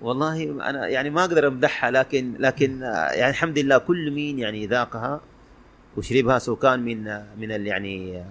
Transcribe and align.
والله 0.00 0.42
أنا 0.70 0.88
يعني 0.88 1.10
ما 1.10 1.20
أقدر 1.20 1.46
أمدحها 1.46 1.90
لكن 1.90 2.34
لكن 2.38 2.80
يعني 3.12 3.30
الحمد 3.30 3.58
لله 3.58 3.78
كل 3.78 4.10
مين 4.10 4.38
يعني 4.38 4.66
ذاقها 4.66 5.20
وشربها 5.96 6.38
سواء 6.38 6.58
كان 6.58 6.80
من 6.80 7.04
من 7.40 7.66
يعني 7.66 8.22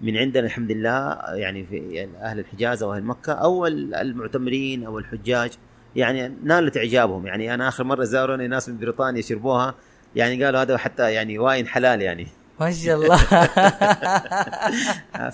من 0.00 0.16
عندنا 0.16 0.46
الحمد 0.46 0.72
لله 0.72 1.18
يعني 1.34 1.66
في 1.66 2.08
أهل 2.22 2.38
الحجاز 2.38 2.82
أو 2.82 2.94
أهل 2.94 3.02
مكة 3.04 3.32
أو 3.32 3.66
ال- 3.66 3.94
المعتمرين 3.94 4.84
أو 4.84 4.98
الحجاج 4.98 5.50
يعني 5.96 6.34
نالت 6.44 6.76
إعجابهم. 6.76 7.26
يعني 7.26 7.54
أنا 7.54 7.68
آخر 7.68 7.84
مرة 7.84 8.04
زاروني 8.04 8.48
ناس 8.48 8.68
من 8.68 8.78
بريطانيا 8.78 9.22
شربوها 9.22 9.74
يعني 10.16 10.44
قالوا 10.44 10.62
هذا 10.62 10.76
حتى 10.78 11.12
يعني 11.12 11.38
واين 11.38 11.66
حلال 11.66 12.02
يعني. 12.02 12.26
ما 12.60 12.72
شاء 12.72 12.96
الله. 12.96 13.16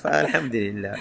فالحمد 0.02 0.56
لله. 0.56 0.94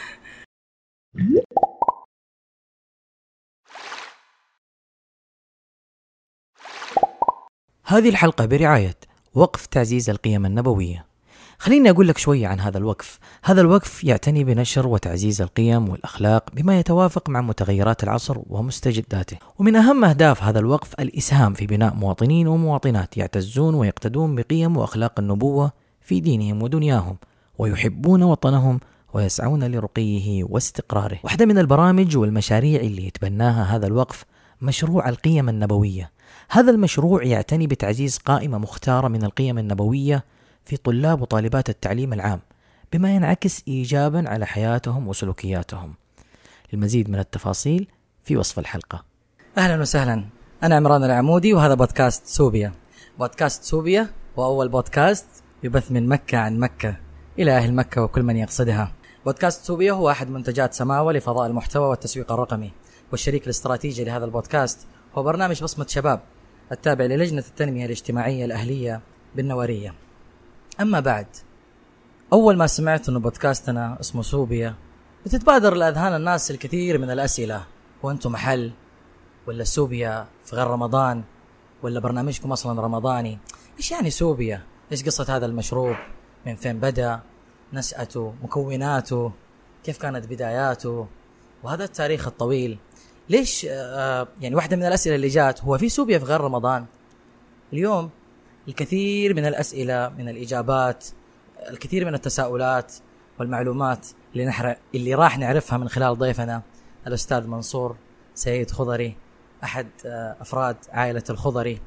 هذه 7.90 8.10
الحلقة 8.10 8.46
برعاية 8.46 8.96
وقف 9.34 9.66
تعزيز 9.66 10.10
القيم 10.10 10.46
النبوية. 10.46 11.06
خليني 11.58 11.90
أقول 11.90 12.08
لك 12.08 12.18
شوية 12.18 12.48
عن 12.48 12.60
هذا 12.60 12.78
الوقف. 12.78 13.20
هذا 13.44 13.62
الوقف 13.62 14.04
يعتني 14.04 14.44
بنشر 14.44 14.88
وتعزيز 14.88 15.42
القيم 15.42 15.90
والأخلاق 15.90 16.44
بما 16.54 16.80
يتوافق 16.80 17.30
مع 17.30 17.42
متغيرات 17.42 18.04
العصر 18.04 18.38
ومستجداته. 18.50 19.38
ومن 19.60 19.76
أهم 19.76 20.06
أهداف 20.06 20.44
هذا 20.44 20.60
الوقف 20.60 20.94
الإسهام 21.00 21.54
في 21.54 21.66
بناء 21.66 21.94
مواطنين 21.94 22.48
ومواطنات 22.48 23.18
يعتزون 23.18 23.76
ويقتدون 23.76 24.36
بقيم 24.36 24.78
وأخلاق 24.78 25.20
النبوة 25.20 25.72
في 26.02 26.20
دينهم 26.20 26.64
ودنياهم 26.64 27.18
ويحبون 27.58 28.24
وطنهم 28.24 28.80
ويسعون 29.14 29.64
لرقيه 29.64 30.44
واستقراره. 30.44 31.20
واحدة 31.24 31.46
من 31.46 31.58
البرامج 31.58 32.18
والمشاريع 32.18 32.82
اللي 32.82 33.08
يتبناها 33.08 33.76
هذا 33.76 33.88
الوقف 33.88 34.26
مشروع 34.62 35.10
القيم 35.10 35.50
النبوية. 35.50 36.17
هذا 36.50 36.72
المشروع 36.72 37.24
يعتني 37.24 37.68
بتعزيز 37.68 38.18
قائمة 38.18 38.58
مختارة 38.58 39.08
من 39.08 39.24
القيم 39.24 39.58
النبوية 39.58 40.24
في 40.66 40.78
طلاب 40.78 41.22
وطالبات 41.22 41.70
التعليم 41.70 42.14
العام 42.14 42.40
بما 42.94 43.16
ينعكس 43.16 43.64
إيجابا 43.68 44.30
على 44.30 44.46
حياتهم 44.46 45.08
وسلوكياتهم. 45.08 45.94
المزيد 46.74 47.10
من 47.10 47.20
التفاصيل 47.20 47.88
في 48.24 48.38
وصف 48.38 48.60
الحلقة. 48.60 49.04
أهلا 49.58 49.82
وسهلا. 49.82 50.26
أنا 50.64 50.76
عمران 50.76 51.04
العمودي 51.04 51.54
وهذا 51.54 51.74
بودكاست 51.74 52.26
سوبيا. 52.26 52.74
بودكاست 53.20 53.64
سوبيا 53.64 54.10
هو 54.40 54.46
أول 54.46 54.70
بودكاست 54.70 55.28
يبث 55.64 55.92
من 55.92 56.08
مكة 56.08 56.38
عن 56.38 56.60
مكة 56.60 56.98
إلى 57.40 57.58
أهل 57.58 57.74
مكة 57.74 58.04
وكل 58.04 58.24
من 58.24 58.38
يقصدها. 58.38 58.92
بودكاست 59.26 59.66
سوبيا 59.66 59.92
هو 59.92 60.10
أحد 60.10 60.30
منتجات 60.30 60.74
سماوة 60.74 61.14
لفضاء 61.14 61.48
المحتوى 61.48 61.88
والتسويق 61.88 62.32
الرقمي 62.32 62.72
والشريك 63.12 63.44
الاستراتيجي 63.44 64.04
لهذا 64.04 64.26
البودكاست 64.26 64.88
هو 65.16 65.24
برنامج 65.24 65.64
بصمة 65.64 65.86
شباب. 65.90 66.22
التابع 66.72 67.06
للجنة 67.06 67.44
التنمية 67.48 67.86
الاجتماعية 67.86 68.46
الأهلية 68.46 69.02
بالنوارية. 69.36 69.94
أما 70.82 71.00
بعد 71.00 71.28
أول 72.34 72.58
ما 72.58 72.68
سمعت 72.68 73.10
أنه 73.10 73.20
بودكاستنا 73.20 73.98
اسمه 74.00 74.22
سوبيا 74.22 74.76
بتتبادر 75.26 75.74
لأذهان 75.74 76.16
الناس 76.16 76.52
الكثير 76.52 76.98
من 76.98 77.12
الأسئلة. 77.12 77.64
وأنتم 78.04 78.32
محل 78.32 78.72
ولا 79.48 79.64
سوبيا 79.64 80.28
في 80.46 80.56
غير 80.56 80.68
رمضان 80.68 81.24
ولا 81.84 82.00
برنامجكم 82.00 82.52
أصلا 82.52 82.82
رمضاني؟ 82.82 83.38
إيش 83.78 83.92
يعني 83.92 84.10
سوبيا؟ 84.10 84.64
إيش 84.92 85.04
قصة 85.04 85.36
هذا 85.36 85.46
المشروب؟ 85.46 85.96
من 86.46 86.56
فين 86.56 86.80
بدأ؟ 86.80 87.20
نشأته؟ 87.74 88.34
مكوناته؟ 88.44 89.32
كيف 89.84 89.98
كانت 89.98 90.28
بداياته؟ 90.28 91.08
وهذا 91.64 91.84
التاريخ 91.84 92.28
الطويل 92.28 92.78
ليش 93.30 93.68
آه 93.70 94.28
يعني 94.42 94.56
واحدة 94.56 94.76
من 94.76 94.86
الأسئلة 94.86 95.16
اللي 95.16 95.28
جات 95.28 95.64
هو 95.64 95.78
في 95.78 95.90
سوبيا 95.90 96.20
في 96.20 96.26
غير 96.26 96.42
رمضان؟ 96.42 96.86
اليوم 97.74 98.10
الكثير 98.68 99.34
من 99.34 99.46
الأسئلة 99.46 100.10
من 100.18 100.30
الإجابات 100.30 101.06
الكثير 101.70 102.06
من 102.06 102.14
التساؤلات 102.14 102.94
والمعلومات 103.40 104.08
اللي 104.34 104.46
نحر 104.46 104.76
اللي 104.96 105.14
راح 105.14 105.38
نعرفها 105.38 105.78
من 105.78 105.90
خلال 105.90 106.18
ضيفنا 106.18 106.62
الأستاذ 107.08 107.48
منصور 107.48 107.96
سيد 108.36 108.72
خضري 108.72 109.16
أحد 109.64 109.88
آه، 110.06 110.36
أفراد 110.42 110.76
عائلة 110.92 111.24
الخضري 111.30 111.82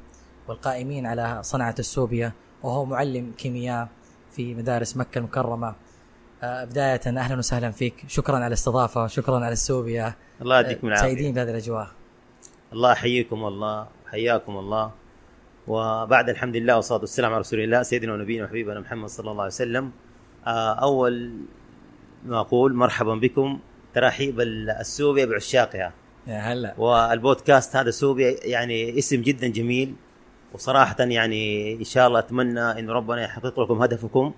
والقائمين 0.48 1.06
على 1.06 1.38
صنعة 1.42 1.74
السوبيا 1.78 2.32
وهو 2.62 2.84
معلم 2.84 3.32
كيمياء 3.38 3.88
في 4.36 4.54
مدارس 4.54 4.96
مكة 4.96 5.18
المكرمة. 5.18 5.74
آه، 6.42 6.64
بداية 6.64 7.00
أهلا 7.06 7.38
وسهلا 7.38 7.70
فيك. 7.70 8.04
شكرا 8.08 8.36
على 8.36 8.46
الاستضافة 8.46 9.06
شكرا 9.06 9.36
على 9.36 9.52
السوبيا. 9.52 10.14
الله 10.42 10.60
يديكم 10.60 10.86
العافيه 10.86 11.06
سعيدين 11.06 11.34
بهذه 11.34 11.50
الأجواء. 11.50 11.88
الله 12.72 12.92
يحييكم 12.92 13.44
الله 13.44 13.86
حياكم 14.06 14.58
الله. 14.58 14.90
وبعد 15.66 16.28
الحمد 16.28 16.56
لله 16.56 16.76
والصلاة 16.76 17.00
والسلام 17.00 17.32
على 17.32 17.40
رسول 17.40 17.60
الله 17.60 17.82
سيدنا 17.82 18.12
ونبينا 18.12 18.44
وحبيبنا 18.44 18.80
محمد 18.80 19.08
صلى 19.08 19.30
الله 19.30 19.42
عليه 19.42 19.52
وسلم. 19.52 19.90
آه، 20.46 20.74
أول 20.74 21.32
ما 22.26 22.40
أقول 22.40 22.74
مرحبا 22.74 23.14
بكم 23.14 23.60
ترحيب 23.94 24.40
السوبيا 24.40 25.24
بعشاقها. 25.24 25.92
يا 26.26 26.38
هلا. 26.38 26.74
والبودكاست 26.78 27.76
هذا 27.76 27.90
سوبيا 27.90 28.36
يعني 28.42 28.98
اسم 28.98 29.22
جدا 29.22 29.46
جميل. 29.48 29.94
وصراحه 30.52 30.96
يعني 31.00 31.74
إن 31.74 31.84
شاء 31.84 32.08
الله 32.08 32.18
أتمنى 32.18 32.60
انه 32.60 32.92
ربنا 32.92 33.24
يحقق 33.24 33.60
لكم 33.60 33.82
هدفكم. 33.82 34.34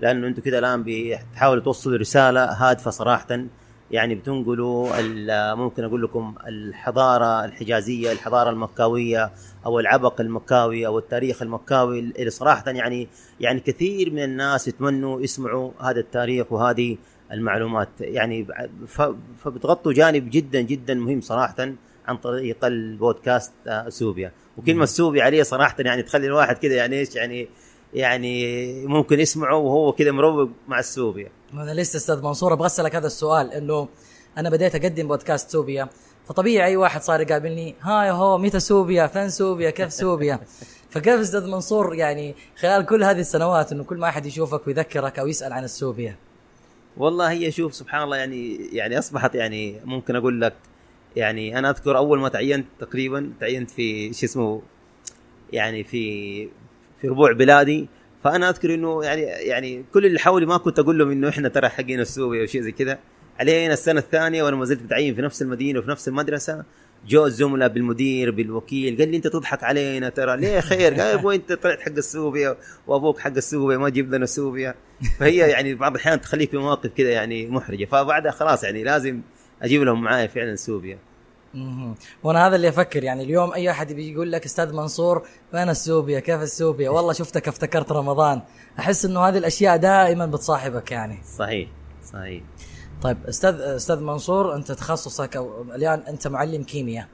لأنه 0.00 0.26
أنتم 0.26 0.42
كده 0.42 0.58
الآن 0.58 0.82
بتحاولوا 0.86 1.62
توصلوا 1.62 1.98
رسالة 1.98 2.44
هادفة 2.44 2.90
صراحة. 2.90 3.44
يعني 3.92 4.14
بتنقلوا 4.14 5.54
ممكن 5.54 5.84
أقول 5.84 6.02
لكم 6.02 6.34
الحضارة 6.46 7.44
الحجازية 7.44 8.12
الحضارة 8.12 8.50
المكاوية 8.50 9.32
أو 9.66 9.80
العبق 9.80 10.20
المكاوي 10.20 10.86
أو 10.86 10.98
التاريخ 10.98 11.42
المكاوي 11.42 11.98
اللي 11.98 12.30
صراحة 12.30 12.70
يعني 12.70 13.08
يعني 13.40 13.60
كثير 13.60 14.10
من 14.10 14.24
الناس 14.24 14.68
يتمنوا 14.68 15.20
يسمعوا 15.20 15.70
هذا 15.80 16.00
التاريخ 16.00 16.52
وهذه 16.52 16.96
المعلومات. 17.32 17.88
يعني 18.00 18.46
فبتغطوا 19.38 19.92
جانب 19.92 20.30
جدا 20.30 20.60
جدا 20.60 20.94
مهم 20.94 21.20
صراحة 21.20 21.72
عن 22.06 22.16
طريق 22.16 22.64
البودكاست 22.64 23.52
آه، 23.66 23.88
سوبيا. 23.88 24.32
وكلمة 24.56 24.84
سوبيا 24.84 25.24
عليه 25.24 25.42
صراحة 25.42 25.76
يعني 25.78 26.02
تخلي 26.02 26.26
الواحد 26.26 26.58
كده 26.58 26.74
يعني 26.74 26.98
إيش 26.98 27.16
يعني 27.16 27.48
يعني 27.94 28.86
ممكن 28.86 29.20
يسمعه 29.20 29.56
وهو 29.56 29.92
كده 29.92 30.12
مروق 30.12 30.50
مع 30.68 30.78
السوبيا. 30.78 31.30
أنا 31.54 31.74
لسه 31.74 31.96
أستاذ 31.96 32.22
منصور 32.22 32.52
أبغى 32.52 32.66
أسألك 32.66 32.96
هذا 32.96 33.06
السؤال 33.06 33.52
إنه 33.52 33.88
أنا 34.38 34.50
بديت 34.50 34.74
أقدم 34.74 35.08
بودكاست 35.08 35.50
سوبيا 35.50 35.88
فطبيعي 36.24 36.66
أي 36.66 36.76
واحد 36.76 37.02
صار 37.02 37.20
يقابلني 37.20 37.74
ها 37.80 38.04
يا 38.04 38.12
هو 38.12 38.38
متى 38.38 38.60
سوبيا؟ 38.60 39.06
فين 39.06 39.30
سوبيا؟ 39.30 39.70
كيف 39.70 39.92
سوبيا؟ 39.92 40.40
فكيف 40.92 41.20
أستاذ 41.20 41.46
منصور؟ 41.46 41.94
يعني 41.94 42.34
خلال 42.60 42.86
كل 42.86 43.04
هذه 43.04 43.20
السنوات 43.20 43.72
إنه 43.72 43.84
كل 43.84 43.96
ما 43.96 44.08
أحد 44.08 44.26
يشوفك 44.26 44.66
ويذكرك 44.66 45.18
أو 45.18 45.26
يسأل 45.26 45.52
عن 45.52 45.64
السوبيا. 45.64 46.16
والله 46.96 47.30
هي 47.30 47.50
شوف 47.50 47.74
سبحان 47.74 48.02
الله 48.02 48.16
يعني 48.16 48.68
يعني 48.72 48.98
أصبحت 48.98 49.34
يعني 49.34 49.80
ممكن 49.84 50.16
أقول 50.16 50.40
لك 50.40 50.54
يعني 51.16 51.58
أنا 51.58 51.70
أذكر 51.70 51.96
أول 51.96 52.18
ما 52.18 52.28
تعينت 52.28 52.66
تقريبا 52.78 53.32
تعينت 53.40 53.70
في 53.70 54.12
شو 54.12 54.26
اسمه 54.26 54.62
يعني 55.52 55.84
في 55.84 56.48
في 57.02 57.08
ربوع 57.08 57.32
بلادي 57.32 57.88
فأنا 58.24 58.48
أذكر 58.48 58.74
إنه 58.74 59.04
يعني 59.04 59.22
يعني 59.22 59.84
كل 59.94 60.06
اللي 60.06 60.18
حولي 60.18 60.46
ما 60.46 60.56
كنت 60.56 60.78
أقول 60.78 60.98
لهم 60.98 61.10
إنه 61.10 61.28
إحنا 61.28 61.48
ترى 61.48 61.68
حقين 61.68 62.00
السوبيا 62.00 62.42
وشيء 62.42 62.60
زي 62.60 62.72
كذا. 62.72 62.98
علينا 63.40 63.72
السنة 63.72 64.00
الثانية 64.00 64.42
وأنا 64.42 64.56
ما 64.56 64.64
زلت 64.64 64.82
متعين 64.82 65.14
في 65.14 65.22
نفس 65.22 65.42
المدينة 65.42 65.78
وفي 65.78 65.90
نفس 65.90 66.08
المدرسة 66.08 66.64
جو 67.08 67.26
الزملاء 67.26 67.68
بالمدير 67.68 68.30
بالوكيل 68.30 68.98
قال 68.98 69.08
لي 69.08 69.16
أنت 69.16 69.26
تضحك 69.26 69.64
علينا 69.64 70.08
ترى 70.08 70.36
ليه 70.36 70.60
خير؟ 70.60 70.94
قال 70.94 71.00
أبوي 71.00 71.34
أنت 71.34 71.52
طلعت 71.52 71.80
حق 71.80 71.92
السوبيا 71.96 72.56
وأبوك 72.86 73.18
حق 73.18 73.36
السوبيا 73.36 73.76
ما 73.76 73.88
جيب 73.88 74.14
لنا 74.14 74.26
سوبيا. 74.26 74.74
فهي 75.18 75.36
يعني 75.36 75.74
بعض 75.74 75.94
الأحيان 75.94 76.20
تخليك 76.20 76.50
في 76.50 76.56
مواقف 76.56 76.90
كذا 76.96 77.10
يعني 77.10 77.46
محرجة. 77.46 77.84
فبعدها 77.84 78.32
خلاص 78.32 78.64
يعني 78.64 78.84
لازم 78.84 79.20
أجيب 79.62 79.82
لهم 79.82 80.02
معايا 80.02 80.26
فعلا 80.26 80.56
سوبيا. 80.56 80.98
وأنا 82.22 82.46
هذا 82.46 82.56
اللي 82.56 82.68
أفكر 82.68 83.04
يعني 83.04 83.22
اليوم 83.22 83.52
أي 83.52 83.70
أحد 83.70 83.92
بيقول 83.92 84.32
لك 84.32 84.44
أستاذ 84.44 84.72
منصور 84.72 85.26
وين 85.54 85.68
السوبيا؟ 85.68 86.20
كيف 86.20 86.42
السوبيا؟ 86.42 86.90
والله 86.94 87.12
شفتك 87.12 87.48
افتكرت 87.48 87.92
رمضان. 87.92 88.42
أحس 88.78 89.04
إنه 89.04 89.20
هذه 89.20 89.38
الأشياء 89.38 89.76
دائما 89.76 90.26
بتصاحبك 90.26 90.92
يعني. 90.92 91.22
صحيح 91.38 91.68
صحيح. 92.12 92.42
طيب 93.02 93.26
أستاذ 93.28 93.60
أستاذ 93.60 94.00
منصور 94.00 94.54
أنت 94.54 94.72
تخصصك 94.72 95.36
أو 95.36 95.62
الآن 95.62 96.00
أنت 96.00 96.28
معلم 96.28 96.62
كيمياء. 96.62 97.08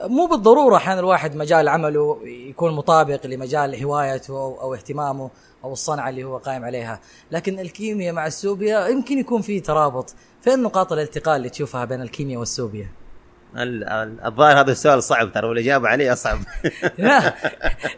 مو 0.00 0.26
بالضرورة 0.26 0.76
أحيانا 0.76 1.00
الواحد 1.00 1.36
مجال 1.36 1.68
عمله 1.68 2.18
يكون 2.24 2.72
مطابق 2.74 3.26
لمجال 3.26 3.84
هوايته 3.84 4.30
أو, 4.30 4.60
أو 4.60 4.74
اهتمامه 4.74 5.30
أو 5.64 5.72
الصنعة 5.72 6.08
اللي 6.08 6.24
هو 6.24 6.36
قائم 6.36 6.64
عليها، 6.64 7.00
لكن 7.30 7.58
الكيمياء 7.58 8.14
مع 8.14 8.26
السوبيا 8.26 8.86
يمكن 8.86 9.18
يكون 9.18 9.42
في 9.42 9.60
ترابط، 9.60 10.14
فين 10.40 10.62
نقاط 10.62 10.92
الالتقاء 10.92 11.36
اللي 11.36 11.48
تشوفها 11.48 11.84
بين 11.84 12.02
الكيمياء 12.02 12.40
والسوبيا؟ 12.40 13.01
ال- 13.56 13.84
ال- 13.84 14.24
الظاهر 14.24 14.60
هذا 14.60 14.72
السؤال 14.72 15.02
صعب 15.02 15.32
ترى 15.32 15.46
والإجابة 15.48 15.88
عليه 15.88 16.12
أصعب. 16.12 16.38
لا 16.98 17.34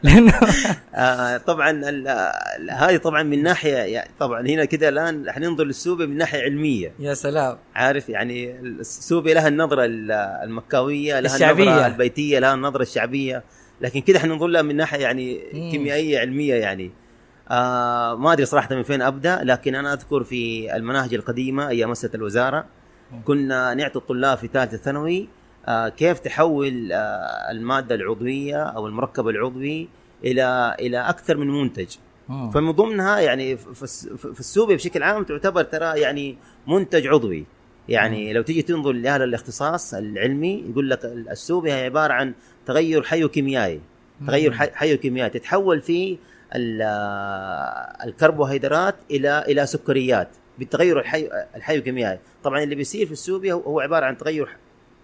لأنه 0.03 0.33
آه، 0.95 1.37
طبعا 1.37 1.71
هذه 2.71 2.97
طبعا 2.97 3.23
من 3.23 3.43
ناحية 3.43 3.77
يعني 3.77 4.11
طبعا 4.21 4.41
هنا 4.49 4.65
كده 4.65 4.89
الآن 4.89 5.31
حننظر 5.31 5.65
للسوبيا 5.65 6.07
من 6.07 6.17
ناحية 6.17 6.43
علمية. 6.43 6.93
يا 6.99 7.15
سلام. 7.15 7.57
عارف 7.75 8.09
يعني 8.09 8.61
السوبيا 8.61 9.35
لها 9.35 9.49
النظرة 9.49 9.85
ال- 9.85 10.13
المكاوية 10.45 11.21
لها 11.21 11.35
الشعبية. 11.35 11.65
النظره 11.65 11.87
البيتية 11.87 12.39
لها 12.39 12.55
النظرة 12.55 12.83
الشعبية. 12.83 13.43
لكن 13.81 14.01
كده 14.01 14.19
حننظر 14.19 14.47
لها 14.47 14.63
من 14.63 14.77
ناحية 14.77 14.99
يعني 15.03 15.41
مم. 15.55 15.71
كيميائية 15.71 16.19
علمية 16.19 16.55
يعني. 16.55 16.91
آه 17.51 18.15
ما 18.15 18.33
أدري 18.33 18.47
صراحة 18.47 18.75
من 18.75 18.83
فين 18.83 19.03
أبدأ 19.03 19.41
لكن 19.45 19.75
أنا 19.75 19.93
أذكر 19.93 20.25
في 20.25 20.77
المناهج 20.77 21.15
القديمة 21.15 21.69
أيام 21.69 21.89
مؤسسه 21.89 22.11
الوزارة 22.15 22.65
كنا 23.25 23.75
نعطي 23.75 23.97
الطلاب 23.99 24.39
في 24.39 24.49
ثالثة 24.53 24.77
ثانوي 24.77 25.29
كيف 25.69 26.19
تحول 26.19 26.93
آه 26.93 27.51
المادة 27.51 27.95
العضوية 27.95 28.63
أو 28.63 28.87
المركب 28.87 29.29
العضوي 29.29 29.89
إلى 30.25 30.77
إلى 30.81 30.99
أكثر 30.99 31.37
من 31.37 31.47
منتج. 31.51 31.87
فمن 32.55 32.71
ضمنها 32.71 33.21
يعني 33.21 33.57
في 33.57 33.83
الس- 33.83 34.09
في 34.09 34.41
السوبيا 34.41 34.77
بشكل 34.77 35.03
عام 35.03 35.25
تعتبر 35.25 35.63
ترى 35.63 36.01
يعني 36.01 36.37
منتج 36.69 37.07
عضوي. 37.07 37.45
يعني 37.89 38.33
لو 38.33 38.43
تيجي 38.43 38.63
تنظر 38.63 38.93
لأهل 38.93 39.23
الاختصاص 39.23 39.95
العلمي 39.95 40.65
يقول 40.71 40.91
لك 40.91 41.05
السوبيا 41.05 41.75
هي 41.75 41.85
عبارة 41.85 42.13
عن 42.13 42.35
تغير 42.67 43.03
حيوكيميائي. 43.03 43.81
تغير 44.27 44.53
حي- 44.53 44.71
حيوكيميائي. 44.75 45.31
تتحول 45.31 45.81
في 45.81 46.19
ال- 46.55 46.83
الكربوهيدرات 48.05 48.95
إلى 49.11 49.45
إلى 49.49 49.67
سكريات 49.67 50.29
بالتغير 50.59 51.01
الحي 51.01 51.29
الحيوكيميائي. 51.57 52.19
طبعا 52.45 52.63
اللي 52.63 52.75
بيصير 52.75 53.07
في 53.07 53.13
السوبيا 53.13 53.55
هو 53.55 53.81
عبارة 53.81 54.07
عن 54.07 54.19
تغير 54.19 54.49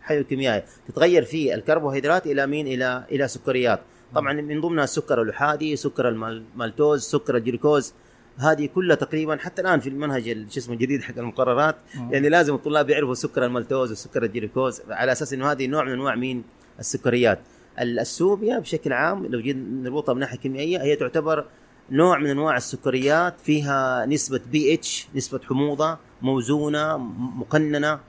حيوكيميائي. 0.02 0.62
تتغير 0.88 1.24
في 1.24 1.54
الكربوهيدرات 1.54 2.26
إلى 2.26 2.46
مين؟ 2.46 2.66
إلى 2.66 3.04
إلى 3.12 3.28
سكريات. 3.28 3.80
طبعا 4.14 4.32
من 4.32 4.60
ضمنها 4.60 4.84
السكر 4.84 5.22
الاحادي 5.22 5.76
سكر 5.76 6.08
المالتوز 6.08 7.02
سكر 7.02 7.36
الجلوكوز. 7.36 7.92
هذه 8.36 8.66
كلها 8.66 8.96
تقريبا 8.96 9.36
حتى 9.36 9.62
الآن 9.62 9.80
في 9.80 9.88
المنهج 9.88 10.28
ال- 10.28 10.52
شو 10.52 10.60
اسمه 10.60 10.74
الجديد 10.74 11.02
حق 11.02 11.18
المقررات. 11.18 11.76
يعني 12.10 12.28
لازم 12.28 12.54
الطلاب 12.54 12.90
يعرفوا 12.90 13.14
سكر 13.14 13.44
المالتوز 13.44 13.92
وسكر 13.92 14.22
الجلوكوز. 14.24 14.82
على 14.90 15.12
أساس 15.12 15.32
إنه 15.32 15.52
هذه 15.52 15.66
نوع 15.66 15.84
من 15.84 15.92
أنواع 15.92 16.14
مين؟ 16.14 16.44
السكريات. 16.78 17.38
ال- 17.80 17.98
السوبيا 17.98 18.58
بشكل 18.58 18.92
عام 18.92 19.26
لو 19.26 19.40
جينا 19.40 19.82
نربطها 19.90 20.12
من 20.12 20.20
ناحيه 20.20 20.38
كيميائية 20.38 20.82
هي 20.82 20.96
تعتبر 20.96 21.44
نوع 21.90 22.18
من 22.18 22.30
أنواع 22.30 22.56
السكريات 22.56 23.40
فيها 23.40 24.06
نسبة 24.06 24.40
بي 24.52 24.74
إتش 24.74 25.08
نسبة 25.14 25.40
حموضة 25.48 25.98
موزونة 26.22 26.96
مقننة. 27.36 28.00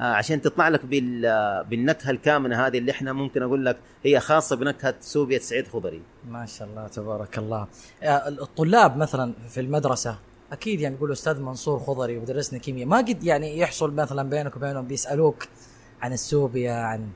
عشان 0.00 0.40
تطلع 0.42 0.68
لك 0.68 0.84
بال- 0.86 1.64
بالنكهة 1.70 2.10
الكامنة 2.10 2.66
هذه 2.66 2.78
اللي 2.78 2.90
إحنا 2.92 3.12
ممكن 3.12 3.42
أقول 3.42 3.64
لك 3.66 3.76
هي 4.04 4.20
خاصة 4.20 4.56
بنكهة 4.56 4.94
سوبيا 5.00 5.38
سعيد 5.38 5.68
خضري. 5.68 6.02
ما 6.30 6.46
شاء 6.46 6.68
الله 6.68 6.88
تبارك 6.88 7.38
الله. 7.38 7.66
آه، 8.02 8.28
الطلاب 8.28 8.96
مثلا 8.96 9.32
في 9.48 9.60
المدرسة 9.60 10.18
أكيد 10.52 10.80
يعني 10.80 10.94
يقولوا 10.94 11.14
أستاذ 11.14 11.40
منصور 11.40 11.78
خضري 11.78 12.18
ودرسنا 12.18 12.58
كيمياء 12.58 12.88
ما 12.88 12.96
قد 12.98 13.24
يعني 13.24 13.58
يحصل 13.58 13.94
مثلا 13.94 14.28
بينك 14.30 14.56
وبينهم 14.56 14.86
بيسألوك 14.86 15.48
عن 16.02 16.12
السوبيا 16.12 16.72
عن 16.72 17.08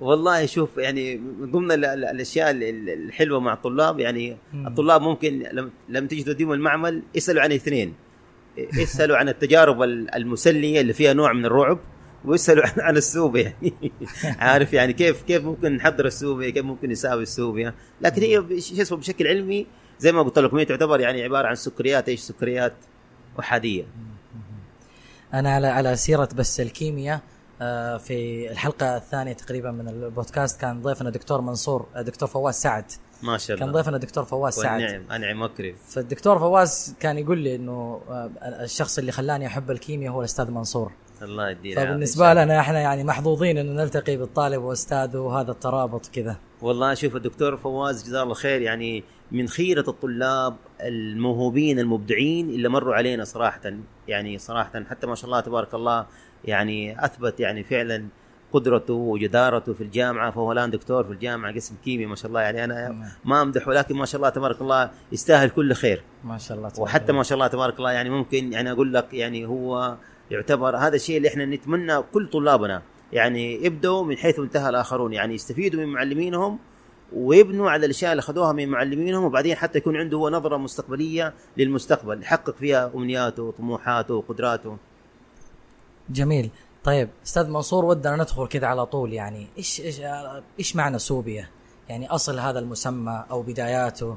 والله 0.00 0.46
شوف 0.46 0.76
يعني 0.78 1.16
من 1.16 1.50
ضمن 1.50 1.72
ال- 1.72 1.84
ال- 1.84 2.04
الأشياء 2.04 2.50
ال- 2.50 2.62
ال- 2.62 2.90
الحلوة 2.90 3.40
مع 3.40 3.52
الطلاب 3.52 4.00
يعني. 4.00 4.36
الطلاب 4.54 5.02
ممكن 5.02 5.42
لم 5.88 6.06
تيجي 6.06 6.22
توديهم 6.22 6.52
المعمل 6.52 7.02
يسألوا 7.14 7.42
عن 7.42 7.52
اثنين. 7.52 7.94
يسألوا 8.56 9.16
عن 9.16 9.28
التجارب 9.28 9.82
ال- 9.82 10.14
المسلية 10.14 10.80
اللي 10.80 10.92
فيها 10.92 11.12
نوع 11.12 11.32
من 11.32 11.44
الرعب 11.44 11.78
ويسألوا 12.24 12.64
عن 12.78 12.96
السوبيا. 12.96 13.54
يعني 13.62 13.92
عارف 14.38 14.72
يعني 14.72 14.92
كيف 14.92 15.22
كيف 15.22 15.44
ممكن 15.44 15.72
نحضر 15.76 16.06
السوبيا 16.06 16.50
كيف 16.50 16.64
ممكن 16.64 16.90
نساوي 16.90 17.22
السوبيا. 17.22 17.74
لكن 18.00 18.22
هي 18.22 18.60
شو 18.60 18.82
اسمه 18.82 18.98
بشكل 18.98 19.26
علمي 19.26 19.66
زي 19.98 20.12
ما 20.12 20.22
قلت 20.22 20.38
لكم 20.38 20.58
هي 20.58 20.64
تعتبر 20.64 21.00
يعني 21.00 21.22
عبارة 21.22 21.46
عن 21.48 21.54
سكريات 21.54 22.08
إيش؟ 22.08 22.20
سكريات 22.20 22.72
احاديه 23.40 23.84
أنا 25.34 25.54
على 25.54 25.66
على 25.66 25.96
سيرة 25.96 26.28
بس 26.36 26.60
الكيمياء 26.60 27.20
آه، 27.60 27.96
في 27.96 28.50
الحلقة 28.50 28.96
الثانية 28.96 29.32
تقريبا 29.32 29.70
من 29.70 29.88
البودكاست 29.88 30.60
كان 30.60 30.82
ضيفنا 30.82 31.10
دكتور 31.10 31.40
منصور 31.40 31.86
آه، 31.96 32.02
دكتور 32.02 32.28
فواز 32.28 32.54
سعد. 32.54 32.84
ما 33.22 33.38
شاء 33.38 33.56
الله. 33.56 33.66
كان 33.66 33.74
ضيفنا 33.74 33.98
دكتور 33.98 34.24
فواز 34.24 34.54
سعد. 34.54 34.82
والنعم 34.82 35.12
أنعم 35.12 35.42
واكرم 35.42 35.74
فالدكتور 35.88 36.38
فواز 36.38 36.96
كان 37.00 37.18
يقول 37.18 37.38
لي 37.38 37.54
إنه 37.56 38.00
الشخص 38.42 38.98
اللي 38.98 39.12
خلاني 39.12 39.46
أحب 39.46 39.70
الكيمياء 39.70 40.12
هو 40.12 40.20
الأستاذ 40.20 40.50
منصور. 40.50 40.92
الله 41.22 41.50
العافية. 41.50 41.74
فبالنسبة 41.74 42.34
لنا 42.34 42.60
إحنا 42.60 42.80
يعني 42.80 43.04
محظوظين 43.04 43.58
إنه 43.58 43.82
نلتقي 43.82 44.16
بالطالب 44.16 44.62
وأستاذه 44.62 45.16
وهذا 45.16 45.50
الترابط 45.50 46.06
كذا. 46.06 46.36
والله 46.62 46.94
شوف 46.94 47.16
الدكتور 47.16 47.56
فواز 47.56 48.04
جزاه 48.04 48.22
الله 48.22 48.34
خير 48.34 48.62
يعني 48.62 49.04
من 49.32 49.48
خيرة 49.48 49.84
الطلاب 49.88 50.56
الموهوبين 50.80 51.78
المبدعين 51.78 52.50
اللي 52.50 52.68
مروا 52.68 52.94
علينا 52.94 53.24
صراحة. 53.24 53.60
يعني 54.08 54.38
صراحة 54.38 54.84
حتى 54.90 55.06
ما 55.06 55.14
شاء 55.14 55.24
الله 55.24 55.40
تبارك 55.40 55.74
الله 55.74 56.06
يعني 56.44 57.04
أثبت 57.04 57.40
يعني 57.40 57.64
فعلا 57.64 58.06
قدرته 58.52 58.94
وجدارته 58.94 59.72
في 59.72 59.80
الجامعة 59.80 60.30
فهو 60.30 60.52
الآن 60.52 60.70
دكتور 60.70 61.04
في 61.04 61.12
الجامعة 61.12 61.54
قسم 61.54 61.74
كيمياء 61.84 62.08
ما 62.08 62.16
شاء 62.16 62.26
الله. 62.26 62.40
يعني 62.40 62.64
أنا 62.64 63.08
ما 63.24 63.42
أمدح 63.42 63.68
ولكن 63.68 63.96
ما 63.96 64.04
شاء 64.04 64.16
الله 64.16 64.28
تبارك 64.28 64.60
الله 64.60 64.90
يستاهل 65.12 65.50
كل 65.50 65.72
خير. 65.72 66.02
ما 66.24 66.38
شاء 66.38 66.58
الله 66.58 66.68
تبارك 66.68 66.88
وحتى. 66.88 67.12
ما 67.12 67.22
شاء 67.22 67.36
الله 67.36 67.46
تبارك 67.46 67.78
الله 67.78 67.92
يعني 67.92 68.10
ممكن 68.10 68.52
يعني 68.52 68.72
أقول 68.72 68.94
لك 68.94 69.14
يعني 69.14 69.46
هو 69.46 69.96
يعتبر 70.30 70.76
هذا 70.76 70.96
الشيء 70.96 71.16
اللي 71.16 71.28
إحنا 71.28 71.44
نتمنى 71.44 72.02
كل 72.02 72.28
طلابنا. 72.28 72.82
يعني 73.12 73.64
يبدوا 73.64 74.04
من 74.04 74.16
حيث 74.16 74.38
انتهى 74.38 74.68
الآخرون. 74.68 75.12
يعني 75.12 75.34
يستفيدوا 75.34 75.80
من 75.80 75.88
معلمينهم 75.88 76.58
ويبنوا 77.12 77.70
على 77.70 77.86
الأشياء 77.86 78.12
اللي 78.12 78.20
أخذوها 78.20 78.52
من 78.52 78.68
معلمينهم 78.68 79.24
وبعدين 79.24 79.56
حتى 79.56 79.78
يكون 79.78 79.96
عنده 79.96 80.16
هو 80.16 80.30
نظرة 80.30 80.56
مستقبلية 80.56 81.34
للمستقبل 81.56 82.22
يحقق 82.22 82.56
فيها 82.56 82.92
أمنياته 82.94 83.42
وطموحاته 83.42 84.14
وقدراته. 84.14 84.76
جميل. 86.10 86.50
طيب 86.84 87.08
أستاذ 87.24 87.50
منصور 87.50 87.84
ودنا 87.84 88.16
ندخل 88.16 88.46
كذا 88.46 88.66
على 88.66 88.86
طول 88.86 89.12
يعني 89.12 89.46
إيش 89.58 89.80
إيش 89.80 90.00
إيش 90.58 90.76
معنى 90.76 90.98
سوبيا؟ 90.98 91.48
يعني 91.88 92.08
أصل 92.10 92.38
هذا 92.38 92.58
المسمى 92.58 93.24
أو 93.30 93.42
بداياته. 93.42 94.16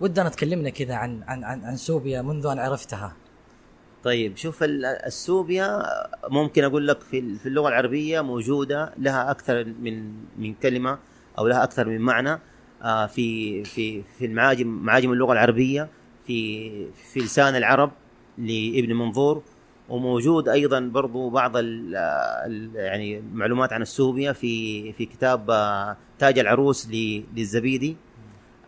ودنا 0.00 0.28
تكلمنا 0.28 0.70
كذا 0.70 0.94
عن 0.94 1.22
عن 1.22 1.44
عن, 1.44 1.64
عن 1.64 1.76
سوبيا 1.76 2.22
منذ 2.22 2.46
أن 2.46 2.58
عرفتها. 2.58 3.16
طيب 4.04 4.36
شوف 4.36 4.62
ال- 4.62 4.84
السوبيا 4.84 5.82
ممكن 6.30 6.64
أقول 6.64 6.86
لك 6.88 7.00
في 7.00 7.38
في 7.38 7.46
اللغة 7.46 7.68
العربية 7.68 8.20
موجودة 8.20 8.92
لها 8.98 9.30
أكثر 9.30 9.64
من 9.64 10.12
من 10.38 10.54
كلمة 10.54 10.98
أو 11.38 11.46
لها 11.46 11.64
أكثر 11.64 11.88
من 11.88 11.98
معنى. 12.00 12.38
آه، 12.82 13.06
في 13.06 13.64
في 13.64 14.02
في 14.02 14.24
المعاجم 14.26 14.66
معاجم 14.68 15.12
اللغة 15.12 15.32
العربية 15.32 15.88
في 16.26 16.70
في 16.92 17.20
لسان 17.20 17.56
العرب 17.56 17.90
لابن 18.38 18.92
منظور. 18.92 19.42
وموجود 19.88 20.48
أيضا 20.48 20.80
برضو 20.80 21.30
بعض 21.30 21.56
ال 21.56 21.96
ال 22.46 22.70
يعني 22.74 23.22
معلومات 23.32 23.72
عن 23.72 23.82
السوبيا 23.82 24.32
في 24.32 24.92
في 24.92 25.06
كتاب 25.06 25.50
آه، 25.50 25.96
تاج 26.18 26.38
العروس 26.38 26.88
للزبيدي 27.36 27.96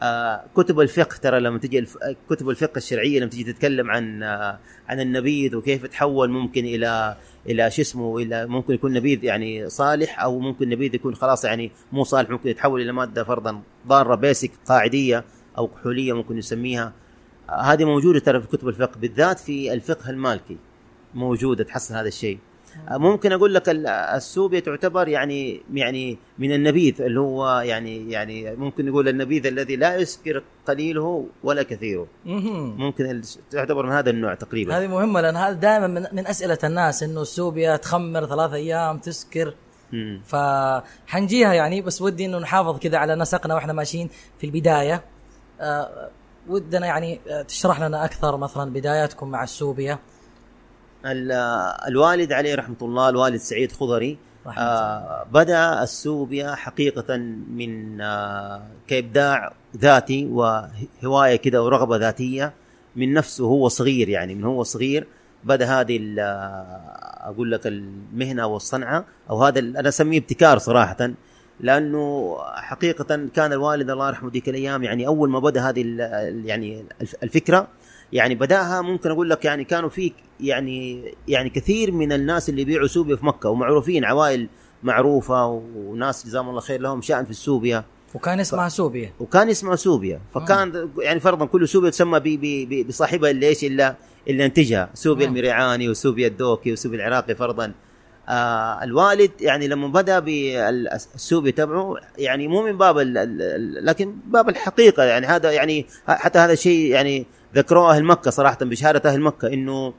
آه، 0.02 0.44
كتب 0.56 0.80
الفقه 0.80 1.16
ترى 1.16 1.40
لما 1.40 1.58
تجي. 1.58 1.86
كتب 2.30 2.50
الفقه 2.50 2.76
الشرعية 2.76 3.20
لما 3.20 3.30
تجي 3.30 3.44
تتكلم 3.52 3.90
عن 3.90 4.22
آه، 4.22 4.58
عن 4.88 5.00
النبيذ 5.00 5.56
وكيف 5.56 5.86
تحول 5.86 6.30
ممكن 6.30 6.64
إلى 6.64 7.16
إلى 7.48 7.70
شو 7.70 7.82
اسمه 7.82 8.18
إلى 8.18 8.46
ممكن 8.46 8.74
يكون 8.74 8.92
نبيذ 8.92 9.24
يعني 9.24 9.68
صالح 9.68 10.22
أو 10.22 10.38
ممكن 10.38 10.68
نبيذ 10.68 10.94
يكون 10.94 11.14
خلاص 11.14 11.44
يعني 11.44 11.70
مو 11.92 12.04
صالح 12.04 12.30
ممكن 12.30 12.50
يتحول 12.50 12.80
إلى 12.80 12.92
مادة 12.92 13.24
فرضا 13.24 13.62
ضارة 13.86 14.14
بيسك 14.14 14.50
قاعدية 14.66 15.24
أو 15.58 15.68
كحوليه 15.68 16.12
ممكن 16.12 16.36
نسميها 16.36 16.92
هذه 17.50 17.84
موجودة 17.84 18.18
ترى 18.18 18.40
في 18.40 18.46
كتب 18.46 18.68
الفقه 18.68 18.98
بالذات 18.98 19.38
في 19.38 19.72
الفقه 19.72 20.10
المالكي 20.10 20.56
موجودة 21.14 21.64
تحصل 21.64 21.94
هذا 21.94 22.08
الشيء. 22.08 22.38
آه، 22.90 22.96
ممكن 22.96 23.32
أقول 23.32 23.54
لك 23.54 23.68
ال- 23.68 23.86
السوبيا 23.86 24.60
تعتبر 24.60 25.08
يعني 25.08 25.62
يعني 25.74 26.18
من 26.38 26.52
النبيذ 26.52 27.02
اللي 27.02 27.20
هو 27.20 27.60
يعني 27.60 28.10
يعني 28.10 28.56
ممكن 28.56 28.86
نقول 28.86 29.08
النبيذ 29.08 29.46
الذي 29.46 29.76
لا 29.76 29.96
يسكر 29.96 30.42
قليله 30.66 31.26
ولا 31.44 31.62
كثيره. 31.62 32.06
ممكن 32.24 33.22
تعتبر 33.50 33.86
من 33.86 33.92
هذا 33.92 34.10
النوع 34.10 34.34
تقريبا. 34.34 34.78
هذه 34.78 34.86
مهمة 34.86 35.20
لأن 35.20 35.36
هذا 35.36 35.52
دائما 35.52 35.86
من, 35.86 36.06
من 36.12 36.26
أسئلة 36.26 36.58
الناس 36.64 37.02
إنه 37.02 37.22
السوبيا 37.22 37.76
تخمر 37.76 38.26
ثلاث 38.26 38.52
أيام 38.52 38.98
تسكر. 38.98 39.54
فحنجيها 40.24 41.54
يعني 41.54 41.82
بس 41.82 42.02
ودي 42.02 42.24
إنه 42.26 42.38
نحافظ 42.38 42.78
كذا 42.78 42.98
على 42.98 43.14
نسقنا 43.14 43.54
وإحنا 43.54 43.72
ماشيين 43.72 44.10
في 44.38 44.46
البداية. 44.46 45.02
آه 45.60 46.10
ودنا 46.48 46.86
يعني 46.86 47.20
آه، 47.28 47.42
تشرح 47.42 47.80
لنا 47.80 48.04
أكثر 48.04 48.36
مثلا 48.36 48.72
بداياتكم 48.72 49.28
مع 49.28 49.44
السوبيا. 49.44 49.92
ال- 49.94 49.98
الوالد 51.88 52.32
عليه 52.32 52.54
رحمة 52.54 52.76
الله 52.82 53.08
الوالد 53.08 53.36
سعيد 53.36 53.72
خضري. 53.72 54.18
آه 54.58 55.24
بدأ 55.32 55.82
السوبيا 55.82 56.54
حقيقة 56.54 57.16
من 57.50 58.00
آه 58.00 58.62
كإبداع 58.88 59.52
ذاتي 59.76 60.26
وهواية 60.26 61.36
كده 61.36 61.62
ورغبة 61.64 61.96
ذاتية 61.96 62.52
من 62.96 63.12
نفسه 63.14 63.44
وهو 63.44 63.68
صغير 63.68 64.08
يعني 64.08 64.34
من 64.34 64.44
هو 64.44 64.62
صغير 64.62 65.06
بدأ 65.44 65.66
هذه 65.66 65.96
ال- 66.00 66.20
أقول 67.20 67.52
لك 67.52 67.66
المهنة 67.66 68.46
والصنعة 68.46 69.04
أو 69.30 69.44
هذا 69.44 69.58
أنا 69.60 69.88
أسميه 69.88 70.18
ابتكار 70.18 70.58
صراحة 70.58 71.10
لأنه 71.60 72.36
حقيقة 72.54 73.28
كان 73.34 73.52
الوالد 73.52 73.90
الله 73.90 74.08
يرحمه 74.08 74.30
ذيك 74.30 74.48
الأيام 74.48 74.82
يعني 74.84 75.06
أول 75.06 75.30
ما 75.30 75.38
بدأ 75.38 75.60
هذه 75.68 75.80
يعني 76.44 76.84
الف- 77.00 77.16
الفكرة 77.22 77.68
يعني 78.12 78.34
بداها 78.34 78.80
ممكن 78.82 79.10
أقول 79.10 79.30
لك 79.30 79.44
يعني 79.44 79.64
كانوا 79.64 79.88
في 79.88 80.12
يعني 80.40 81.04
يعني 81.28 81.50
كثير 81.50 81.92
من 81.92 82.12
الناس 82.12 82.48
اللي 82.48 82.62
يبيعوا 82.62 82.86
سوبيا 82.86 83.16
في 83.16 83.26
مكة 83.26 83.48
ومعروفين 83.48 84.04
عوائل 84.04 84.48
معروفة 84.82 85.46
وناس 85.76 86.26
جزاهم 86.26 86.48
الله 86.48 86.60
خير 86.60 86.80
لهم 86.80 87.02
شأن 87.02 87.24
في 87.24 87.30
السوبيا. 87.30 87.84
وكان 88.14 88.40
اسمها 88.40 88.68
سوبيا. 88.68 89.12
وكان 89.20 89.48
اسمه 89.50 89.76
سوبيا. 89.76 90.20
فكان 90.34 90.90
يعني 90.98 91.20
فرضا 91.20 91.46
كل 91.46 91.68
سوبيا 91.68 91.90
تسمى 91.90 92.20
ب- 92.20 92.22
ب- 92.24 92.68
ب- 92.68 92.86
بصاحبها 92.86 93.30
اللي 93.30 93.48
إيش؟ 93.48 93.64
إلا 93.64 93.96
اللي 94.28 94.46
انتجها. 94.46 94.90
سوبيا 94.94 95.26
مم. 95.26 95.32
المريعاني 95.32 95.88
وسوبيا 95.88 96.28
الدوكي 96.28 96.72
وسوبيا 96.72 96.98
العراقي 96.98 97.34
فرضا. 97.34 97.72
آه 98.28 98.84
الوالد 98.84 99.30
يعني 99.40 99.68
لما 99.68 99.88
بدأ 99.88 100.18
بالسوبيا 100.18 101.50
تبعه 101.50 101.96
يعني 102.18 102.48
مو 102.48 102.62
من 102.62 102.78
باب 102.78 102.98
ال 102.98 103.18
ال 103.18 103.86
لكن 103.86 104.14
باب 104.26 104.48
الحقيقة 104.48 105.02
يعني 105.02 105.26
هذا 105.26 105.50
يعني 105.52 105.86
حتى 106.06 106.38
هذا 106.38 106.52
الشيء 106.52 106.90
يعني 106.90 107.26
ذكروه 107.54 107.96
أهل 107.96 108.04
مكة 108.04 108.30
صراحة 108.30 108.58
بشهادة 108.60 109.10
أهل 109.10 109.20
مكة 109.20 109.48
انه 109.48 109.92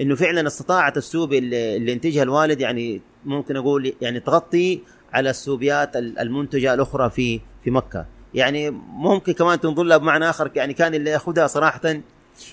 إنه 0.00 0.14
فعلا 0.14 0.46
استطاعت 0.46 0.96
السوبيا 0.96 1.38
اللي, 1.38 1.76
اللي 1.76 1.92
انتجها 1.92 2.22
الوالد 2.22 2.60
يعني 2.60 3.00
ممكن 3.24 3.56
أقول 3.56 3.92
يعني 4.00 4.20
تغطي 4.20 4.80
على 5.12 5.30
السوبيات 5.30 5.96
ال- 5.96 6.18
المنتجة 6.18 6.74
الأخرى 6.74 7.10
في 7.10 7.40
في 7.64 7.70
مكة. 7.70 8.06
يعني 8.34 8.70
ممكن 8.92 9.32
كمان 9.32 9.60
تنظر 9.60 9.82
لها 9.82 9.96
بمعنى 9.96 10.30
آخر 10.30 10.50
يعني 10.56 10.74
كان 10.74 10.94
اللي 10.94 11.10
يأخذها 11.10 11.46
صراحة 11.46 11.80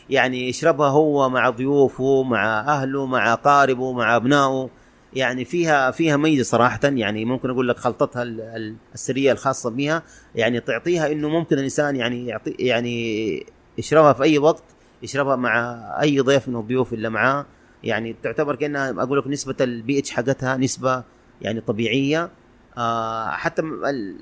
يعني 0.09 0.49
يشربها 0.49 0.87
هو 0.89 1.29
مع 1.29 1.49
ضيوفه 1.49 2.23
مع 2.23 2.59
أهله 2.59 3.05
مع 3.05 3.33
اقاربه 3.33 3.91
مع 3.93 4.15
أبنائه. 4.15 4.69
يعني 5.13 5.45
فيها 5.45 5.91
فيها 5.91 6.17
ميزة 6.17 6.43
صراحة 6.43 6.79
يعني 6.83 7.25
ممكن 7.25 7.49
أقول 7.49 7.67
لك 7.69 7.77
خلطتها 7.77 8.23
ال- 8.23 8.41
ال- 8.41 8.75
السرية 8.93 9.31
الخاصة 9.31 9.69
بها. 9.69 10.03
يعني 10.35 10.59
تعطيها 10.59 11.11
إنه 11.11 11.29
ممكن 11.29 11.57
الإنسان 11.57 11.95
يعني 11.95 12.27
يعطي 12.27 12.55
يعني 12.59 13.45
يشربها 13.77 14.13
في 14.13 14.23
أي 14.23 14.37
وقت 14.37 14.63
يشربها 15.03 15.35
مع 15.35 15.79
أي 16.01 16.19
ضيف 16.19 16.47
من 16.47 16.55
الضيوف 16.55 16.93
اللي 16.93 17.09
معاه. 17.09 17.45
يعني 17.83 18.15
تعتبر 18.23 18.55
كأنها 18.55 18.89
أقول 18.89 19.17
لك 19.17 19.27
نسبة 19.27 19.55
البي 19.61 19.99
إتش 19.99 20.11
حقتها 20.11 20.57
نسبة 20.57 21.03
يعني 21.41 21.61
طبيعية. 21.61 22.29
آه 22.77 23.29
حتى 23.29 23.63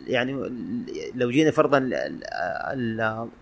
يعني 0.08 0.34
لو 1.16 1.30
جينا 1.30 1.52
فرضا 1.52 1.78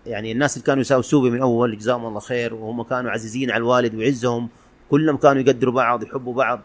يعني 0.06 0.32
الناس 0.32 0.56
اللي 0.56 0.66
كانوا 0.66 0.80
يساووا 0.80 1.02
سوبيا 1.02 1.30
من 1.30 1.40
أول 1.40 1.78
جزاهم 1.78 2.06
الله 2.06 2.20
خير 2.20 2.54
وهم 2.54 2.82
كانوا 2.82 3.10
عزيزين 3.10 3.50
على 3.50 3.60
الوالد 3.60 3.94
ويعزهم 3.94 4.48
كلهم 4.90 5.16
كانوا 5.16 5.42
يقدروا 5.42 5.74
بعض 5.74 6.02
يحبوا 6.02 6.34
بعض. 6.34 6.60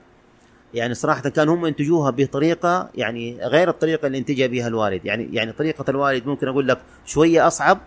يعني 0.74 0.94
صراحة 0.94 1.22
كانوا 1.22 1.56
هم 1.56 1.66
ينتجوها 1.66 2.10
بطريقة 2.10 2.90
يعني 2.96 3.38
غير 3.42 3.70
الطريقة 3.70 4.06
اللي 4.08 4.18
انتجها 4.18 4.48
بها 4.48 4.68
الوالد. 4.68 5.06
يعني 5.06 5.30
يعني 5.36 5.52
طريقة 5.52 5.86
الوالد 5.90 6.28
ممكن 6.28 6.48
أقول 6.48 6.68
لك 6.68 6.80
شوية 7.06 7.48
أصعب 7.48 7.80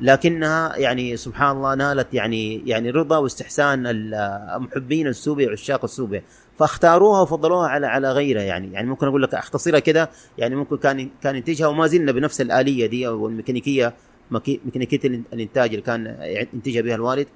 لكنها 0.00 0.76
يعني 0.76 1.16
سبحان 1.16 1.56
الله 1.56 1.74
نالت 1.74 2.14
يعني 2.14 2.62
يعني 2.68 2.90
رضا 2.90 3.16
واستحسان 3.18 3.86
ال- 3.86 4.60
محبين 4.62 5.06
السوبيا 5.06 5.48
وعشاق 5.48 5.84
السوبيا 5.84 6.22
فاختاروها 6.58 7.20
وفضلوها 7.20 7.68
على 7.68 7.86
على 7.86 8.12
غيرها 8.12 8.42
يعني. 8.42 8.72
يعني 8.72 8.88
ممكن 8.88 9.06
أقول 9.06 9.22
لك 9.22 9.34
أختصرها 9.34 9.78
كده. 9.78 10.10
يعني 10.38 10.56
ممكن 10.56 10.76
كان 10.76 11.08
كان 11.22 11.36
ينتجها 11.36 11.66
وما 11.66 11.86
زلنا 11.86 12.12
بنفس 12.12 12.40
الآلية 12.40 12.86
دي 12.86 13.08
أو 13.08 13.26
الميكانيكية 13.28 13.94
مكي- 14.30 14.60
ميكانيكية 14.64 15.08
الان- 15.08 15.24
الإنتاج 15.32 15.70
اللي 15.70 15.82
كان 15.82 16.16
ينتجها 16.54 16.82
بها 16.82 16.94
الوالد. 16.94 17.26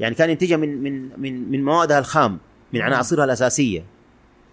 يعني 0.00 0.14
كان 0.14 0.30
ينتجها 0.30 0.56
من 0.56 0.82
من 0.82 1.08
من 1.20 1.50
من 1.50 1.64
موادها 1.64 1.98
الخام 1.98 2.38
من. 2.72 2.80
عناصرها 2.80 3.24
الأساسية. 3.24 3.84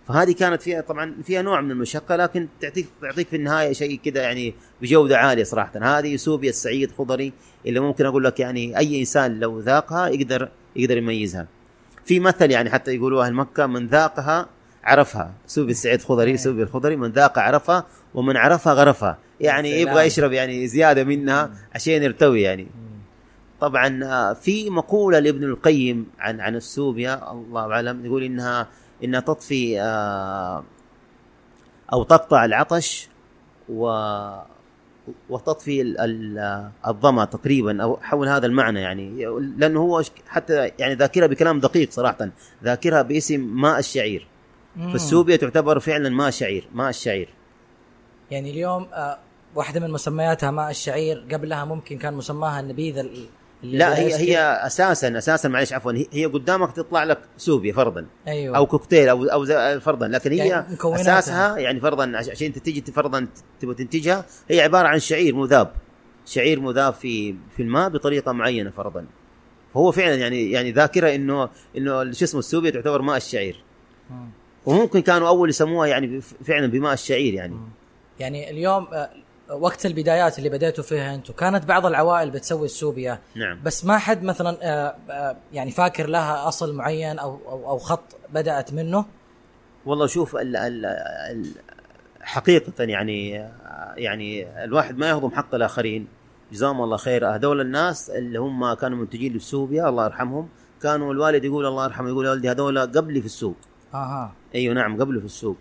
فهذه 0.07 0.31
كانت 0.31 0.61
فيها 0.61 0.81
طبعا 0.81 1.15
فيها 1.23 1.41
نوع 1.41 1.61
من 1.61 1.71
المشقة 1.71 2.15
لكن 2.15 2.47
تعطيك 2.61 2.87
تعطيك 3.01 3.27
في 3.27 3.35
النهاية 3.35 3.73
شيء 3.73 3.99
كده 4.03 4.21
يعني 4.21 4.53
بجودة 4.81 5.17
عالية 5.17 5.43
صراحة. 5.43 5.71
هذه 5.99 6.15
سوبيا 6.15 6.49
السعيد 6.49 6.91
خضري 6.91 7.33
اللي 7.65 7.79
ممكن 7.79 8.05
أقول 8.05 8.23
لك 8.23 8.39
يعني 8.39 8.77
أي 8.77 8.99
إنسان 8.99 9.39
لو 9.39 9.59
ذاقها 9.59 10.07
يقدر 10.07 10.49
يقدر 10.75 10.97
يميزها. 10.97 11.47
في 12.05 12.19
مثل 12.19 12.51
يعني 12.51 12.69
حتى 12.69 12.95
يقولوا 12.95 13.25
أهل 13.25 13.33
مكة 13.33 13.65
من 13.65 13.87
ذاقها 13.87 14.49
عرفها. 14.83 15.33
سوبيا 15.47 15.71
السعيد 15.71 16.01
خضري 16.01 16.31
أي. 16.31 16.37
سوبيا 16.37 16.63
الخضري 16.63 16.95
من 16.95 17.11
ذاق 17.11 17.39
عرفها 17.39 17.85
ومن 18.13 18.37
عرفها 18.37 18.73
غرفها. 18.73 19.17
يعني 19.39 19.71
سلام. 19.71 19.87
يبغى 19.87 20.05
يشرب 20.05 20.31
يعني 20.31 20.67
زيادة 20.67 21.03
منها 21.03 21.51
عشان 21.75 22.03
يرتوي 22.03 22.41
يعني. 22.41 22.67
طبعا 23.61 24.03
آه، 24.03 24.33
في 24.33 24.69
مقولة 24.69 25.19
لابن 25.19 25.43
القيم 25.43 26.05
عن 26.19 26.39
عن 26.39 26.55
السوبيا 26.55 27.31
الله 27.31 27.71
أعلم 27.71 28.05
يقول 28.05 28.23
إنها 28.23 28.67
إنها 29.03 29.19
تطفي 29.19 29.81
آه، 29.81 30.63
أو 31.93 32.03
تقطع 32.03 32.45
العطش 32.45 33.07
و 33.69 33.85
وتطفي 35.29 35.81
ال- 35.81 35.99
ال- 35.99 36.69
الظما 36.87 37.25
تقريبا 37.25 37.83
أو 37.83 37.97
حول 37.97 38.27
هذا 38.27 38.45
المعنى 38.45 38.81
يعني. 38.81 39.25
لأنه 39.57 39.79
هو 39.79 40.03
حتى 40.27 40.71
يعني 40.79 40.93
ذاكرها 40.93 41.27
بكلام 41.27 41.59
دقيق 41.59 41.91
صراحة. 41.91 42.29
ذاكرها 42.63 43.01
باسم 43.01 43.39
ماء 43.61 43.79
الشعير. 43.79 44.27
فالسوبيا 44.75 45.35
تعتبر 45.35 45.79
فعلا 45.79 46.09
ماء 46.09 46.29
شعير 46.29 46.67
ماء 46.73 46.89
الشعير. 46.89 47.29
يعني 48.31 48.51
اليوم 48.51 48.87
آه، 48.93 49.17
واحدة 49.55 49.79
من 49.79 49.91
مسمياتها 49.91 50.51
ماء 50.51 50.69
الشعير 50.69 51.25
قبلها 51.31 51.65
ممكن 51.65 51.97
كان 51.97 52.13
مسماها 52.13 52.59
النبيذ 52.59 53.05
لا 53.63 53.97
هي 53.99 54.15
هي 54.15 54.39
أساسا 54.39 55.17
أساسا 55.17 55.49
معلش 55.49 55.73
عفوا 55.73 55.93
هي- 56.11 56.25
قدامك 56.25 56.71
تطلع 56.71 57.03
لك 57.03 57.19
سوبيا 57.37 57.73
فرضا. 57.73 58.05
أيوه. 58.27 58.57
أو 58.57 58.65
كوكتيل 58.65 59.09
أو 59.09 59.23
أو 59.25 59.45
فرضا. 59.79 60.07
لكن 60.07 60.31
هي 60.31 60.37
يعني. 60.47 60.77
أساسها 60.83 61.57
يعني 61.57 61.79
فرضا 61.79 62.11
عش- 62.17 62.29
عشان 62.29 62.47
انت 62.47 62.57
تيجي 62.59 62.91
فرضا 62.91 63.27
تبغى 63.59 63.75
تنتجها 63.75 64.25
هي 64.49 64.61
عبارة 64.61 64.87
عن 64.87 64.99
شعير 64.99 65.35
مذاب. 65.35 65.71
شعير 66.25 66.59
مذاب 66.59 66.93
في 66.93 67.35
في 67.55 67.63
الماء 67.63 67.89
بطريقة 67.89 68.31
معينة 68.31 68.69
فرضا. 68.69 69.05
فهو 69.73 69.91
فعلا 69.91 70.15
يعني 70.15 70.51
يعني 70.51 70.71
ذاكرة 70.71 71.15
انه 71.15 71.49
إنه 71.77 72.11
شو 72.11 72.25
اسمه 72.25 72.39
السوبيا 72.39 72.69
تعتبر 72.69 73.01
ماء 73.01 73.17
الشعير. 73.17 73.63
مم. 74.09 74.29
وممكن 74.65 74.99
كانوا 75.01 75.27
أول 75.27 75.49
يسموها 75.49 75.87
يعني 75.87 76.21
فعلا 76.21 76.67
بماء 76.67 76.93
الشعير 76.93 77.33
يعني. 77.33 77.55
يعني 78.19 78.49
اليوم 78.49 78.87
آه، 78.93 79.09
وقت 79.59 79.85
البدايات 79.85 80.37
اللي 80.37 80.49
بديتوا 80.49 80.83
فيها 80.83 81.15
أنتم 81.15 81.33
كانت 81.33 81.65
بعض 81.65 81.85
العوائل 81.85 82.31
بتسوي 82.31 82.65
السوبيا. 82.65 83.19
نعم. 83.35 83.59
بس 83.63 83.85
ما 83.85 83.97
حد 83.97 84.23
مثلا 84.23 84.57
آه، 84.61 84.95
آه، 85.09 85.35
يعني 85.53 85.71
فاكر 85.71 86.09
لها 86.09 86.47
أصل 86.47 86.75
معين 86.75 87.19
أو 87.19 87.39
أو, 87.47 87.69
أو 87.69 87.77
خط 87.77 88.15
بدأت 88.29 88.73
منه؟ 88.73 89.05
والله 89.85 90.07
شوف 90.07 90.35
ال 90.35 90.55
ال 90.55 90.85
ال 90.85 91.45
حقيقة 92.21 92.83
يعني 92.83 93.49
يعني 93.97 94.63
الواحد 94.63 94.97
ما 94.97 95.09
يهضم 95.09 95.31
حق 95.31 95.55
الآخرين. 95.55 96.07
جزاهم 96.51 96.81
الله 96.81 96.97
خير. 96.97 97.35
هذول 97.35 97.61
الناس 97.61 98.09
اللي 98.09 98.39
هم 98.39 98.73
كانوا 98.73 98.97
منتجين 98.97 99.33
للسوبيا 99.33 99.89
الله 99.89 100.05
يرحمهم 100.05 100.49
كانوا 100.81 101.13
الوالد 101.13 101.45
يقول 101.45 101.65
الله 101.65 101.85
يرحمه 101.85 102.09
يقول 102.09 102.25
يا 102.25 102.31
ولدي 102.31 102.51
هذول 102.51 102.79
قبلي 102.79 103.19
في 103.19 103.25
السوق. 103.25 103.55
أها. 103.93 104.33
أيوه 104.55 104.73
نعم 104.73 105.01
قبله 105.01 105.19
في 105.19 105.25
السوق. 105.25 105.57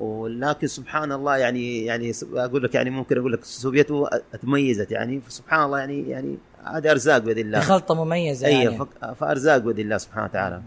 ولكن 0.00 0.66
سبحان 0.66 1.12
الله 1.12 1.36
يعني 1.36 1.84
يعني 1.84 2.12
أقول 2.34 2.62
لك 2.62 2.74
يعني 2.74 2.90
ممكن 2.90 3.18
أقول 3.18 3.32
لك 3.32 3.44
سوبيته 3.44 4.08
تميزت 4.42 4.90
يعني 4.92 5.20
سبحان 5.28 5.64
الله 5.64 5.78
يعني 5.78 6.08
يعني 6.08 6.38
هذه 6.64 6.90
أرزاق 6.90 7.18
بإذن 7.18 7.40
الله. 7.40 7.60
خلطة 7.60 8.04
مميزة 8.04 8.46
اي 8.46 8.52
يعني. 8.52 8.86
فأرزاق 9.20 9.56
بإذن 9.56 9.80
الله 9.80 9.98
سبحانه 9.98 10.24
وتعالى. 10.24 10.62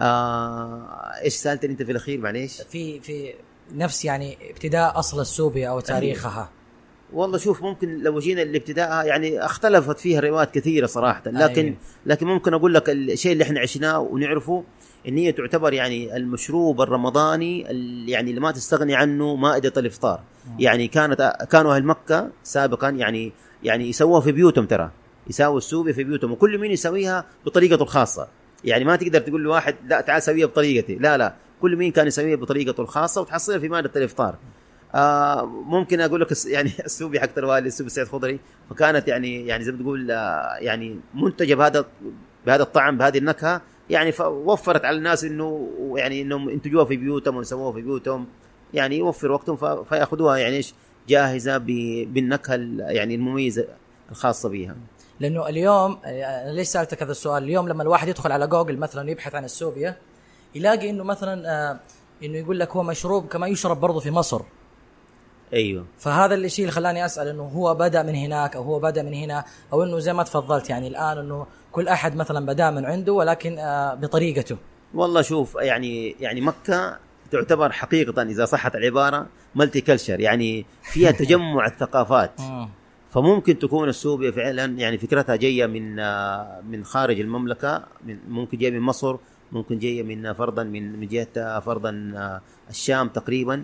آه 0.00 1.12
إيش 1.22 1.34
سألتني 1.34 1.72
أنت 1.72 1.82
في 1.82 1.92
الأخير 1.92 2.20
معليش؟ 2.20 2.62
في 2.62 3.00
في 3.00 3.34
نفس 3.72 4.04
يعني 4.04 4.38
ابتداء 4.50 4.98
أصل 4.98 5.20
السوبيا 5.20 5.68
أو 5.68 5.80
تاريخها. 5.80 6.50
والله 7.12 7.38
شوف 7.38 7.62
ممكن 7.62 7.98
لو 8.02 8.18
جينا 8.18 8.40
لابتدائها 8.40 9.02
يعني 9.04 9.44
اختلفت 9.44 9.98
فيها 9.98 10.20
روايات 10.20 10.54
كثيرة 10.54 10.86
صراحة. 10.86 11.22
لكن 11.26 11.64
أيوة. 11.64 11.76
لكن 12.06 12.26
ممكن 12.26 12.54
أقول 12.54 12.74
لك 12.74 12.90
الشيء 12.90 13.32
اللي 13.32 13.44
إحنا 13.44 13.60
عشناه 13.60 13.98
ونعرفه 14.00 14.64
ان 15.08 15.16
هي 15.18 15.32
تعتبر 15.32 15.72
يعني 15.72 16.16
المشروب 16.16 16.80
الرمضاني 16.80 17.70
ال- 17.70 18.08
يعني 18.08 18.30
اللي 18.30 18.40
ما 18.40 18.50
تستغني 18.50 18.94
عنه 18.94 19.36
مائدة 19.36 19.72
الإفطار. 19.76 20.20
يعني 20.58 20.88
كانت 20.88 21.32
كانوا 21.50 21.76
أهل 21.76 21.84
مكة 21.84 22.30
سابقا 22.42 22.88
يعني 22.90 23.32
يعني 23.62 23.88
يسووها 23.88 24.20
في 24.20 24.32
بيوتهم 24.32 24.66
ترى. 24.66 24.90
يسووا 25.28 25.58
السوبيا 25.58 25.92
في 25.92 26.04
بيوتهم 26.04 26.32
وكل 26.32 26.58
مين 26.58 26.70
يسويها 26.70 27.24
بطريقته 27.46 27.82
الخاصة. 27.82 28.28
يعني 28.64 28.84
ما 28.84 28.96
تقدر 28.96 29.20
تقول 29.20 29.42
لواحد 29.42 29.74
لا 29.86 30.00
تعال 30.00 30.22
سويها 30.22 30.46
بطريقتي. 30.46 30.94
لا 30.94 31.16
لا. 31.16 31.34
كل 31.60 31.76
مين 31.76 31.92
كان 31.92 32.06
يسويها 32.06 32.36
بطريقته 32.36 32.80
الخاصة 32.80 33.20
وتحصلها 33.20 33.58
في 33.58 33.68
مائده 33.68 33.90
الإفطار. 33.96 34.34
آه 34.96 35.44
ممكن 35.46 36.00
أقول 36.00 36.20
لك 36.20 36.46
يعني 36.46 36.70
السوبيا 36.84 37.20
حق 37.20 37.38
الوالد 37.38 37.66
السوبيا 37.66 37.90
سعيد 37.90 38.08
خضري. 38.08 38.38
فكانت 38.70 39.08
يعني 39.08 39.46
يعني 39.46 39.64
زي 39.64 39.72
ما 39.72 39.78
تقول 39.78 40.10
آه 40.10 40.56
يعني 40.60 41.00
منتجة 41.14 41.54
بهذا 41.54 41.84
بهذا 42.46 42.62
الطعم 42.62 42.98
بهذه 42.98 43.18
النكهة. 43.18 43.60
يعني 43.90 44.12
فوفرت 44.12 44.84
على 44.84 44.96
الناس 44.96 45.24
إنه 45.24 45.68
يعني 45.96 46.22
إنهم 46.22 46.50
ينتجوها 46.50 46.84
في 46.84 46.96
بيوتهم 46.96 47.36
ويسووها 47.36 47.72
في 47.72 47.82
بيوتهم. 47.82 48.26
يعني 48.74 48.98
يوفر 48.98 49.32
وقتهم 49.32 49.84
فيأخذوها 49.84 50.36
يعني 50.36 50.56
إيش؟ 50.56 50.74
جاهزة 51.08 51.58
بالنكهة 51.58 52.54
ال- 52.54 52.80
يعني 52.88 53.14
المميزة 53.14 53.66
الخاصة 54.10 54.48
بها 54.48 54.76
لأنه 55.20 55.48
اليوم 55.48 55.98
أنا 56.04 56.52
ليش 56.52 56.68
سألتك 56.68 57.02
هذا 57.02 57.10
السؤال؟ 57.10 57.42
اليوم 57.42 57.68
لما 57.68 57.82
الواحد 57.82 58.08
يدخل 58.08 58.32
على 58.32 58.46
جوجل 58.46 58.76
مثلا 58.78 59.10
يبحث 59.10 59.34
عن 59.34 59.44
السوبيا 59.44 59.96
يلاقي 60.54 60.90
إنه 60.90 61.04
مثلا 61.04 61.48
آه، 61.70 61.80
إنه 62.24 62.38
يقول 62.38 62.58
لك 62.60 62.70
هو 62.70 62.82
مشروب 62.82 63.26
كما 63.26 63.46
يشرب 63.46 63.80
برضه 63.80 64.00
في 64.00 64.10
مصر. 64.10 64.42
أيوه. 65.52 65.86
فهذا 65.98 66.34
الشيء 66.34 66.64
اللي 66.64 66.72
خلاني 66.72 67.04
أسأل 67.04 67.28
إنه 67.28 67.42
هو 67.42 67.74
بدأ 67.74 68.02
من 68.02 68.14
هناك 68.14 68.56
أو 68.56 68.62
هو 68.62 68.78
بدأ 68.80 69.02
من 69.02 69.14
هنا 69.14 69.44
أو 69.72 69.82
إنه 69.82 69.98
زي 69.98 70.12
ما 70.12 70.22
تفضلت 70.22 70.70
يعني 70.70 70.88
الآن 70.88 71.18
إنه 71.18 71.46
كل 71.72 71.88
أحد 71.88 72.16
مثلا 72.16 72.46
بدأ 72.46 72.70
من 72.70 72.84
عنده 72.84 73.12
ولكن 73.12 73.58
آه، 73.58 73.94
بطريقته. 73.94 74.56
والله 74.94 75.22
شوف 75.22 75.54
يعني 75.54 76.10
يعني 76.20 76.40
مكة 76.40 76.98
تعتبر 77.30 77.72
حقيقة 77.72 78.22
إذا 78.22 78.44
صحت 78.44 78.74
العبارة 78.74 79.26
ملتي 79.54 79.80
كلتشر 79.80 80.20
يعني 80.20 80.66
فيها 80.82 81.10
تجمع 81.20 81.66
الثقافات. 81.66 82.40
مم. 82.40 82.68
فممكن 83.10 83.58
تكون 83.58 83.88
السوبيا 83.88 84.30
فعلا 84.30 84.64
يعني 84.64 84.98
فكرتها 84.98 85.36
جاية 85.36 85.66
من 85.66 85.98
آه، 85.98 86.60
من 86.68 86.84
خارج 86.84 87.20
المملكة 87.20 87.82
من 88.04 88.18
ممكن 88.28 88.58
جاية 88.58 88.70
من 88.70 88.80
مصر 88.80 89.16
ممكن 89.52 89.78
جاية 89.78 90.02
من 90.02 90.32
فرضا 90.32 90.62
من 90.64 91.00
من 91.00 91.08
جهة 91.08 91.26
آه، 91.36 91.60
فرضا 91.60 92.12
آه، 92.16 92.40
الشام 92.70 93.08
تقريبا. 93.08 93.62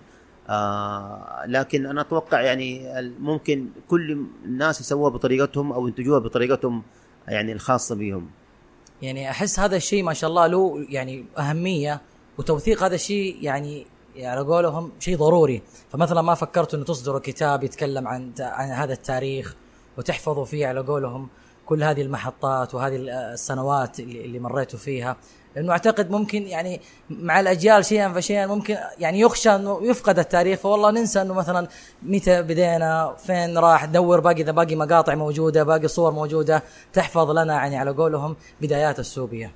آه 0.48 1.42
لكن 1.46 1.86
أنا 1.86 2.00
أتوقع 2.00 2.40
يعني 2.40 2.92
ممكن 3.20 3.68
كل 3.88 4.26
الناس 4.44 4.80
يسووها 4.80 5.10
بطريقتهم 5.10 5.72
أو 5.72 5.88
ينتجوها 5.88 6.18
بطريقتهم 6.18 6.82
يعني 7.28 7.52
الخاصة 7.52 7.94
بهم 7.94 8.30
يعني 9.02 9.30
أحس 9.30 9.60
هذا 9.60 9.76
الشيء 9.76 10.02
ما 10.02 10.12
شاء 10.12 10.30
الله 10.30 10.46
له 10.46 10.86
يعني 10.88 11.24
أهمية 11.38 12.00
وتوثيق 12.38 12.82
هذا 12.82 12.94
الشيء 12.94 13.36
يعني 13.40 13.86
على 14.16 14.40
قولهم 14.40 14.92
شيء 14.98 15.16
ضروري. 15.16 15.62
فمثلا 15.90 16.22
ما 16.22 16.34
فكرتوا 16.34 16.78
إنه 16.78 16.86
تصدروا 16.86 17.20
كتاب 17.20 17.64
يتكلم 17.64 18.08
عن 18.08 18.32
عن 18.40 18.68
هذا 18.68 18.92
التاريخ 18.92 19.56
وتحفظوا 19.98 20.44
فيه 20.44 20.66
على 20.66 20.80
قولهم 20.80 21.28
كل 21.66 21.82
هذه 21.82 22.02
المحطات 22.02 22.74
وهذه 22.74 22.96
السنوات 23.32 24.00
اللي 24.00 24.38
مريتوا 24.38 24.78
فيها. 24.78 25.16
لأنه 25.56 25.72
أعتقد 25.72 26.10
ممكن 26.10 26.42
يعني 26.42 26.80
مع 27.10 27.40
الأجيال 27.40 27.84
شيئا 27.84 28.12
فشيئا 28.12 28.46
ممكن 28.46 28.76
يعني 28.98 29.20
يخشى 29.20 29.50
أنه 29.54 29.80
يفقد 29.82 30.18
التاريخ. 30.18 30.58
فوالله 30.58 30.90
ننسى 30.90 31.22
أنه 31.22 31.34
مثلا 31.34 31.68
متى 32.02 32.42
بدينا 32.42 33.14
فين 33.26 33.58
راح 33.58 33.84
دور 33.84 34.20
باقي 34.20 34.42
إذا 34.42 34.52
باقي 34.52 34.74
مقاطع 34.76 35.14
موجودة 35.14 35.62
باقي 35.62 35.88
صور 35.88 36.12
موجودة 36.12 36.62
تحفظ 36.92 37.30
لنا 37.30 37.54
يعني 37.54 37.76
على 37.78 37.90
قولهم 37.90 38.36
بدايات 38.60 38.98
السوبية. 38.98 39.52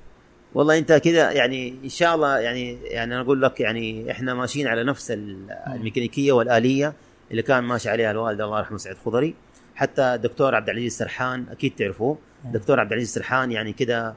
والله 0.53 0.77
أنت 0.77 0.93
كده 0.93 1.31
يعني 1.31 1.75
إن 1.83 1.89
شاء 1.89 2.15
الله 2.15 2.39
يعني 2.39 2.77
يعني 2.83 3.13
أنا 3.15 3.21
أقول 3.21 3.41
لك 3.41 3.59
يعني 3.59 4.11
إحنا 4.11 4.33
ماشيين 4.33 4.67
على 4.67 4.83
نفس 4.83 5.11
ال- 5.11 5.51
الميكانيكية 5.67 6.31
والآلية 6.31 6.93
اللي 7.31 7.41
كان 7.41 7.63
ماشي 7.63 7.89
عليها 7.89 8.11
الوالد 8.11 8.41
الله 8.41 8.57
يرحمه 8.59 8.77
سعيد 8.77 8.97
خضري. 9.05 9.35
حتى 9.75 10.01
الدكتور 10.01 10.55
عبد 10.55 10.69
العزيز 10.69 10.97
سرحان 10.97 11.45
أكيد 11.51 11.75
تعرفوه. 11.75 12.17
الدكتور 12.45 12.79
عبد 12.79 12.91
العزيز 12.91 13.13
سرحان 13.13 13.51
يعني 13.51 13.73
كده 13.73 14.13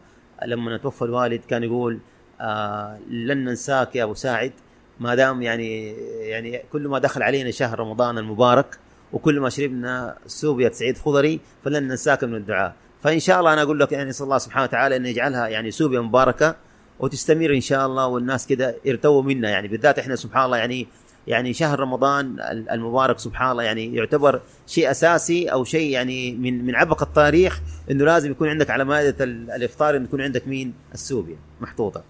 لما 0.46 0.76
توفى 0.76 1.02
الوالد 1.02 1.40
كان 1.48 1.62
يقول 1.64 1.98
آه 2.40 2.98
لن 3.10 3.44
ننساك 3.44 3.96
يا 3.96 4.04
أبو 4.04 4.14
ساعد. 4.14 4.52
ما 5.00 5.14
دام 5.14 5.42
يعني 5.42 5.92
يعني 6.20 6.62
كل 6.72 6.88
ما 6.88 6.98
دخل 6.98 7.22
علينا 7.22 7.50
شهر 7.50 7.80
رمضان 7.80 8.18
المبارك 8.18 8.78
وكل 9.12 9.40
ما 9.40 9.48
شربنا 9.48 10.16
سوبيا 10.26 10.70
سعيد 10.70 10.98
خضري 10.98 11.40
فلن 11.64 11.88
ننساك 11.88 12.24
من 12.24 12.34
الدعاء. 12.34 12.74
فإن 13.02 13.18
شاء 13.18 13.40
الله 13.40 13.52
أنا 13.52 13.62
أقول 13.62 13.80
لك 13.80 13.92
يعني 13.92 14.08
نسال 14.08 14.24
الله 14.24 14.38
سبحانه 14.38 14.64
وتعالى 14.64 14.96
أن 14.96 15.06
يجعلها 15.06 15.48
يعني 15.48 15.70
سوبيا 15.70 16.00
مباركة 16.00 16.56
وتستمر 16.98 17.54
إن 17.54 17.60
شاء 17.60 17.86
الله 17.86 18.06
والناس 18.06 18.46
كده 18.46 18.76
يرتووا 18.84 19.22
منا 19.22 19.50
يعني. 19.50 19.68
بالذات 19.68 19.98
إحنا 19.98 20.16
سبحان 20.16 20.44
الله 20.44 20.56
يعني 20.56 20.86
يعني 21.26 21.52
شهر 21.52 21.80
رمضان 21.80 22.36
المبارك 22.70 23.18
سبحان 23.18 23.50
الله 23.50 23.62
يعني 23.62 23.94
يعتبر 23.94 24.40
شيء 24.66 24.90
أساسي 24.90 25.48
أو 25.48 25.64
شيء 25.64 25.90
يعني 25.90 26.32
من 26.32 26.64
من 26.64 26.74
عبق 26.74 27.02
التاريخ 27.02 27.60
إنه 27.90 28.04
لازم 28.04 28.30
يكون 28.30 28.48
عندك 28.48 28.70
على 28.70 28.84
مائدة 28.84 29.24
ال- 29.24 29.50
الإفطار 29.50 29.96
إنه 29.96 30.04
يكون 30.04 30.20
عندك 30.20 30.48
مين؟ 30.48 30.74
السوبيا 30.94 31.36
محطوطة. 31.60 32.02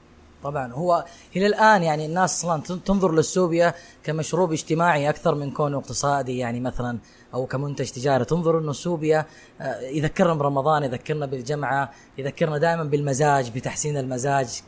طبعا. 0.42 0.72
هو 0.72 1.04
إلى 1.36 1.46
الآن 1.46 1.82
يعني 1.82 2.06
الناس 2.06 2.38
أصلا 2.44 2.62
تن- 2.62 2.84
تنظر 2.84 3.12
للسوبيا 3.12 3.74
كمشروب 4.04 4.52
اجتماعي 4.52 5.08
أكثر 5.08 5.34
من 5.34 5.50
كونه 5.50 5.78
اقتصادي 5.78 6.38
يعني 6.38 6.60
مثلا 6.60 6.98
أو 7.34 7.46
كمنتج 7.46 7.88
تجاري. 7.90 8.24
تنظر 8.24 8.58
إنه 8.58 8.70
السوبيا 8.70 9.26
آه، 9.60 9.80
يذكرنا 9.80 10.34
برمضان 10.34 10.82
يذكرنا 10.82 11.26
بالجمعة 11.26 11.90
يذكرنا 12.18 12.58
دائما 12.58 12.84
بالمزاج 12.84 13.50
بتحسين 13.50 13.96
المزاج. 13.96 14.60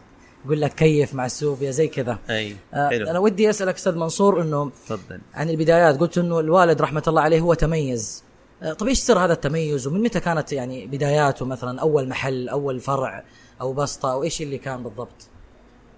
يقول 0.45 0.61
لك 0.61 0.75
كيف 0.75 1.15
مع 1.15 1.27
السوبيا 1.27 1.71
زي 1.71 1.89
كذا. 1.89 2.19
أي 2.31 2.57
آه، 2.75 2.89
حلو. 2.89 3.11
أنا 3.11 3.19
ودي 3.19 3.51
أسألك 3.51 3.75
أستاذ 3.75 3.95
منصور 3.95 4.43
إنه 4.43 4.71
تفضل. 4.87 5.21
عن 5.35 5.51
البدايات. 5.51 6.01
قلت 6.01 6.19
إنه 6.19 6.41
الوالد 6.41 6.83
رحمة 6.83 7.03
الله 7.09 7.23
عليه 7.23 7.41
هو 7.41 7.55
تميز. 7.55 8.25
آه، 8.63 8.73
طب 8.73 8.87
إيش 8.87 8.99
سر 8.99 9.19
هذا 9.19 9.33
التميز؟ 9.33 9.87
ومن 9.87 10.03
متى 10.03 10.21
كانت 10.21 10.53
يعني 10.53 10.87
بداياته 10.87 11.47
مثلا؟ 11.47 11.81
أول 11.81 12.09
محل 12.09 12.49
أول 12.49 12.81
فرع 12.81 13.25
أو 13.61 13.73
بسطة 13.73 14.13
أو 14.13 14.23
إيش 14.23 14.43
اللي 14.43 14.59
كان 14.59 14.83
بالضبط؟ 14.83 15.29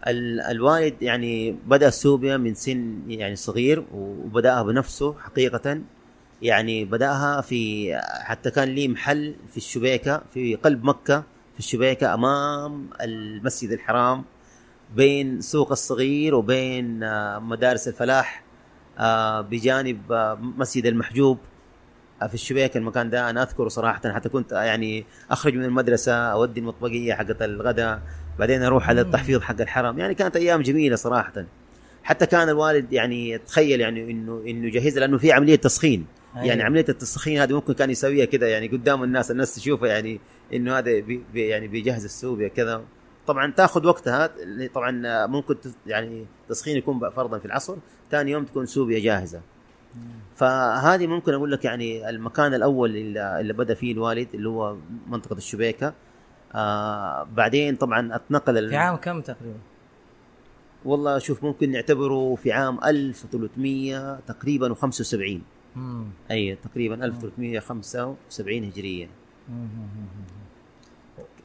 ال- 0.06 0.40
الوالد 0.40 1.02
يعني 1.02 1.52
بدأ 1.66 1.88
السوبيا 1.88 2.36
من 2.36 2.54
سن 2.54 3.02
يعني 3.08 3.36
صغير 3.36 3.84
وبدأها 3.94 4.62
بنفسه 4.62 5.14
حقيقه. 5.18 5.80
يعني 6.42 6.84
بدأها 6.84 7.40
في 7.40 7.94
حتى 8.24 8.50
كان 8.50 8.68
لي 8.68 8.88
محل 8.88 9.34
في 9.50 9.56
الشبيكة 9.56 10.22
في 10.34 10.54
قلب 10.54 10.84
مكة 10.84 11.18
في 11.52 11.58
الشبيكة 11.58 12.14
أمام 12.14 12.90
المسجد 13.00 13.70
الحرام 13.70 14.24
بين 14.96 15.40
سوق 15.40 15.70
الصغير 15.70 16.34
وبين 16.34 17.02
آه، 17.02 17.38
مدارس 17.38 17.88
الفلاح 17.88 18.44
آه، 18.98 19.40
بجانب 19.40 20.00
مسجد 20.58 20.86
المحجوب. 20.86 21.38
في 22.28 22.34
الشبيكه 22.34 22.78
المكان 22.78 23.10
ده 23.10 23.30
أنا 23.30 23.42
أذكره 23.42 23.68
صراحة 23.68 24.12
حتى 24.12 24.28
كنت 24.28 24.52
يعني 24.52 25.04
أخرج 25.30 25.54
من 25.54 25.64
المدرسة 25.64 26.12
أودي 26.12 26.60
المطبقية 26.60 27.14
حقت 27.14 27.42
الغداء 27.42 28.00
بعدين 28.38 28.62
أروح 28.62 28.88
على 28.88 29.00
التحفيظ 29.00 29.40
حق 29.40 29.60
الحرم. 29.60 29.98
يعني 29.98 30.14
كانت 30.14 30.36
أيام 30.36 30.62
جميلة 30.62 30.96
صراحة. 30.96 31.44
حتى 32.02 32.26
كان 32.26 32.48
الوالد 32.48 32.92
يعني 32.92 33.38
تخيل 33.38 33.80
يعني 33.80 34.10
إنه 34.10 34.42
إنه 34.46 34.66
يجهزها 34.66 35.00
لأنه 35.00 35.18
في 35.18 35.32
عملية 35.32 35.56
تسخين. 35.56 36.06
أيوة. 36.36 36.46
يعني 36.46 36.62
عملية 36.62 36.84
التسخين 36.88 37.40
هذه 37.40 37.52
ممكن 37.52 37.72
كان 37.72 37.90
يسويها 37.90 38.24
كده 38.24 38.46
يعني 38.46 38.68
قدام 38.68 39.04
الناس 39.04 39.30
الناس 39.30 39.54
تشوفه 39.54 39.86
يعني 39.86 40.20
إنه 40.54 40.78
هذا 40.78 41.00
بي 41.00 41.22
بي 41.32 41.48
يعني 41.48 41.68
بيجهز 41.68 42.04
السوبيا 42.04 42.48
كذا. 42.48 42.82
طبعا 43.26 43.52
تأخذ 43.52 43.86
وقتها 43.86 44.30
طبعا 44.74 45.26
ممكن 45.26 45.54
يعني 45.86 46.26
تسخين 46.48 46.76
يكون 46.76 47.10
فرضا 47.10 47.38
في 47.38 47.44
العصر 47.44 47.76
ثاني 48.10 48.30
يوم 48.30 48.44
تكون 48.44 48.66
سوبيا 48.66 49.00
جاهزة. 49.00 49.40
فهذه 50.36 51.06
ممكن 51.06 51.34
أقول 51.34 51.52
لك 51.52 51.64
يعني 51.64 52.08
المكان 52.08 52.54
الأول 52.54 52.96
اللي, 52.96 53.40
اللي 53.40 53.52
بدا 53.52 53.74
فيه 53.74 53.92
الوالد 53.92 54.28
اللي 54.34 54.48
هو 54.48 54.76
منطقة 55.06 55.36
الشبيكة. 55.36 55.94
آه 56.54 57.26
بعدين 57.36 57.76
طبعا 57.76 58.16
أتنقل 58.16 58.68
في 58.68 58.76
عام 58.76 58.96
كم 58.96 59.20
تقريبا؟ 59.20 59.58
والله 60.84 61.18
شوف 61.18 61.44
ممكن 61.44 61.70
نعتبره 61.70 62.34
في 62.34 62.52
عام 62.52 62.78
1300 62.84 64.20
تقريبا 64.20 64.74
و75 64.74 65.38
مم. 65.76 66.04
أي 66.30 66.54
تقريبا 66.54 67.04
1375 67.04 68.64
هجرية. 68.64 69.08
مم. 69.48 69.68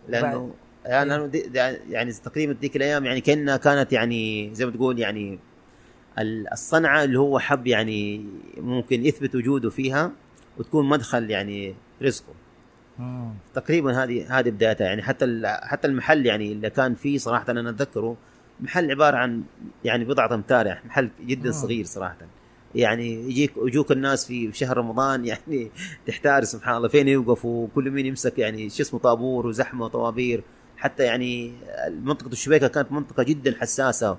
لأنه 0.07 0.53
يعني 0.85 1.31
يعني 1.89 2.11
تقريبا 2.11 2.53
ذيك 2.61 2.75
الأيام 2.75 3.05
يعني 3.05 3.21
كأنها 3.21 3.57
كانت 3.57 3.93
يعني 3.93 4.49
زي 4.55 4.65
ما 4.65 4.71
تقول 4.71 4.99
يعني 4.99 5.39
الصنعة 6.21 7.03
اللي 7.03 7.19
هو 7.19 7.39
حب 7.39 7.67
يعني 7.67 8.25
ممكن 8.57 9.05
يثبت 9.05 9.35
وجوده 9.35 9.69
فيها 9.69 10.11
وتكون 10.57 10.89
مدخل 10.89 11.29
يعني 11.29 11.75
رزقه. 12.01 12.33
مم. 12.99 13.33
تقريبا 13.53 14.03
هذه 14.03 14.39
هذه 14.39 14.49
بدايتها. 14.49 14.87
يعني 14.87 15.01
حتى 15.01 15.41
حتى 15.45 15.87
المحل 15.87 16.25
يعني 16.25 16.51
اللي 16.51 16.69
كان 16.69 16.95
فيه 16.95 17.17
صراحة 17.17 17.45
أنا 17.49 17.69
أتذكره 17.69 18.17
محل 18.59 18.91
عبارة 18.91 19.17
عن 19.17 19.43
يعني 19.83 20.05
بضعة 20.05 20.33
أمتار 20.35 20.65
يعني 20.65 20.79
محل 20.85 21.09
جدا. 21.25 21.51
صغير 21.51 21.85
صراحة. 21.85 22.17
يعني 22.75 23.13
يجيك 23.13 23.53
يجوك 23.57 23.91
الناس 23.91 24.25
في 24.25 24.51
شهر 24.53 24.77
رمضان 24.77 25.25
يعني 25.25 25.71
تحتار 26.07 26.43
سبحان 26.43 26.77
الله 26.77 26.87
فين 26.87 27.07
يوقفوا 27.07 27.67
كل 27.75 27.91
مين 27.91 28.05
يمسك 28.05 28.39
يعني 28.39 28.69
شو 28.69 28.83
اسمه 28.83 28.99
طابور 28.99 29.47
وزحمة 29.47 29.85
وطوابير. 29.85 30.43
حتى 30.77 31.03
يعني 31.03 31.53
منطقه 32.03 32.27
الشبيكة 32.31 32.67
كانت 32.67 32.91
منطقة 32.91 33.23
جدا 33.23 33.55
حساسة. 33.61 34.17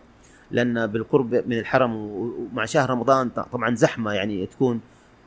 لأن 0.51 0.87
بالقرب 0.87 1.35
من 1.35 1.59
الحرم 1.59 1.95
ومع 1.97 2.65
شهر 2.65 2.91
رمضان 2.91 3.29
طبعا 3.53 3.75
زحمة 3.75 4.13
يعني 4.13 4.47
تكون 4.47 4.81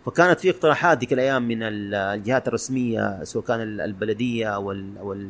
فكانت 0.05 0.39
في 0.39 0.49
اقتراحات 0.49 0.99
ذيك 0.99 1.13
الأيام 1.13 1.47
من 1.47 1.63
ال- 1.63 1.95
الجهات 1.95 2.47
الرسمية 2.47 3.23
سواء 3.23 3.43
كان 3.45 3.61
ال- 3.61 3.81
البلدية 3.81 4.47
أو 4.47 4.71
ال 4.71 4.97
أو, 4.97 5.13
ال 5.13 5.29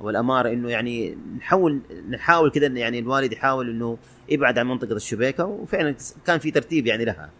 أو 0.00 0.10
الأمارة 0.10 0.48
إنه 0.52 0.70
يعني 0.70 1.18
نحاول 1.38 1.80
نحاول 2.10 2.50
كذا 2.50 2.66
يعني 2.66 2.98
الوالد 2.98 3.32
يحاول 3.32 3.70
إنه 3.70 3.96
يبعد 4.28 4.58
عن 4.58 4.66
منطقة 4.66 4.92
الشبيكة 4.96 5.44
وفعلا 5.44 5.94
كان 6.26 6.38
في 6.38 6.50
ترتيب 6.50 6.86
يعني 6.86 7.04
لها. 7.04 7.30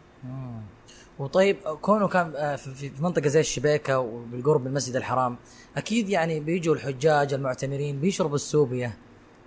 وطيب 1.18 1.56
كونه 1.80 2.08
كان 2.08 2.32
آه، 2.36 2.56
في 2.56 2.90
منطقة 3.00 3.28
زي 3.28 3.40
الشبيكة 3.40 3.98
وبالقرب 3.98 4.60
من 4.60 4.66
المسجد 4.66 4.96
الحرام 4.96 5.36
أكيد 5.76 6.08
يعني 6.08 6.40
بيجوا 6.40 6.74
الحجاج 6.74 7.34
المعتمرين 7.34 8.00
بيشربوا 8.00 8.34
السوبيا 8.34 8.92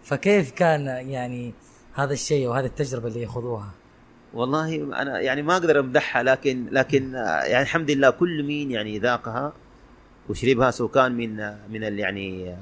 فكيف 0.03 0.51
كان 0.51 0.85
يعني 0.85 1.53
هذا 1.97 2.13
الشيء 2.13 2.47
وهذه 2.47 2.65
التجربة 2.65 3.07
اللي 3.07 3.21
ياخذوها. 3.21 3.71
والله 4.33 4.75
أنا 5.01 5.19
يعني 5.19 5.41
ما 5.41 5.53
أقدر 5.53 5.79
أمدحها 5.79 6.23
لكن 6.23 6.67
لكن 6.71 7.13
يعني 7.13 7.61
الحمد 7.61 7.91
لله 7.91 8.09
كل 8.09 8.43
مين 8.43 8.71
يعني 8.71 8.99
ذاقها 8.99 9.53
وشربها 10.29 10.71
سواء 10.71 10.91
كان 10.91 11.11
من 11.11 11.35
من 11.71 11.99
يعني 11.99 12.55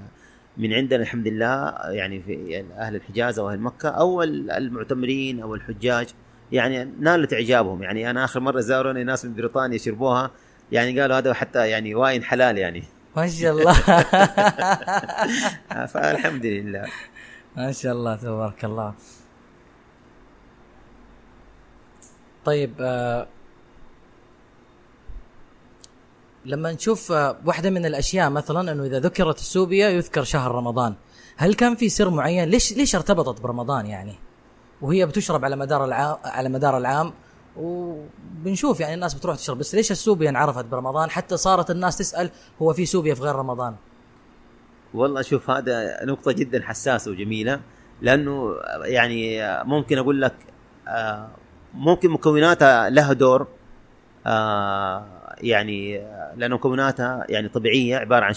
من 0.58 0.74
عندنا 0.74 1.02
الحمد 1.02 1.28
لله 1.28 1.74
يعني 1.90 2.22
في 2.22 2.64
أهل 2.78 2.96
الحجاز 2.96 3.40
أو 3.40 3.50
أهل 3.50 3.60
مكة 3.60 3.90
أو 3.90 4.24
ال- 4.24 4.52
المعتمرين 4.52 5.40
أو 5.42 5.56
الحجاج. 5.56 6.08
يعني 6.52 6.84
نالت 7.00 7.34
إعجابهم. 7.34 7.84
يعني 7.84 8.10
أنا 8.10 8.24
آخر 8.26 8.40
مرة 8.40 8.60
زاروني 8.60 9.04
ناس 9.04 9.26
من 9.26 9.34
بريطانيا 9.36 9.78
شربوها 9.78 10.32
يعني 10.72 11.02
قالوا 11.02 11.18
هذا 11.18 11.34
حتى 11.34 11.70
يعني 11.70 11.96
واين 11.96 12.24
حلال 12.24 12.58
يعني. 12.58 12.84
ما 13.18 13.28
شاء 13.28 13.52
الله. 13.52 13.74
فالحمد 15.94 16.46
لله. 16.46 16.86
ما 17.58 17.72
شاء 17.72 17.94
الله 17.94 18.16
تبارك 18.16 18.66
الله. 18.66 18.94
طيب 22.46 22.74
آه 22.80 23.28
لما 26.46 26.72
نشوف 26.72 27.12
آه 27.12 27.38
واحدة 27.46 27.70
من 27.70 27.86
الأشياء 27.86 28.30
مثلا 28.30 28.72
أنه 28.72 28.84
إذا 28.84 29.00
ذكرت 29.00 29.38
السوبيا 29.38 29.90
يذكر 29.90 30.24
شهر 30.24 30.52
رمضان. 30.52 30.96
هل 31.38 31.54
كان 31.54 31.76
في 31.76 31.90
سر 31.90 32.10
معين؟ 32.10 32.50
ليش 32.50 32.74
ليش 32.74 32.96
ارتبطت 32.96 33.42
برمضان 33.42 33.86
يعني؟ 33.86 34.16
وهي 34.82 35.06
بتشرب 35.06 35.46
على 35.46 35.56
مدار 35.56 35.86
العام 35.86 36.18
على 36.26 36.50
مدار 36.50 36.78
العام. 36.78 37.14
وبنشوف 37.58 38.80
يعني 38.80 38.94
الناس 38.94 39.14
بتروح 39.14 39.36
تشرب. 39.36 39.58
بس 39.58 39.76
ليش 39.76 39.92
السوبيا 39.92 40.30
انعرفت 40.30 40.66
برمضان؟ 40.66 41.10
حتى 41.10 41.38
صارت 41.38 41.72
الناس 41.72 41.98
تسأل 41.98 42.30
هو 42.62 42.74
في 42.74 42.86
سوبيا 42.86 43.14
في 43.14 43.22
غير 43.22 43.36
رمضان. 43.36 43.76
والله 44.94 45.22
شوف 45.22 45.50
هذا 45.50 46.06
نقطة 46.06 46.32
جدا 46.32 46.62
حساسة 46.64 47.12
وجميلة. 47.12 47.60
لأنه 48.02 48.56
يعني 48.84 49.42
ممكن 49.64 49.98
أقول 49.98 50.22
لك 50.22 50.36
آه، 50.88 51.30
ممكن 51.76 52.10
مكوناتها 52.10 52.90
لها 52.90 53.14
دور 53.14 53.48
آه، 54.28 55.06
يعني 55.38 55.98
لأن 56.38 56.52
مكوناتها 56.52 57.26
يعني 57.30 57.50
طبيعية 57.50 57.98
عبارة 57.98 58.26
عن 58.26 58.34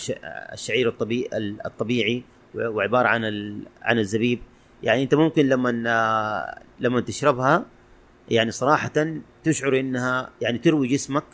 الشعير 0.53 0.89
الطبيعي 0.89 1.29
الطبيعي 1.67 2.23
وعبارة 2.55 3.09
عن 3.09 3.25
عن 3.83 3.99
الزبيب. 3.99 4.39
يعني 4.83 5.03
أنت 5.03 5.15
ممكن 5.15 5.49
لما 5.49 5.85
آه، 5.87 6.59
لما 6.81 7.01
تشربها 7.01 7.65
يعني 8.31 8.51
صراحة 8.51 8.91
تشعر 9.45 9.81
إنها 9.81 10.31
يعني 10.41 10.59
تروي 10.59 10.89
جسمك 10.89 11.25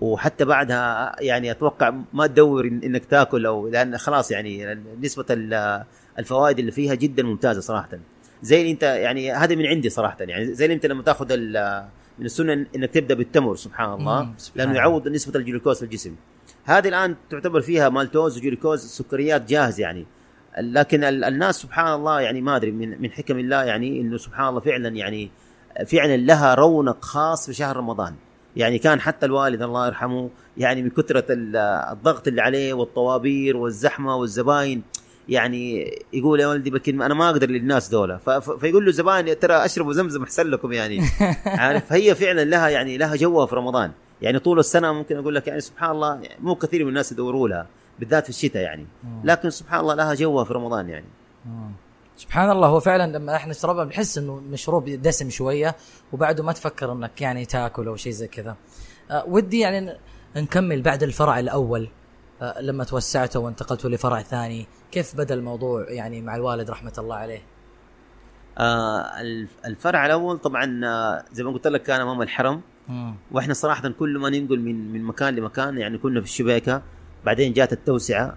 وحتى 0.00 0.44
بعدها 0.44 1.16
يعني 1.20 1.50
أتوقع 1.50 1.94
ما 2.12 2.26
تدور 2.26 2.66
إنك 2.66 3.04
تاكل 3.04 3.46
أو 3.46 3.68
لأن 3.68 3.98
خلاص 3.98 4.30
يعني 4.30 4.74
نسبة 5.00 5.24
ال- 5.30 5.84
الفوائد 6.18 6.58
اللي 6.58 6.70
فيها 6.72 6.94
جدا 6.94 7.22
ممتازة 7.22 7.60
صراحة. 7.60 7.88
زي 8.42 8.60
اللي 8.60 8.70
انت 8.72 8.82
يعني 8.82 9.32
هذا 9.32 9.54
من 9.54 9.66
عندي 9.66 9.90
صراحة 9.90 10.16
يعني 10.20 10.54
زي 10.54 10.64
اللي 10.64 10.74
انت 10.74 10.86
لما 10.86 11.02
تاخذ 11.02 11.36
من 12.18 12.26
السنة 12.26 12.52
انك 12.76 12.90
تبدأ 12.90 13.14
بالتمر 13.14 13.56
سبحان 13.56 13.92
الله. 13.92 14.32
سبحان 14.36 14.66
لأنه. 14.66 14.78
يعوض 14.78 15.08
نسبة 15.08 15.40
الجلوكوز 15.40 15.76
في 15.78 15.82
الجسم. 15.84 16.14
هذه 16.64 16.88
الآن 16.88 17.16
تعتبر 17.30 17.60
فيها 17.60 17.88
مالتوز 17.88 18.38
وجلوكوز 18.38 18.86
سكريات 18.86 19.48
جاهز 19.48 19.80
يعني. 19.80 20.06
لكن 20.60 21.04
ال- 21.04 21.24
الناس 21.24 21.56
سبحان 21.56 21.94
الله 21.94 22.20
يعني 22.20 22.40
ما 22.40 22.56
أدري 22.56 22.70
من 22.70 23.02
من 23.02 23.10
حكم 23.10 23.38
الله 23.38 23.64
يعني 23.64 24.00
إنه 24.00 24.16
سبحان 24.16 24.48
الله 24.48 24.60
فعلا 24.60 24.88
يعني 24.88 25.30
فعلا 25.86 26.16
لها 26.16 26.54
رونق 26.54 27.04
خاص 27.04 27.46
في 27.46 27.52
شهر 27.54 27.76
رمضان. 27.76 28.14
يعني 28.56 28.78
كان 28.78 29.00
حتى 29.00 29.26
الوالد 29.26 29.62
الله 29.62 29.86
يرحمه 29.86 30.30
يعني 30.56 30.82
من 30.82 30.90
كثرة 30.90 31.24
ال- 31.30 31.56
الضغط 31.92 32.28
اللي 32.28 32.42
عليه 32.42 32.72
والطوابير 32.74 33.56
والزحمة 33.56 34.16
والزباين 34.16 34.82
يعني 35.28 35.90
يقول 36.12 36.40
يا 36.40 36.46
ولدي 36.46 36.70
بكلمة 36.70 37.06
أنا 37.06 37.14
ما 37.14 37.30
أقدر 37.30 37.50
للناس 37.50 37.88
دولة 37.88 38.16
فيقول 38.60 38.84
له 38.86 38.92
زبائن 38.92 39.38
ترى 39.38 39.64
أشربوا 39.64 39.92
زمزم 39.92 40.22
أحسن 40.22 40.46
لكم 40.46 40.72
يعني. 40.72 41.00
عارف؟ 41.46 41.92
هي 41.92 42.14
فعلا 42.14 42.44
لها 42.44 42.68
يعني 42.68 42.98
لها 42.98 43.16
جوها 43.16 43.46
في 43.46 43.56
رمضان. 43.56 43.92
يعني 44.22 44.38
طول 44.38 44.58
السنة 44.58 44.92
ممكن 44.92 45.16
أقول 45.16 45.34
لك 45.34 45.46
يعني 45.46 45.60
سبحان 45.60 45.90
الله 45.90 46.14
يعني 46.14 46.40
مو 46.40 46.54
كثير 46.54 46.82
من 46.82 46.88
الناس 46.88 47.12
يدوروا 47.12 47.48
لها 47.48 47.66
بالذات 47.98 48.24
في 48.24 48.30
الشتاء 48.30 48.62
يعني. 48.62 48.86
لكن 49.24 49.50
سبحان 49.50 49.80
الله 49.80 49.94
لها 49.94 50.14
جوها 50.14 50.44
في 50.44 50.54
رمضان 50.54 50.88
يعني. 50.88 51.06
سبحان 52.16 52.50
الله 52.50 52.68
هو 52.68 52.80
فعلا 52.80 53.18
لما 53.18 53.36
إحنا 53.36 53.50
نشربها 53.50 53.84
بنحس 53.84 54.18
إنه 54.18 54.40
مشروب 54.50 54.90
دسم 54.90 55.30
شوية 55.30 55.76
وبعده 56.12 56.44
ما 56.44 56.52
تفكر 56.52 56.92
إنك 56.92 57.20
يعني 57.20 57.44
تاكل 57.44 57.86
أو 57.86 57.96
شيء 57.96 58.12
زي 58.12 58.26
كذا. 58.26 58.56
أه 59.10 59.24
ودي 59.28 59.58
يعني 59.58 59.92
نكمل 60.36 60.82
بعد 60.82 61.02
الفرع 61.02 61.38
الأول. 61.38 61.88
أه 62.42 62.60
لما 62.60 62.84
توسعته 62.84 63.40
وانتقلتوا 63.40 63.90
لفرع 63.90 64.22
ثاني، 64.22 64.66
كيف 64.92 65.16
بدأ 65.16 65.34
الموضوع 65.34 65.90
يعني 65.90 66.20
مع 66.22 66.36
الوالد 66.36 66.70
رحمة 66.70 66.92
الله 66.98 67.16
عليه؟ 67.16 67.42
آه 68.58 69.20
الف- 69.20 69.56
الفرع 69.66 70.06
الأول 70.06 70.38
طبعا 70.38 70.80
آه، 70.84 71.24
زي 71.32 71.44
ما 71.44 71.50
قلت 71.52 71.66
لك 71.66 71.82
كان 71.82 72.00
أمام 72.00 72.22
الحرم 72.22 72.60
مم. 72.88 73.14
وإحنا 73.30 73.54
صراحة 73.54 73.88
كل 73.88 74.18
ما 74.18 74.30
ننقل 74.30 74.60
من 74.60 74.92
من 74.92 75.02
مكان 75.04 75.34
لمكان 75.36 75.78
يعني 75.78 75.98
كنا 75.98 76.20
في 76.20 76.26
الشبيكة 76.26 76.82
بعدين 77.24 77.52
جات 77.52 77.72
التوسعة 77.72 78.36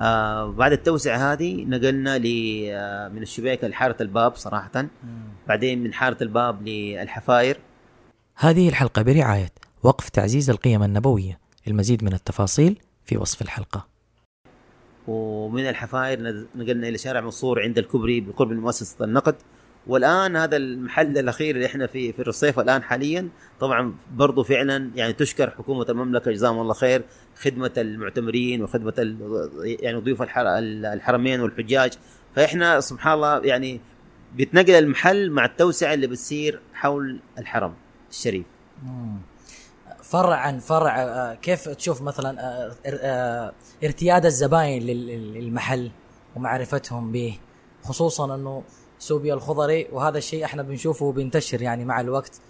آه 0.00 0.50
بعد 0.52 0.72
التوسعة 0.72 1.32
هذه 1.32 1.64
نقلنا 1.64 2.18
ل 2.18 2.24
آه 2.72 3.08
من 3.08 3.22
الشبيكة 3.22 3.68
لحارة 3.68 3.96
الباب 4.00 4.34
صراحة 4.36 4.70
مم. 4.82 4.88
بعدين 5.48 5.82
من 5.82 5.92
حارة 5.94 6.22
الباب 6.22 6.68
للحفاير 6.68 7.58
هذه 8.36 8.68
الحلقة 8.68 9.02
برعاية 9.02 9.50
وقف 9.82 10.08
تعزيز 10.08 10.50
القيم 10.50 10.82
النبوية، 10.82 11.38
المزيد 11.68 12.04
من 12.04 12.12
التفاصيل 12.12 12.78
في 13.04 13.16
وصف 13.16 13.42
الحلقة. 13.42 13.86
ومن 15.14 15.68
الحفاير 15.68 16.46
نقلنا 16.54 16.88
إلى 16.88 16.98
شارع 16.98 17.20
منصور 17.20 17.62
عند 17.62 17.78
الكوبري 17.78 18.20
بقرب 18.20 18.50
من 18.50 18.56
مؤسسة 18.60 19.04
النقد. 19.04 19.34
والآن 19.86 20.36
هذا 20.36 20.56
المحل 20.56 21.18
الأخير 21.18 21.54
اللي 21.54 21.66
إحنا 21.66 21.86
في 21.86 22.12
في 22.12 22.22
الرصيف 22.22 22.60
الان 22.60 22.82
حاليا 22.82 23.28
طبعا 23.60 23.94
برضو 24.14 24.42
فعلا 24.42 24.90
يعني 24.94 25.12
تشكر 25.12 25.50
حكومة 25.50 25.86
المملكة 25.88 26.30
جزاهم 26.30 26.60
الله 26.60 26.74
خير 26.74 27.02
خدمة 27.42 27.70
المعتمرين 27.78 28.62
وخدمة 28.62 29.16
يعني 29.64 29.98
ضيوف 30.00 30.22
الحر- 30.22 30.58
الحرمين 30.94 31.40
والحجاج. 31.40 31.92
فإحنا 32.36 32.80
سبحان 32.80 33.12
الله 33.12 33.38
يعني 33.44 33.80
بيتنقل 34.36 34.70
المحل 34.70 35.30
مع 35.30 35.44
التوسعة 35.44 35.94
اللي 35.94 36.06
بتصير 36.06 36.60
حول 36.74 37.20
الحرم 37.38 37.74
الشريف. 38.10 38.46
فرع 40.02 40.36
عن 40.36 40.58
فرع 40.58 41.02
آه، 41.02 41.34
كيف 41.34 41.68
تشوف 41.68 42.02
مثلا 42.02 42.40
آه، 42.40 42.72
آه، 42.86 43.52
ارتياد 43.84 44.26
الزباين 44.26 44.82
لل- 44.82 45.06
لل- 45.06 45.34
للمحل 45.34 45.90
ومعرفتهم 46.36 47.12
به؟ 47.12 47.38
خصوصا 47.84 48.34
إنه 48.34 48.62
سوبيا 48.98 49.34
الخضري 49.34 49.88
وهذا 49.92 50.18
الشيء 50.18 50.44
إحنا 50.44 50.62
بنشوفه 50.62 51.12
بينتشر 51.12 51.62
يعني 51.62 51.84
مع 51.84 52.00
الوقت 52.00 52.40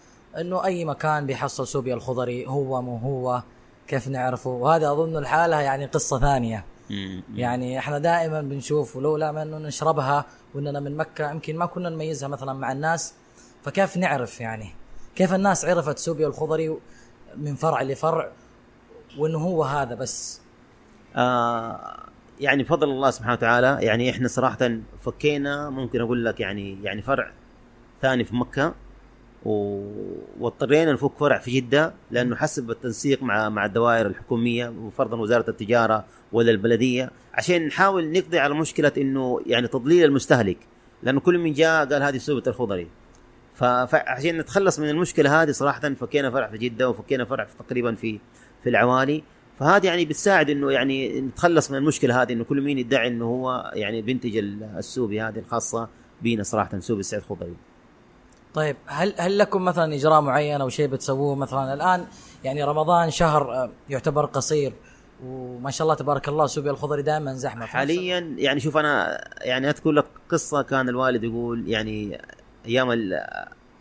إنه 0.40 0.64
أي 0.64 0.84
مكان 0.84 1.26
بيحصل 1.26 1.66
سوبيا 1.66 1.94
الخضري 1.94 2.46
هو 2.46 2.82
مو 2.82 2.96
هو 2.96 3.42
كيف 3.88 4.08
نعرفه؟ 4.08 4.50
وهذا 4.50 4.92
أظن 4.92 5.16
الحالة 5.16 5.60
يعني 5.60 5.86
قصة 5.86 6.18
ثانية. 6.20 6.64
يعني 7.34 7.78
إحنا 7.78 7.98
دائما 7.98 8.40
بنشوف 8.42 8.96
ولولا 8.96 9.32
ما 9.32 9.42
إنه 9.42 9.58
نشربها 9.58 10.24
وإننا 10.54 10.80
من 10.80 10.96
مكة 10.96 11.30
يمكن 11.30 11.56
ما 11.56 11.66
كنا 11.66 11.88
نميزها 11.88 12.28
مثلا 12.28 12.52
مع 12.52 12.72
الناس 12.72 13.14
فكيف 13.64 13.96
نعرف 13.96 14.40
يعني؟ 14.40 14.70
كيف 15.16 15.34
الناس 15.34 15.64
عرفت 15.64 15.98
سوبيا 15.98 16.26
الخضري؟ 16.26 16.76
من 17.36 17.54
فرع 17.54 17.82
لفرع 17.82 18.30
وإنه 19.18 19.38
هو 19.38 19.64
هذا 19.64 19.94
بس. 19.94 20.40
آه 21.16 22.06
يعني 22.40 22.62
بفضل 22.62 22.90
الله 22.90 23.10
سبحانه 23.10 23.32
وتعالى 23.32 23.78
يعني 23.80 24.10
إحنا 24.10 24.28
صراحة 24.28 24.70
فكينا 25.04 25.70
ممكن 25.70 26.00
أقول 26.00 26.24
لك 26.24 26.40
يعني 26.40 26.78
يعني 26.82 27.02
فرع 27.02 27.30
ثاني 28.02 28.24
في 28.24 28.36
مكة 28.36 28.74
و... 29.44 29.82
واضطرينا 30.40 30.92
نفك 30.92 31.12
فرع 31.18 31.38
في 31.38 31.60
جدة 31.60 31.92
لأنه 32.10 32.36
حسب 32.36 32.70
التنسيق 32.70 33.22
مع 33.22 33.48
مع 33.48 33.64
الدوائر 33.64 34.06
الحكومية 34.06 34.68
وفرضا 34.68 35.16
وزارة 35.16 35.50
التجارة 35.50 36.04
ولا 36.32 36.50
البلدية 36.50 37.10
عشان 37.34 37.66
نحاول 37.66 38.12
نقضي 38.12 38.38
على 38.38 38.54
مشكلة 38.54 38.92
إنه 38.98 39.40
يعني 39.46 39.68
تضليل 39.68 40.04
المستهلك. 40.04 40.58
لأنه 41.02 41.20
كل 41.20 41.38
من 41.38 41.52
جاء 41.52 41.86
قال 41.86 42.02
هذه 42.02 42.18
سوبة 42.18 42.42
الخضري. 42.46 42.88
فعشان 43.60 44.38
نتخلص 44.38 44.78
من 44.78 44.88
المشكلة 44.88 45.42
هذه 45.42 45.50
صراحة 45.50 45.94
فكينا 45.94 46.30
فرع 46.30 46.48
في 46.50 46.58
جدة 46.58 46.88
وفكينا 46.90 47.24
فرع 47.24 47.44
في 47.44 47.54
تقريبا 47.66 47.94
في 47.94 48.18
في 48.62 48.68
العوالي. 48.70 49.22
فهذه 49.58 49.86
يعني 49.86 50.04
بتساعد 50.04 50.50
إنه 50.50 50.70
يعني 50.72 51.20
نتخلص 51.20 51.70
من 51.70 51.76
المشكلة 51.78 52.22
هذه 52.22 52.32
إنه 52.32 52.44
كل 52.44 52.60
مين 52.60 52.78
يدعي 52.78 53.08
إنه 53.08 53.24
هو 53.24 53.70
يعني 53.74 54.02
بينتج 54.02 54.36
ال- 54.36 54.62
السوبيا 54.78 55.20
هذه 55.22 55.38
الخاصة 55.38 55.88
بينا 56.22 56.42
صراحة 56.42 56.78
سوبيا 56.78 57.00
السعيد 57.00 57.22
خضري. 57.22 57.54
طيب 58.54 58.76
هل 58.86 59.14
هل 59.18 59.38
لكم 59.38 59.64
مثلا 59.64 59.94
إجراء 59.94 60.20
معين 60.20 60.60
أو 60.60 60.68
شيء 60.68 60.86
بتسووه 60.86 61.34
مثلا؟ 61.34 61.74
الآن 61.74 62.04
يعني 62.44 62.64
رمضان 62.64 63.10
شهر 63.10 63.52
آه، 63.52 63.70
يعتبر 63.88 64.26
قصير 64.26 64.72
وما 65.26 65.70
شاء 65.70 65.84
الله 65.84 65.94
تبارك 65.94 66.28
الله 66.28 66.46
سوبيا 66.46 66.70
الخضري 66.70 67.02
دائما 67.02 67.34
زحمة. 67.34 67.66
حاليا 67.66 68.34
يعني 68.38 68.60
شوف 68.60 68.76
أنا 68.76 69.20
يعني 69.40 69.68
أذكر 69.70 69.90
لك 69.90 70.06
قصة 70.30 70.62
كان 70.62 70.88
الوالد 70.88 71.24
يقول 71.24 71.68
يعني 71.68 72.20
أيام 72.66 72.90
ال- 72.92 73.24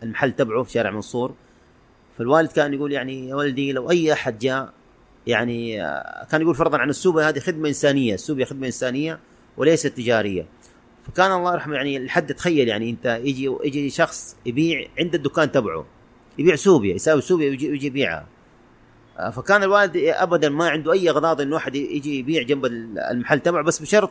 المحل 0.02 0.32
تبعه 0.32 0.62
في 0.62 0.72
شارع 0.72 0.90
منصور. 0.90 1.34
فالوالد 2.18 2.52
كان 2.52 2.74
يقول 2.74 2.92
يعني 2.92 3.28
يا 3.28 3.34
ولدي 3.34 3.72
لو 3.72 3.90
أي 3.90 4.12
أحد 4.12 4.38
جاء 4.38 4.72
يعني 5.26 5.84
آه، 5.84 6.26
كان 6.30 6.40
يقول 6.40 6.54
فرضا 6.54 6.78
عن 6.78 6.90
السوبيا 6.90 7.28
هذه 7.28 7.38
خدمة 7.38 7.68
إنسانية 7.68 8.14
السوبيا 8.14 8.44
خدمة 8.44 8.66
إنسانية 8.66 9.18
وليست 9.56 9.86
تجارية. 9.86 10.46
فكان 11.06 11.32
الله 11.32 11.52
يرحمه 11.52 11.74
يعني 11.74 11.98
لحد 12.06 12.34
تخيل 12.34 12.68
يعني 12.68 12.90
أنت 12.90 13.20
يجي 13.24 13.56
يجي 13.64 13.90
شخص 13.90 14.36
يبيع 14.46 14.86
عند 14.98 15.14
الدكان 15.14 15.52
تبعه 15.52 15.86
يبيع 16.38 16.54
سوبيا 16.56 16.94
يسوي 16.94 17.20
سوبيا 17.20 17.50
ويجي, 17.50 17.70
ويجي 17.70 17.86
يبيعها. 17.86 18.26
آه، 19.18 19.30
فكان 19.30 19.62
الوالد 19.62 19.96
ابدا 19.96 20.48
ما 20.48 20.68
عنده 20.68 20.92
أي 20.92 21.10
غضاضة 21.10 21.40
إنه 21.40 21.54
واحد 21.54 21.74
يجي 21.76 22.18
يبيع 22.18 22.42
جنب 22.42 22.66
المحل 23.10 23.40
تبعه 23.40 23.64
بس 23.64 23.82
بشرط 23.82 24.10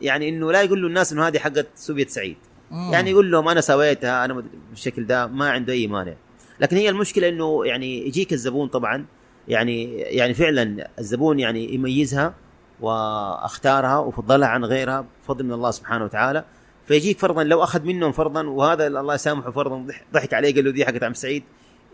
يعني 0.00 0.28
إنه 0.28 0.52
لا 0.52 0.62
يقول 0.62 0.82
له 0.82 0.88
الناس 0.88 1.12
إنه 1.12 1.26
هذه 1.28 1.38
حقت 1.38 1.66
سوبية 1.74 2.10
سعيد. 2.10 2.36
مم. 2.70 2.92
يعني 2.92 3.10
يقول 3.10 3.30
لهم 3.30 3.48
أنا 3.48 3.60
سويتها 3.60 4.24
أنا 4.24 4.44
بالشكل 4.70 5.06
ده 5.06 5.26
ما 5.26 5.50
عنده 5.50 5.72
أي 5.72 5.86
مانع. 5.86 6.14
لكن 6.60 6.76
هي 6.76 6.88
المشكلة 6.88 7.28
إنه 7.28 7.66
يعني 7.66 8.06
يجيك 8.06 8.32
الزبون 8.32 8.68
طبعا 8.68 9.04
يعني 9.48 9.98
يعني 10.00 10.34
فعلا 10.34 10.88
الزبون 10.98 11.38
يعني 11.40 11.74
يميزها 11.74 12.34
وأختارها 12.80 13.98
وفضلها 13.98 14.48
عن 14.48 14.64
غيرها 14.64 15.04
بفضل 15.24 15.44
من 15.44 15.52
الله 15.52 15.70
سبحانه 15.70 16.04
وتعالى. 16.04 16.44
فيجيك 16.86 17.18
فرضا 17.18 17.44
لو 17.44 17.62
أخذ 17.62 17.82
منهم 17.82 18.12
فرضا 18.12 18.46
وهذا 18.46 18.86
الله 18.86 19.14
يسامحه 19.14 19.50
فرضا 19.50 19.86
ضح- 19.86 20.04
ضحك 20.14 20.34
عليه 20.34 20.54
قال 20.54 20.64
له 20.64 20.70
دي 20.70 20.86
حقت 20.86 21.02
عم 21.02 21.14
سعيد. 21.14 21.42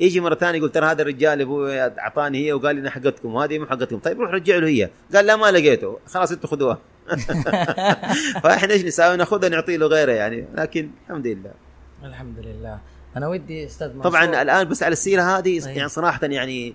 يجي 0.01 0.21
مرة 0.21 0.35
ثانية 0.35 0.59
يقول 0.59 0.71
ترى 0.73 0.87
هذا 0.87 1.03
الرجال 1.03 1.41
أبوي 1.41 1.81
أعطاني 1.81 2.47
هي 2.47 2.53
وقال 2.53 2.75
لي 2.77 2.81
انها 2.81 2.91
حقتكم 2.91 3.35
وهذه 3.35 3.59
مو 3.59 3.67
حقتكم. 3.67 3.99
طيب 3.99 4.21
روح 4.21 4.31
رجع 4.31 4.57
له 4.57 4.67
هي. 4.69 4.91
قال 5.15 5.27
لا 5.27 5.37
ما 5.37 5.51
لقيته. 5.51 5.99
خلاص 6.07 6.33
أنتوا 6.33 6.49
خذوها 6.51 6.79
فاحنا 8.43 8.73
إيش 8.73 8.85
نسوي 8.85 9.17
ناخذها 9.17 9.49
نعطي 9.49 9.77
له 9.77 9.87
غيره 9.87 10.13
يعني. 10.13 10.47
لكن 10.55 10.91
الحمد 11.05 11.27
لله. 11.27 11.53
الحمد 12.05 12.39
لله. 12.39 12.79
أنا 13.17 13.29
ودي 13.29 13.67
أستاذ 13.67 13.89
منصور. 13.89 14.11
طبعا 14.11 14.43
الآن 14.43 14.69
بس 14.69 14.83
على 14.83 14.93
السيرة 14.93 15.23
هذه 15.23 15.61
طيب. 15.61 15.77
يعني 15.77 15.89
صراحة 15.89 16.21
يعني 16.23 16.75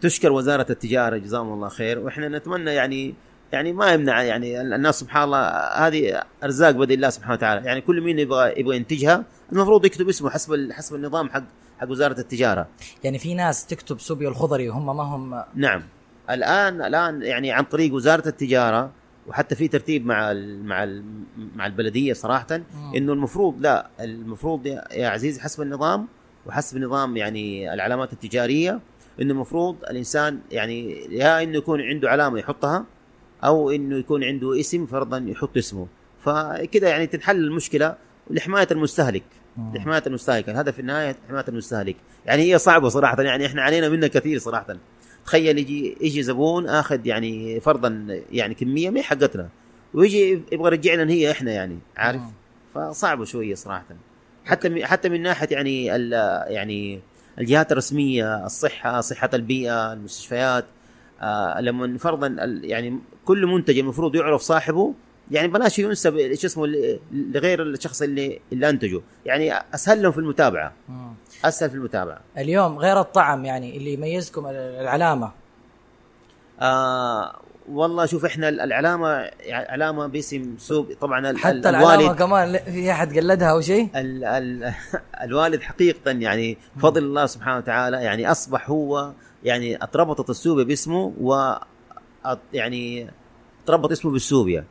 تشكر 0.00 0.32
وزارة 0.32 0.66
التجارة 0.70 1.16
جزاهم 1.16 1.52
الله 1.52 1.68
خير. 1.68 1.98
وإحنا 1.98 2.28
نتمنى 2.28 2.70
يعني 2.70 3.14
يعني 3.52 3.72
ما 3.72 3.92
يمنع 3.92 4.22
يعني 4.22 4.60
الناس 4.60 5.00
سبحان 5.00 5.22
الله 5.22 5.48
هذه 5.86 6.22
أرزاق 6.44 6.70
بيد 6.70 6.90
الله 6.90 7.10
سبحانه 7.10 7.34
وتعالى. 7.34 7.66
يعني 7.66 7.80
كل 7.80 8.00
مين 8.00 8.18
يبغى 8.18 8.60
يبغى 8.60 8.76
ينتجها 8.76 9.24
المفروض 9.52 9.84
يكتب 9.84 10.08
اسمه 10.08 10.30
حسب 10.30 10.72
حسب 10.72 10.94
النظام 10.94 11.30
حق 11.30 11.44
حق 11.80 11.90
وزارة 11.90 12.20
التجارة. 12.20 12.68
يعني 13.04 13.18
في 13.18 13.34
ناس 13.34 13.66
تكتب 13.66 14.00
سوبيا 14.00 14.28
الخضري 14.28 14.68
وهم 14.68 14.96
ما 14.96 15.02
هم 15.02 15.44
نعم. 15.54 15.82
الآن 16.30 16.82
الآن 16.82 17.22
يعني 17.22 17.52
عن 17.52 17.64
طريق 17.64 17.94
وزارة 17.94 18.28
التجارة 18.28 18.90
وحتى 19.30 19.54
في 19.54 19.68
ترتيب 19.68 20.06
مع 20.06 20.32
ال 20.32 20.64
مع 20.64 20.84
ال 20.84 21.04
مع 21.56 21.66
البلدية 21.66 22.12
صراحة 22.12 22.46
إنه 22.96 23.12
المفروض 23.12 23.60
لا 23.60 23.90
المفروض 24.00 24.66
يا 24.66 24.84
يا 24.92 25.08
عزيزي 25.08 25.40
حسب 25.40 25.62
النظام 25.62 26.08
وحسب 26.46 26.78
نظام 26.78 27.16
يعني 27.16 27.74
العلامات 27.74 28.12
التجارية 28.12 28.80
إنه 29.20 29.32
المفروض 29.32 29.76
الإنسان 29.90 30.40
يعني 30.50 30.90
يا 31.10 31.42
إنه 31.42 31.58
يكون 31.58 31.80
عنده 31.80 32.10
علامة 32.10 32.38
يحطها 32.38 32.84
أو 33.44 33.70
إنه 33.70 33.96
يكون 33.96 34.24
عنده 34.24 34.60
اسم 34.60 34.86
فرضا 34.86 35.24
يحط 35.26 35.56
اسمه. 35.56 35.86
فكده 36.24 36.88
يعني 36.88 37.06
تنحل 37.06 37.36
المشكلة 37.36 37.96
لحماية 38.30 38.68
المستهلك. 38.70 39.24
مم. 39.56 39.76
لحماية 39.76 40.02
المستهلك. 40.06 40.48
الهدف 40.48 40.74
في 40.74 40.80
النهاية 40.80 41.16
حماية 41.28 41.44
المستهلك. 41.48 41.96
يعني 42.26 42.42
هي 42.42 42.58
صعبة 42.58 42.88
صراحة 42.88 43.22
يعني 43.22 43.46
إحنا 43.46 43.62
علينا 43.62 43.88
منها 43.88 44.08
كثير 44.08 44.38
صراحة. 44.38 44.76
تخيل 45.26 45.58
يجي 45.58 45.96
يجي 46.00 46.22
زبون 46.22 46.66
آخذ 46.68 47.06
يعني 47.06 47.60
فرضا 47.60 48.20
يعني 48.32 48.54
كمية 48.54 48.90
ما 48.90 49.02
حقتنا. 49.02 49.48
ويجي 49.94 50.42
يبغى 50.52 50.66
يرجع 50.66 50.94
لنا 50.94 51.12
هي 51.12 51.30
إحنا 51.30 51.52
يعني 51.52 51.78
عارف؟ 51.96 52.20
مم. 52.20 52.30
فصعبة 52.74 53.24
شوية 53.24 53.54
صراحة. 53.54 53.84
حتى 54.44 54.68
من 54.68 54.86
حتى 54.86 55.08
من 55.08 55.22
ناحية 55.22 55.48
يعني 55.50 55.84
يعني 55.84 57.00
الجهات 57.38 57.72
الرسمية 57.72 58.46
الصحة 58.46 59.00
صحة 59.00 59.30
البيئة 59.34 59.92
المستشفيات 59.92 60.64
آه 61.20 61.60
لما 61.60 61.98
فرضا 61.98 62.36
يعني 62.62 62.98
كل 63.24 63.46
منتج 63.46 63.78
المفروض 63.78 64.14
يعرف 64.16 64.40
صاحبه 64.40 64.94
يعني 65.30 65.48
بلاش 65.48 65.78
ينسب 65.78 66.16
إيش 66.16 66.44
اسمه 66.44 66.66
لغير 67.12 67.62
الشخص 67.62 68.02
اللي 68.02 68.40
اللي 68.52 68.70
أنتجه. 68.70 69.00
يعني 69.26 69.52
أسهل 69.74 70.02
لهم 70.02 70.12
في 70.12 70.18
المتابعة. 70.18 70.72
أسهل 71.44 71.70
في 71.70 71.76
المتابعة. 71.76 72.20
اليوم 72.38 72.78
غير 72.78 73.00
الطعم 73.00 73.44
يعني 73.44 73.76
اللي 73.76 73.92
يميزكم 73.92 74.46
ال- 74.46 74.54
العلامة. 74.56 75.30
آه 76.60 77.36
والله 77.72 78.06
شوف 78.06 78.24
إحنا 78.24 78.48
العلامة 78.48 79.30
علامة 79.50 80.06
باسم 80.06 80.54
سوق. 80.58 80.86
طبعا 81.00 81.36
حتى 81.36 81.50
ال- 81.50 81.66
العلامة 81.66 82.12
كمان 82.14 82.58
في 82.58 82.90
أحد 82.92 83.18
قلدها 83.18 83.50
أو 83.50 83.60
شيء؟ 83.60 83.88
ال 83.96 84.24
ال 84.24 84.72
الوالد 85.24 85.62
حقيقة 85.62 86.10
يعني 86.10 86.58
فضل 86.78 87.02
الله 87.02 87.26
سبحانه 87.26 87.56
وتعالى 87.58 87.96
يعني 88.02 88.30
أصبح 88.30 88.70
هو 88.70 89.12
يعني 89.44 89.84
أتربطت 89.84 90.30
السوبيا 90.30 90.64
باسمه 90.64 91.12
و 91.20 91.54
يعني 92.52 93.10
تربط 93.66 93.90
اسمه 93.90 94.10
بالسوبيا 94.12 94.60
مم. 94.60 94.66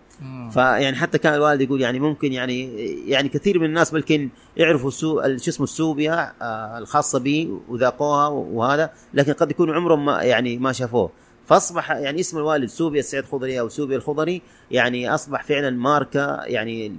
فيعني 0.51 0.95
حتى 0.95 1.17
كان 1.17 1.33
الوالد 1.33 1.61
يقول 1.61 1.81
يعني 1.81 1.99
ممكن 1.99 2.33
يعني 2.33 2.69
يعني 3.09 3.29
كثير 3.29 3.59
من 3.59 3.65
الناس 3.65 3.93
ممكن 3.93 4.29
يعرفوا 4.57 4.87
السو 4.87 5.19
ال- 5.21 5.41
شو 5.41 5.51
اسمه 5.51 5.63
السوبيا 5.63 6.33
آه 6.41 6.77
الخاصة 6.77 7.19
به 7.19 7.59
وذاقوها 7.69 8.27
وهذا 8.27 8.89
لكن 9.13 9.33
قد 9.33 9.51
يكون 9.51 9.69
عمرهم 9.75 10.05
ما 10.05 10.21
يعني 10.23 10.57
ما 10.57 10.71
شافوه. 10.71 11.09
فأصبح 11.47 11.91
يعني 11.91 12.19
اسم 12.19 12.37
الوالد 12.37 12.69
سوبيا 12.69 12.99
السعيد 12.99 13.25
خضري 13.25 13.59
أو 13.59 13.69
سوبيا 13.69 13.97
الخضري 13.97 14.41
يعني 14.71 15.13
أصبح 15.13 15.43
فعلا 15.43 15.69
ماركة 15.69 16.35
يعني 16.43 16.91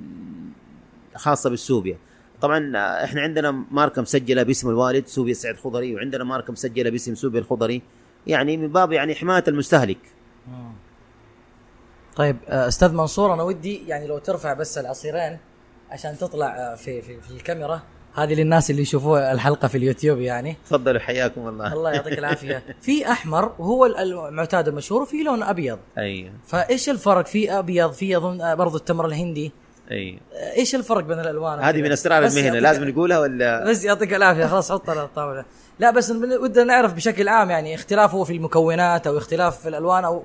خاصة 1.16 1.50
بالسوبيا. 1.50 1.96
طبعا 2.40 2.72
آه، 2.76 3.04
إحنا 3.04 3.20
عندنا 3.20 3.64
ماركة 3.70 4.02
مسجلة 4.02 4.42
باسم 4.42 4.68
الوالد 4.68 5.06
سوبيا 5.06 5.33
السعيد 5.33 5.56
خضري 5.56 5.94
وعندنا 5.94 6.24
ماركة 6.24 6.52
مسجلة 6.52 6.90
باسم 6.90 7.14
سوبيا 7.14 7.40
الخضري. 7.40 7.83
يعني 8.26 8.56
من 8.56 8.68
باب 8.68 8.92
يعني 8.92 9.14
حماية 9.14 9.44
المستهلك. 9.48 9.98
طيب 12.16 12.37
آه، 12.49 12.68
أستاذ 12.68 12.92
منصور 12.92 13.35
أنا 13.35 13.42
ودي 13.42 13.88
يعني 13.88 14.07
لو 14.07 14.18
ترفع 14.18 14.53
بس 14.53 14.79
العصيرين 14.79 15.38
عشان 15.90 16.18
تطلع 16.18 16.46
آه، 16.57 16.75
في 16.75 17.03
في, 17.03 17.20
في 17.20 17.31
الكاميرا. 17.31 17.83
هذه 18.14 18.35
للناس 18.35 18.70
اللي 18.70 18.83
يشوفوا 18.83 19.33
الحلقة 19.33 19.68
في 19.68 19.79
اليوتيوب 19.79 20.18
يعني. 20.20 20.57
تفضلوا 20.66 21.01
حياكم 21.01 21.49
الله. 21.49 21.73
الله 21.73 21.90
يعطيك 21.92 22.18
العافية. 22.23 22.62
في 22.81 23.11
أحمر 23.11 23.53
وهو 23.59 23.87
ال- 23.87 23.96
المعتاد 23.99 24.68
المشهور 24.68 25.03
وفي 25.03 25.23
لون 25.23 25.42
أبيض. 25.42 25.79
أيوه 25.99 26.33
فإيش 26.46 26.88
الفرق؟ 26.88 27.27
في 27.27 27.59
أبيض 27.59 27.92
في 27.92 28.16
أظن 28.16 28.40
آه، 28.40 28.55
برضو 28.55 28.77
التمر 28.77 29.07
الهندي. 29.07 29.53
أيوه 29.90 30.18
إيش 30.57 30.75
الفرق 30.75 31.05
بين 31.05 31.20
الألوان؟ 31.20 31.59
هذه 31.59 31.83
من 31.83 31.92
اسرار 31.92 32.23
بس 32.25 32.37
المهنة 32.38 32.59
لازم 32.59 32.88
نقولها 32.88 33.18
ولا؟ 33.18 33.64
بس 33.64 33.85
يعطيك 33.85 34.14
العافية. 34.14 34.46
خلاص 34.46 34.73
حطها 34.73 34.92
على 34.92 35.03
الطاولة. 35.03 35.44
لا 35.79 35.90
بس 35.90 36.11
ودنا 36.11 36.64
نعرف 36.64 36.94
بشكل 36.94 37.29
عام 37.29 37.51
يعني 37.51 37.75
اختلافه 37.75 38.25
في 38.25 38.33
المكونات 38.33 39.07
أو 39.07 39.18
اختلاف 39.18 39.61
في 39.61 39.68
الألوان 39.68 40.05
أو 40.05 40.23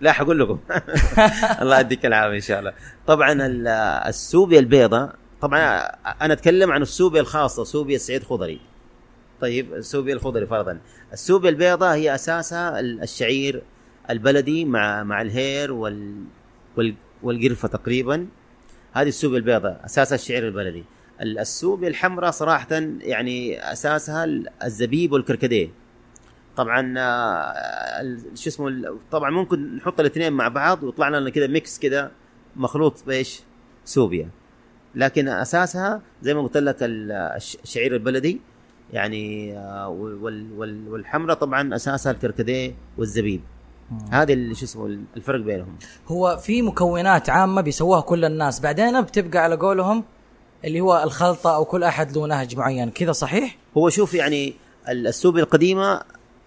لا 0.00 0.12
حقول 0.12 0.40
لكم. 0.40 0.58
الله 1.62 1.80
يديك 1.80 2.06
العافية 2.06 2.36
إن 2.36 2.40
شاء 2.40 2.58
الله. 2.60 2.72
طبعا 3.06 3.32
ال- 3.32 3.68
السوبيا 4.08 4.58
البيضاء 4.60 5.14
طبعا 5.40 5.58
أنا 6.22 6.32
أتكلم 6.32 6.72
عن 6.72 6.82
السوبيا 6.82 7.20
الخاصة 7.20 7.64
سوبيا 7.64 7.96
السعيد 7.96 8.22
خضري. 8.24 8.60
طيب 9.40 9.74
السوبيا 9.74 10.14
الخضري 10.14 10.46
فرضا. 10.46 10.78
السوبيا 11.12 11.50
البيضاء 11.50 11.94
هي 11.94 12.14
اساسها 12.14 12.80
ال- 12.80 13.02
الشعير 13.02 13.62
البلدي 14.10 14.64
مع 14.64 15.02
مع 15.02 15.22
الهيل 15.22 15.72
وال 15.72 16.24
وال 16.76 16.94
والقرفة 17.22 17.68
تقريبا. 17.68 18.26
هذه 18.92 19.08
السوبيا 19.08 19.38
البيضاء 19.38 19.80
اساسها 19.84 20.14
الشعير 20.14 20.48
البلدي. 20.48 20.84
ال- 21.20 21.38
السوبيا 21.38 21.88
الحمراء 21.88 22.30
صراحة 22.30 22.66
يعني 23.00 23.72
أساسها 23.72 24.24
ال- 24.24 24.48
الزبيب 24.64 25.12
والكركديه. 25.12 25.68
طبعا 26.60 26.94
آه، 26.98 28.16
شو 28.34 28.48
اسمه 28.50 28.96
طبعا 29.10 29.30
ممكن 29.30 29.76
نحط 29.76 30.00
الاثنين 30.00 30.32
مع 30.32 30.48
بعض 30.48 30.82
ويطلع 30.82 31.08
لنا 31.08 31.30
كذا 31.30 31.46
ميكس 31.46 31.78
كذا 31.78 32.10
مخلوط 32.56 33.04
بإيش؟ 33.06 33.40
سوبيا. 33.84 34.28
لكن 34.94 35.28
أساسها 35.28 36.02
زي 36.22 36.34
ما 36.34 36.42
قلت 36.42 36.56
لك 36.56 36.82
ال- 36.82 37.12
الش- 37.12 37.56
الشعير 37.64 37.94
البلدي 37.94 38.40
يعني 38.92 39.52
آه، 39.58 39.88
وال 39.88 40.52
وال 40.56 40.88
والحمراء 40.88 41.36
طبعا 41.36 41.74
أساسها 41.74 42.12
الكركديه 42.12 42.74
والزبيب. 42.98 43.40
هذا 44.10 44.32
اللي 44.32 44.54
شو 44.54 44.64
اسمه 44.64 44.86
الفرق 45.16 45.40
بينهم. 45.40 45.76
هو 46.08 46.36
في 46.36 46.62
مكونات 46.62 47.30
عامة 47.30 47.60
بيسووها 47.60 48.00
كل 48.00 48.24
الناس. 48.24 48.60
بعدين 48.60 49.00
بتبقى 49.00 49.38
على 49.38 49.54
قولهم 49.56 50.04
اللي 50.64 50.80
هو 50.80 51.02
الخلطة 51.02 51.54
أو 51.56 51.64
كل 51.64 51.82
أحد 51.84 52.16
له 52.16 52.26
نهج 52.26 52.56
معين. 52.56 52.90
كذا 52.90 53.12
صحيح؟ 53.12 53.56
هو 53.76 53.88
شوف 53.88 54.14
يعني 54.14 54.54
ال- 54.88 55.06
السوبيا 55.06 55.42
القديمة 55.42 56.00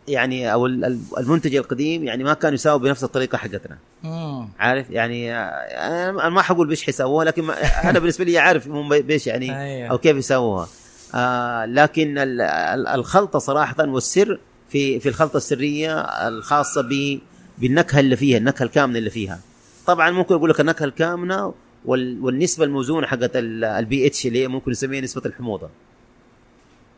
يعني 0.07 0.53
أو 0.53 0.65
ال- 0.65 0.85
ال- 0.85 0.99
المنتج 1.17 1.55
القديم 1.55 2.03
يعني 2.03 2.23
ما 2.23 2.33
كان 2.33 2.53
يساوي 2.53 2.79
بنفس 2.79 3.03
الطريقة 3.03 3.37
حقتنا. 3.37 3.77
امم 4.05 4.47
عارف؟ 4.59 4.89
يعني 4.89 5.33
أنا 5.33 6.29
ما 6.29 6.41
حقول 6.41 6.67
بيش 6.67 6.83
حيسووها 6.83 7.25
لكن 7.25 7.49
أنا 7.83 7.99
بالنسبة 7.99 8.25
لي 8.25 8.37
عارف 8.39 8.67
هم 8.67 8.89
بيش 9.01 9.27
يعني 9.27 9.61
أيوة. 9.61 9.89
أو 9.89 9.97
كيف 9.97 10.17
يسووها 10.17 10.67
آه 11.15 11.65
لكن 11.65 12.17
ال- 12.17 12.41
ال- 12.41 12.87
الخلطة 12.87 13.39
صراحة 13.39 13.75
والسر 13.89 14.39
في 14.69 14.99
في 14.99 15.09
الخلطة 15.09 15.37
السرية 15.37 15.99
الخاصة 16.01 16.81
ب 16.81 17.19
بالنكهة 17.57 17.99
اللي 17.99 18.15
فيها 18.15 18.37
النكهة 18.37 18.63
الكامنة 18.63 18.97
اللي 18.99 19.09
فيها. 19.09 19.39
طبعا 19.87 20.11
ممكن 20.11 20.35
أقول 20.35 20.49
لك 20.49 20.59
النكهة 20.59 20.85
الكامنة 20.85 21.53
وال 21.85 22.19
والنسبة 22.21 22.65
الموزونة 22.65 23.07
حقت 23.07 23.31
البي 23.35 24.07
اتش 24.07 24.25
اللي 24.27 24.43
هي 24.43 24.47
ممكن 24.47 24.71
نسميها 24.71 25.01
نسبة 25.01 25.21
الحموضة. 25.25 25.69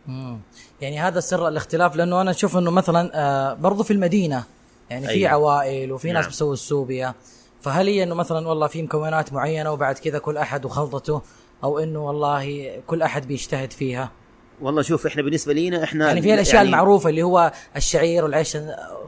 امم 0.07 0.37
يعني 0.81 0.99
هذا 0.99 1.19
سر 1.19 1.47
الاختلاف 1.47 1.95
لأنه 1.95 2.21
أنا 2.21 2.31
أشوف 2.31 2.57
إنه 2.57 2.71
مثلا 2.71 3.11
آه 3.13 3.53
برضو 3.53 3.83
في 3.83 3.93
المدينة 3.93 4.43
يعني 4.89 5.07
في 5.07 5.13
أيوة. 5.13 5.29
عوائل 5.29 5.91
وفي 5.91 6.07
ناس 6.07 6.21
نعم. 6.23 6.29
بيسووا 6.29 6.53
السوبيا. 6.53 7.13
فهل 7.61 7.87
هي 7.87 8.03
إنه 8.03 8.15
مثلا 8.15 8.47
والله 8.47 8.67
في 8.67 8.81
مكونات 8.81 9.33
معينة 9.33 9.71
وبعد 9.71 9.97
كذا 9.97 10.19
كل 10.19 10.37
أحد 10.37 10.65
وخلطته 10.65 11.21
أو 11.63 11.79
إنه 11.79 12.07
والله 12.07 12.71
كل 12.87 13.01
أحد 13.01 13.27
بيجتهد 13.27 13.73
فيها؟ 13.73 14.11
والله 14.61 14.81
شوف 14.81 15.05
إحنا 15.05 15.21
بالنسبة 15.21 15.53
لينا 15.53 15.83
إحنا 15.83 16.07
يعني 16.07 16.21
في 16.21 16.33
الأشياء 16.33 16.55
يعني 16.55 16.67
المعروفة 16.67 17.09
اللي 17.09 17.23
هو 17.23 17.51
الشعير 17.75 18.23
والعيش 18.23 18.57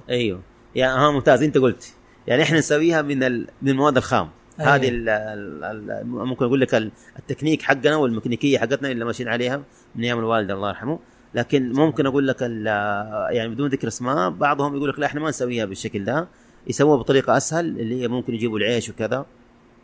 أيوه. 0.10 0.40
يعني 0.76 1.02
ها 1.02 1.12
ممتاز. 1.12 1.44
أنت 1.44 1.58
قلت. 1.58 1.94
يعني 2.28 2.44
إحنا 2.44 2.58
نسويها 2.58 3.02
من 3.02 3.24
ال... 3.24 3.48
من 3.62 3.70
المواد 3.70 3.98
الخام. 3.98 4.30
أيوة. 4.60 4.76
هذه 4.76 4.90
ال... 4.90 5.10
ال... 5.10 5.64
ال... 5.64 6.08
ممكن 6.08 6.46
أقول 6.46 6.62
لك 6.62 6.76
ال- 6.76 6.92
التكنيك 7.20 7.62
حقنا 7.62 7.96
والميكانيكية 7.96 8.60
حقتنا 8.60 8.92
اللي 8.92 9.06
ماشيين 9.06 9.30
عليها 9.30 9.62
من 9.96 10.04
أيام 10.04 10.20
الوالد 10.20 10.52
الله 10.52 10.70
يرحمه. 10.70 11.00
لكن 11.34 11.72
ممكن 11.74 12.06
أقول 12.06 12.28
لك. 12.28 12.42
يعني 12.42 13.48
بدون 13.50 13.70
ذكر 13.70 13.88
أسماء 13.88 14.30
بعضهم 14.30 14.76
يقول 14.76 14.90
لك 14.90 15.00
لا 15.00 15.06
إحنا 15.06 15.22
ما 15.22 15.30
نسويها 15.30 15.66
بالشكل 15.66 16.06
ده 16.06 16.28
يسووها 16.68 16.98
بطريقة 16.98 17.38
أسهل 17.38 17.66
اللي 17.80 18.02
هي 18.02 18.08
ممكن 18.08 18.34
يجيبوا 18.34 18.58
العيش 18.60 18.90
وكذا 18.90 19.26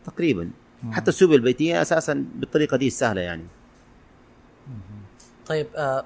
تقريبا 0.06 0.50
حتى 0.92 1.10
السوبيا 1.10 1.36
البيتية 1.36 1.82
أساسا 1.82 2.26
بالطريقة 2.36 2.78
دي 2.78 2.90
سهلة 2.90 3.22
يعني 3.22 3.44
طيب 5.48 5.68
آه 5.76 6.06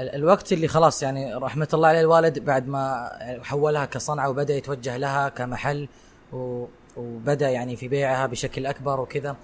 ال- 0.00 0.14
الوقت 0.14 0.52
اللي 0.52 0.68
خلاص 0.68 1.02
يعني 1.02 1.34
رحمة 1.34 1.68
الله 1.74 1.88
عليه 1.88 2.00
الوالد 2.00 2.38
بعد 2.38 2.68
ما 2.68 3.10
حولها 3.42 3.84
كصنعة 3.84 4.30
وبدأ 4.30 4.54
يتوجه 4.54 4.96
لها 4.96 5.28
كمحل 5.28 5.88
و 6.32 6.66
وبدأ 6.96 7.48
يعني 7.50 7.76
في 7.76 7.88
بيعها 7.88 8.26
بشكل 8.26 8.66
أكبر 8.66 9.00
وكذا 9.00 9.36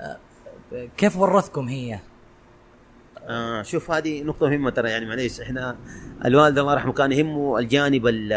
آه 0.00 0.16
كيف 0.96 1.16
ورثكم 1.16 1.68
هي؟ 1.68 1.98
آه 3.28 3.62
شوف 3.62 3.90
هذه 3.90 4.22
نقطة 4.22 4.48
مهمة 4.48 4.70
ترى 4.70 4.90
يعني 4.90 5.06
معليش 5.06 5.40
إحنا 5.40 5.76
الوالد 6.24 6.58
الله 6.58 6.72
يرحمه 6.72 6.92
كان 6.92 7.12
يهمه 7.12 7.58
الجانب 7.58 8.06
ال- 8.06 8.32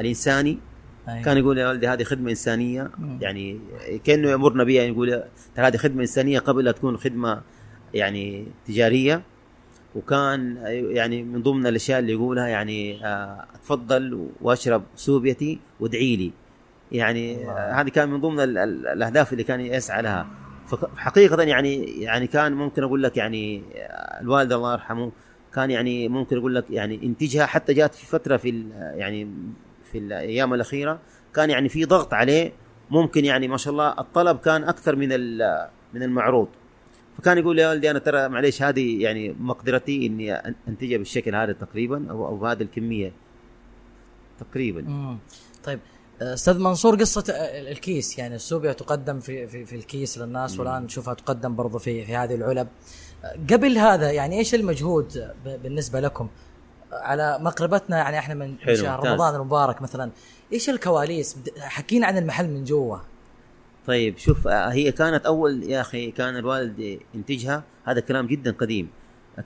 الإنساني 0.00 0.58
أيوة. 1.08 1.22
كان 1.22 1.36
يقول 1.38 1.58
يا 1.58 1.68
ولدي 1.68 1.88
هذه 1.88 2.02
خدمة 2.04 2.30
إنسانية 2.30 2.90
مم. 2.98 3.18
يعني 3.22 3.60
كأنه 4.04 4.28
يأمرنا 4.30 4.64
بها 4.64 4.82
يقول 4.82 5.22
ترى 5.56 5.66
هذه 5.66 5.76
خدمة 5.76 6.00
إنسانية 6.02 6.38
قبل 6.38 6.64
لا 6.64 6.72
تكون 6.72 6.96
خدمة 6.96 7.40
يعني 7.94 8.46
تجارية 8.66 9.22
وكان 9.94 10.56
يعني 10.66 11.22
من 11.22 11.42
ضمن 11.42 11.66
الأشياء 11.66 11.98
اللي 11.98 12.12
يقولها 12.12 12.46
يعني 12.48 13.06
آه 13.06 13.44
أتفضل 13.54 14.28
وأشرب 14.40 14.82
سوبيتي 14.96 15.58
وادعي 15.80 16.16
لي 16.16 16.30
يعني. 16.92 17.48
آه 17.50 17.72
هذه 17.72 17.88
كان 17.88 18.08
من 18.08 18.20
ضمن 18.20 18.40
ال- 18.40 18.58
ال- 18.58 18.86
الأهداف 18.86 19.32
اللي 19.32 19.44
كان 19.44 19.60
يسعى 19.60 20.02
لها 20.02 20.26
فحقيقة 20.76 21.42
يعني 21.42 22.02
يعني 22.02 22.26
كان 22.26 22.52
ممكن 22.52 22.82
أقول 22.82 23.02
لك 23.02 23.16
يعني 23.16 23.62
الوالد 24.20 24.52
الله 24.52 24.72
يرحمه 24.72 25.12
كان 25.54 25.70
يعني 25.70 26.08
ممكن 26.08 26.36
أقول 26.38 26.54
لك 26.54 26.64
يعني 26.70 27.00
انتجها 27.02 27.46
حتى 27.46 27.74
جات 27.74 27.94
في 27.94 28.06
فترة 28.06 28.36
في 28.36 28.64
يعني 28.94 29.28
في 29.92 29.98
الأيام 29.98 30.54
الأخيرة 30.54 31.00
كان 31.34 31.50
يعني 31.50 31.68
في 31.68 31.84
ضغط 31.84 32.14
عليه. 32.14 32.52
ممكن 32.90 33.24
يعني 33.24 33.48
ما 33.48 33.56
شاء 33.56 33.72
الله 33.72 33.88
الطلب 33.98 34.38
كان 34.38 34.64
أكثر 34.64 34.96
من 34.96 35.08
من 35.94 36.02
المعروض. 36.02 36.48
فكان 37.18 37.38
يقول 37.38 37.58
يا 37.58 37.70
ولدي 37.70 37.90
أنا 37.90 37.98
ترى 37.98 38.28
معليش 38.28 38.62
هذه 38.62 39.02
يعني 39.02 39.34
مقدرتي 39.40 40.06
إني 40.06 40.34
أنتجها 40.68 40.98
بالشكل 40.98 41.34
هذا 41.34 41.52
تقريبا 41.52 42.10
أو 42.10 42.26
أو 42.26 42.36
بهذه 42.36 42.62
الكمية 42.62 43.12
تقريبا. 44.40 44.80
طيب 45.64 45.78
أستاذ 46.22 46.58
منصور 46.58 46.96
قصة 46.96 47.24
آه، 47.32 47.70
الكيس. 47.72 48.18
يعني 48.18 48.34
السوبيا 48.34 48.72
تقدم 48.72 49.20
في 49.20 49.46
في, 49.48 49.64
في 49.64 49.76
الكيس 49.76 50.18
للناس 50.18 50.58
والآن 50.58 50.82
نشوفها 50.82 51.14
تقدم 51.14 51.56
برضو 51.56 51.78
في 51.78 52.04
في 52.04 52.16
هذه 52.16 52.34
العلب. 52.34 52.68
قبل 53.52 53.78
هذا 53.78 54.10
يعني 54.10 54.38
إيش 54.38 54.54
المجهود 54.54 55.30
بالنسبة 55.44 56.00
لكم؟ 56.00 56.28
على 56.92 57.38
مقربتنا 57.40 57.98
يعني 57.98 58.18
إحنا 58.18 58.34
من 58.34 58.58
حلو، 58.58 58.74
شهر 58.76 58.96
ممتاز. 58.96 59.10
رمضان 59.12 59.34
المبارك 59.34 59.82
مثلا 59.82 60.10
إيش 60.52 60.70
الكواليس؟ 60.70 61.36
حكينا 61.58 62.06
عن 62.06 62.18
المحل 62.18 62.48
من 62.48 62.64
جوا. 62.64 62.96
طيب 63.86 64.18
شوف 64.18 64.48
آه، 64.48 64.68
هي 64.72 64.92
كانت 64.92 65.26
أول 65.26 65.62
يا 65.62 65.80
أخي 65.80 66.10
كان 66.10 66.36
الوالد 66.36 66.98
ينتجها. 67.14 67.62
هذا 67.84 68.00
كلام 68.00 68.26
جدا 68.26 68.50
قديم. 68.50 68.88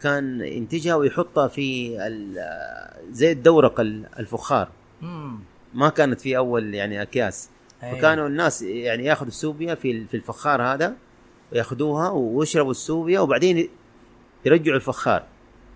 كان 0.02 0.40
ينتجها 0.40 0.94
ويحطها 0.94 1.48
في 1.48 1.98
آه، 2.00 2.94
زي 3.10 3.32
الدورق 3.32 3.80
ال- 3.80 4.06
الفخار. 4.18 4.68
امم 5.02 5.38
ما 5.74 5.88
كانت 5.88 6.20
في 6.20 6.36
أول 6.36 6.74
يعني 6.74 7.02
أكياس. 7.02 7.50
أيوة. 7.82 7.98
فكانوا 7.98 8.26
الناس 8.28 8.62
يعني 8.62 9.04
ياخذوا 9.04 9.28
السوبيا 9.28 9.74
في 9.74 10.04
في 10.06 10.16
الفخار 10.16 10.62
هذا 10.62 10.94
وياخذوها 11.52 12.10
ويشربوا 12.10 12.70
السوبيا 12.70 13.20
وبعدين 13.20 13.68
يرجعوا 14.44 14.76
الفخار. 14.76 15.22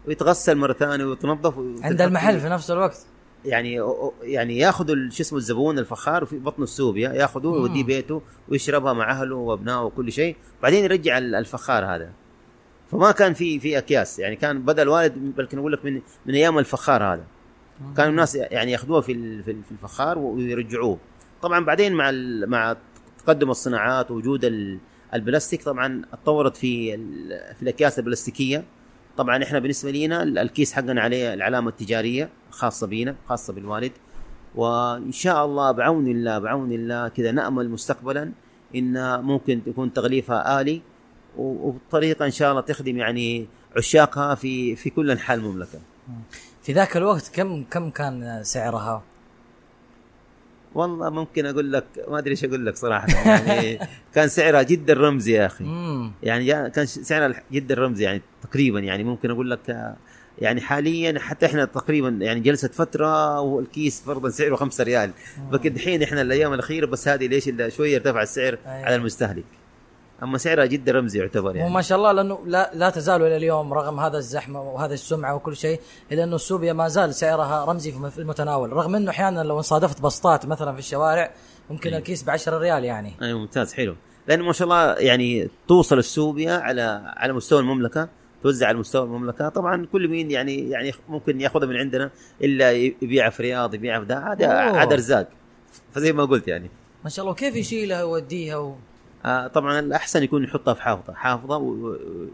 ويتغسل 0.06 0.56
مرة 0.56 0.72
ثانية 0.72 1.04
ويتنظف 1.04 1.54
عند 1.82 2.00
المحل 2.02 2.40
في- 2.40 2.48
نفس 2.48 2.70
الوقت. 2.70 3.06
يعني 3.44 3.80
يعني 4.22 4.58
ياخذوا 4.58 4.96
شو 5.10 5.22
اسمه 5.22 5.38
الزبون 5.38 5.78
الفخار 5.78 6.24
في 6.24 6.38
بطن 6.38 6.62
السوبيا 6.62 7.12
ياخذوه. 7.12 7.52
ويوديه 7.52 7.84
بيته 7.84 8.22
ويشربها 8.48 8.92
مع 8.92 9.10
أهله 9.10 9.36
وأبنائه 9.36 9.82
وكل 9.84 10.12
شيء. 10.12 10.36
بعدين 10.62 10.84
يرجع 10.84 11.18
ال- 11.18 11.34
الفخار 11.34 11.84
هذا. 11.84 12.10
فما 12.90 13.10
كان 13.12 13.34
في 13.34 13.60
في 13.60 13.78
أكياس. 13.78 14.18
يعني 14.18 14.36
كان 14.36 14.62
بدا 14.62 14.82
الوالد 14.82 15.18
بلكن 15.36 15.58
أقول 15.58 15.72
لك 15.72 15.84
من 15.84 16.00
من 16.26 16.34
أيام 16.34 16.58
الفخار 16.58 17.04
هذا. 17.04 17.24
كانوا 17.96 18.10
الناس 18.10 18.34
يعني 18.34 18.72
ياخذوها 18.72 19.00
في 19.00 19.42
في 19.42 19.50
ال- 19.50 19.64
في 19.64 19.72
الفخار 19.72 20.18
ويرجعوه. 20.18 20.98
طبعا 21.42 21.64
بعدين 21.64 21.92
مع 21.94 22.10
مع 22.46 22.76
تقدم 23.24 23.50
الصناعات 23.50 24.10
ووجود 24.10 24.44
ال- 24.44 24.78
البلاستيك 25.14 25.62
طبعا 25.64 26.02
اتطورت 26.12 26.56
في 26.56 26.96
في 27.54 27.62
الأكياس 27.62 27.98
البلاستيكية. 27.98 28.64
طبعا 29.16 29.42
إحنا 29.42 29.58
بالنسبة 29.58 29.90
ال- 30.22 30.38
الكيس 30.38 30.72
حقنا 30.72 31.00
عليه 31.00 31.34
العلامة 31.34 31.68
التجارية 31.70 32.28
الخاصه 32.48 32.86
بينا 32.86 33.16
خاصة 33.26 33.52
بالوالد. 33.52 33.92
وإن 34.54 35.12
شاء 35.12 35.44
الله 35.44 35.72
بعون 35.72 36.08
الله 36.08 36.38
بعون 36.38 36.72
الله 36.72 37.08
كذا 37.08 37.30
نأمل 37.30 37.70
مستقبلا 37.70 38.32
إن 38.76 39.20
ممكن 39.22 39.60
تكون 39.66 39.92
تغليفها 39.92 40.60
آلي. 40.60 40.82
وبطريقه 41.36 42.24
إن 42.26 42.30
شاء 42.30 42.50
الله 42.50 42.60
تخدم 42.60 42.96
يعني 42.96 43.46
عشاقها 43.76 44.34
في 44.34 44.76
في 44.76 44.90
كل 44.90 45.10
أنحاء 45.10 45.36
المملكة. 45.36 45.78
في 46.68 46.74
ذاك 46.74 46.96
الوقت 46.96 47.30
كم 47.34 47.64
كم 47.70 47.90
كان 47.90 48.40
سعرها؟ 48.44 49.02
والله 50.74 51.10
ممكن 51.10 51.46
أقول 51.46 51.72
لك 51.72 51.84
ما 52.08 52.18
أدري 52.18 52.30
إيش 52.30 52.44
أقول 52.44 52.66
لك 52.66 52.76
صراحة. 52.76 53.08
يعني 53.08 53.78
كان 54.14 54.28
سعرها 54.28 54.62
جدا 54.62 54.94
رمزي 54.94 55.32
يا 55.32 55.46
أخي. 55.46 55.64
يعني 56.22 56.70
كان 56.70 56.86
سعرها 56.86 57.42
جدا 57.52 57.74
رمزي 57.74 58.04
يعني 58.04 58.22
تقريبا. 58.42 58.80
يعني 58.80 59.04
ممكن 59.04 59.30
أقول 59.30 59.50
لك 59.50 59.94
يعني 60.38 60.60
حاليا 60.60 61.18
حتى 61.18 61.46
إحنا 61.46 61.64
تقريبا 61.64 62.08
يعني 62.08 62.40
جلست 62.40 62.74
فترة 62.74 63.40
والكيس 63.40 64.02
فرضا 64.02 64.30
سعره 64.30 64.56
5 64.56 64.84
ريال. 64.84 65.10
لكن 65.52 65.74
دحين 65.74 66.02
إحنا 66.02 66.22
الأيام 66.22 66.52
الأخيرة 66.52 66.86
بس 66.86 67.08
هذه 67.08 67.26
ليش 67.26 67.50
شوية 67.68 67.96
ارتفع 67.96 68.22
السعر 68.22 68.58
أيوة. 68.66 68.86
على 68.86 68.96
المستهلك. 68.96 69.44
أما 70.22 70.38
سعرها 70.38 70.66
جدا 70.66 70.92
رمزي 70.92 71.18
يعتبر 71.18 71.56
يعني. 71.56 71.70
وما 71.70 71.82
شاء 71.82 71.98
الله 71.98 72.12
لأنه 72.12 72.38
لا 72.46 72.70
لا 72.74 72.90
تزال 72.90 73.22
إلى 73.22 73.36
اليوم 73.36 73.74
رغم 73.74 74.00
هذا 74.00 74.18
الزحمة 74.18 74.62
وهذا 74.62 74.94
السمعة 74.94 75.34
وكل 75.34 75.56
شيء 75.56 75.80
إلا 76.12 76.24
أنه 76.24 76.36
السوبيا 76.36 76.72
ما 76.72 76.88
زال 76.88 77.14
سعرها 77.14 77.64
رمزي 77.64 77.92
في 77.92 78.18
المتناول. 78.18 78.72
رغم 78.72 78.94
أنه 78.94 79.10
أحيانا 79.10 79.40
لو 79.40 79.60
صادفت 79.60 80.00
بسطات 80.00 80.46
مثلا 80.46 80.72
في 80.72 80.78
الشوارع 80.78 81.30
ممكن 81.70 81.88
أيوة. 81.88 81.98
الكيس 81.98 82.22
ب 82.22 82.30
10 82.30 82.58
ريال 82.58 82.84
يعني. 82.84 83.12
أيوه 83.22 83.38
ممتاز 83.38 83.74
حلو. 83.74 83.96
لأنه 84.28 84.44
ما 84.44 84.52
شاء 84.52 84.68
الله 84.68 84.94
يعني 84.94 85.48
توصل 85.68 85.98
السوبيا 85.98 86.52
على 86.52 87.12
على 87.16 87.32
مستوى 87.32 87.60
المملكة 87.60 88.08
توزع 88.42 88.66
على 88.66 88.78
مستوى 88.78 89.02
المملكة. 89.02 89.48
طبعا 89.48 89.86
كل 89.92 90.08
مين 90.08 90.30
يعني 90.30 90.70
يعني 90.70 90.92
ممكن 91.08 91.40
يأخذها 91.40 91.66
من 91.66 91.76
عندنا 91.76 92.10
إلا 92.42 92.72
يبيعها 92.72 93.30
في 93.30 93.42
رياض 93.42 93.74
يبيعها 93.74 94.00
في 94.00 94.06
ده. 94.06 94.32
هذا. 94.32 94.48
عاد 94.48 94.92
أرزاق. 94.92 95.28
فزي 95.92 96.12
ما 96.12 96.24
قلت 96.24 96.48
يعني. 96.48 96.70
ما 97.04 97.10
شاء 97.10 97.24
الله 97.24 97.34
كيف 97.34 97.56
يشيلها 97.56 98.04
ويوديها 98.04 98.56
و... 98.56 98.76
آه 99.28 99.46
طبعا 99.46 99.78
الأحسن 99.78 100.22
يكون 100.22 100.44
يحطها 100.44 100.74
في 100.74 100.82
حافظة 100.82 101.12
حافظة 101.12 101.56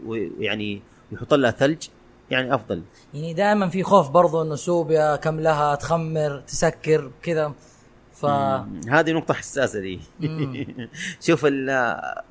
ويعني 0.05 0.81
يحط 1.11 1.33
لها 1.33 1.51
ثلج 1.51 1.87
يعني 2.31 2.55
أفضل. 2.55 2.83
يعني 3.13 3.33
دائما 3.33 3.69
في 3.69 3.83
خوف 3.83 4.09
برضو 4.09 4.41
إنه 4.41 4.55
سوبيا 4.55 5.15
كم 5.15 5.39
لها 5.39 5.75
تخمر 5.75 6.39
تسكر 6.47 7.11
كذا. 7.23 7.53
ف 8.13 8.25
هذه 8.89 9.11
نقطة 9.11 9.33
حساسة 9.33 9.79
دي. 9.79 9.99
شوف 11.25 11.45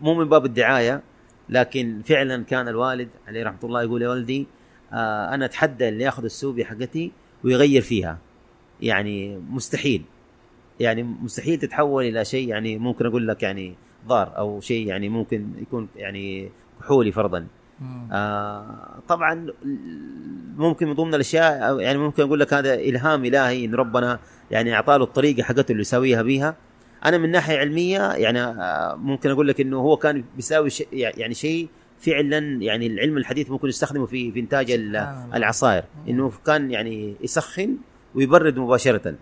مو 0.01 0.15
من 0.15 0.29
باب 0.29 0.45
الدعاية 0.45 1.03
لكن 1.49 2.03
فعلا 2.07 2.45
كان 2.45 2.69
الوالد 2.69 3.09
عليه 3.29 3.45
رحمة 3.45 3.59
الله 3.65 3.83
يقول 3.83 4.03
يا 4.03 4.09
ولدي 4.09 4.47
آه 4.93 5.35
أنا 5.35 5.45
أتحدى 5.45 5.89
اللي 5.89 6.05
ياخذ 6.05 6.25
السوبيا 6.25 6.65
حقتي 6.65 7.13
ويغير 7.45 7.83
فيها. 7.83 8.19
يعني 8.81 9.39
مستحيل. 9.51 10.05
يعني 10.81 11.03
مستحيل 11.03 11.59
تتحول 11.59 12.05
إلى 12.05 12.25
شيء 12.25 12.49
يعني 12.49 12.79
ممكن 12.79 13.07
أقول 13.07 13.29
لك 13.29 13.43
يعني 13.43 13.75
ضار 14.07 14.39
أو 14.39 14.61
شيء 14.61 14.87
يعني 14.87 15.09
ممكن 15.09 15.49
يكون 15.63 15.89
يعني 15.97 16.51
كحولي 16.81 17.13
فرضا. 17.13 17.47
آه 18.13 19.01
طبعا 19.09 19.47
ممكن 20.57 20.89
من 20.89 20.95
ضمن 20.95 21.15
الأشياء 21.15 21.81
يعني 21.81 21.99
ممكن 21.99 22.23
أقول 22.23 22.41
لك 22.41 22.55
هذا 22.55 22.75
إلهام 22.75 23.25
إلهي 23.25 23.65
إن 23.65 23.75
ربنا 23.75 24.19
يعني 24.51 24.75
أعطاه 24.75 24.97
الطريقة 24.97 25.43
حقته 25.43 25.73
اللي 25.73 25.81
يسويها 25.81 26.23
بيها. 26.23 26.57
أنا 27.05 27.19
من 27.19 27.31
ناحية 27.31 27.59
علمية 27.59 28.13
يعني 28.13 28.41
آه 28.43 28.95
ممكن 28.95 29.31
أقول 29.31 29.49
لك 29.49 29.61
إنه 29.61 29.77
هو 29.77 29.97
كان 29.97 30.25
بيساوي 30.37 30.71
شيء 30.71 30.89
يعني 30.93 31.35
شيء 31.35 31.69
فعلا 32.01 32.39
يعني 32.63 32.87
العلم 32.87 33.17
الحديث 33.17 33.51
ممكن 33.51 33.69
يستخدمه 33.69 34.07
في 34.07 34.33
في 34.33 34.41
إنتاج. 34.41 34.71
العصائر. 35.35 35.85
إنه 36.09 36.33
كان 36.47 36.71
يعني 36.71 37.17
يسخن 37.21 37.77
ويبرد 38.15 38.59
مباشرة. 38.59 39.15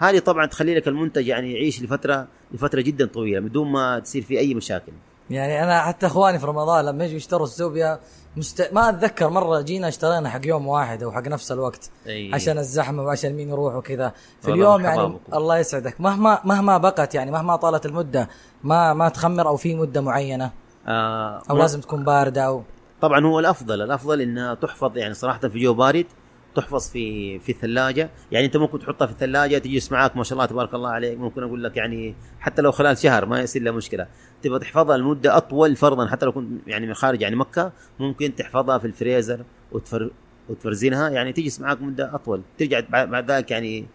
هذه 0.00 0.18
طبعا 0.18 0.46
تخلي 0.46 0.74
لك 0.74 0.88
المنتج 0.88 1.26
يعني 1.26 1.52
يعيش 1.52 1.82
لفترة 1.82 2.26
لفترة 2.52 2.80
جدا 2.80 3.06
طويلة 3.06 3.40
بدون 3.40 3.72
ما 3.72 3.98
تصير 3.98 4.22
فيه 4.22 4.38
أي 4.38 4.54
مشاكل. 4.54 4.92
يعني 5.30 5.64
أنا 5.64 5.82
حتى 5.82 6.06
إخواني 6.06 6.38
في 6.38 6.46
رمضان 6.46 6.84
لما 6.84 7.04
يجوا 7.04 7.16
يشتروا 7.16 7.46
السوبيا 7.46 8.00
مست... 8.36 8.70
ما 8.72 8.88
أتذكر 8.88 9.30
مرة 9.30 9.60
جينا 9.60 9.88
اشترينا 9.88 10.28
حق 10.28 10.46
يوم 10.46 10.66
واحد 10.66 11.02
أو 11.02 11.12
حق 11.12 11.28
نفس 11.28 11.52
الوقت 11.52 11.90
أي. 12.06 12.34
عشان 12.34 12.58
الزحمة 12.58 13.02
وعشان 13.02 13.32
مين 13.32 13.48
يروح 13.48 13.74
وكذا. 13.74 14.12
في 14.42 14.50
اليوم 14.50 14.84
يعني 14.84 14.98
حبابكم. 14.98 15.34
الله 15.34 15.58
يسعدك. 15.58 16.00
مهما 16.00 16.40
مهما 16.44 16.78
بقت 16.78 17.14
يعني 17.14 17.30
مهما 17.30 17.56
طالت 17.56 17.86
المدة 17.86 18.28
ما 18.64 18.94
ما 18.94 19.08
تخمر 19.08 19.48
أو 19.48 19.56
في 19.56 19.74
مدة 19.74 20.00
معينة. 20.00 20.50
آه 20.86 21.42
أو 21.50 21.56
لازم 21.56 21.80
تكون 21.80 22.04
باردة 22.04 22.42
أو 22.42 22.62
طبعا 23.00 23.26
هو 23.26 23.38
الأفضل 23.38 23.82
الأفضل 23.82 24.20
إنها 24.20 24.54
تحفظ 24.54 24.96
يعني 24.96 25.14
صراحة 25.14 25.48
في 25.48 25.58
جو 25.58 25.74
بارد. 25.74 26.06
تحفظ 26.54 26.90
في 26.90 27.38
في 27.38 27.52
الثلاجة. 27.52 28.10
يعني 28.32 28.46
أنت 28.46 28.56
ممكن 28.56 28.78
تحطها 28.78 29.06
في 29.06 29.12
الثلاجة 29.12 29.58
تجلس 29.58 29.92
معاك 29.92 30.16
ما 30.16 30.24
شاء 30.24 30.32
الله 30.32 30.46
تبارك 30.46 30.74
الله 30.74 30.90
عليك. 30.90 31.18
ممكن 31.18 31.42
أقول 31.42 31.64
لك 31.64 31.76
يعني 31.76 32.14
حتى 32.40 32.62
لو 32.62 32.72
خلال 32.72 32.98
شهر 32.98 33.26
ما 33.26 33.40
يصير 33.40 33.62
لها 33.62 33.72
مشكلة. 33.72 34.06
تبغى 34.42 34.58
تحفظها 34.58 34.96
لمدة 34.96 35.36
أطول 35.36 35.76
فرضا 35.76 36.06
حتى 36.08 36.26
لو 36.26 36.32
كنت 36.32 36.68
يعني 36.68 36.86
من 36.86 36.94
خارج 36.94 37.22
يعني 37.22 37.36
مكة 37.36 37.72
ممكن 37.98 38.34
تحفظها 38.34 38.78
في 38.78 38.86
الفريزر 38.86 39.44
وتفر 39.72 40.10
وتفرزنها. 40.48 41.08
يعني 41.08 41.32
تجلس 41.32 41.60
معاك 41.60 41.82
مدة 41.82 42.14
أطول. 42.14 42.42
ترجع 42.58 42.80
بعد 42.90 43.30
ذلك 43.30 43.50
يعني 43.50 43.86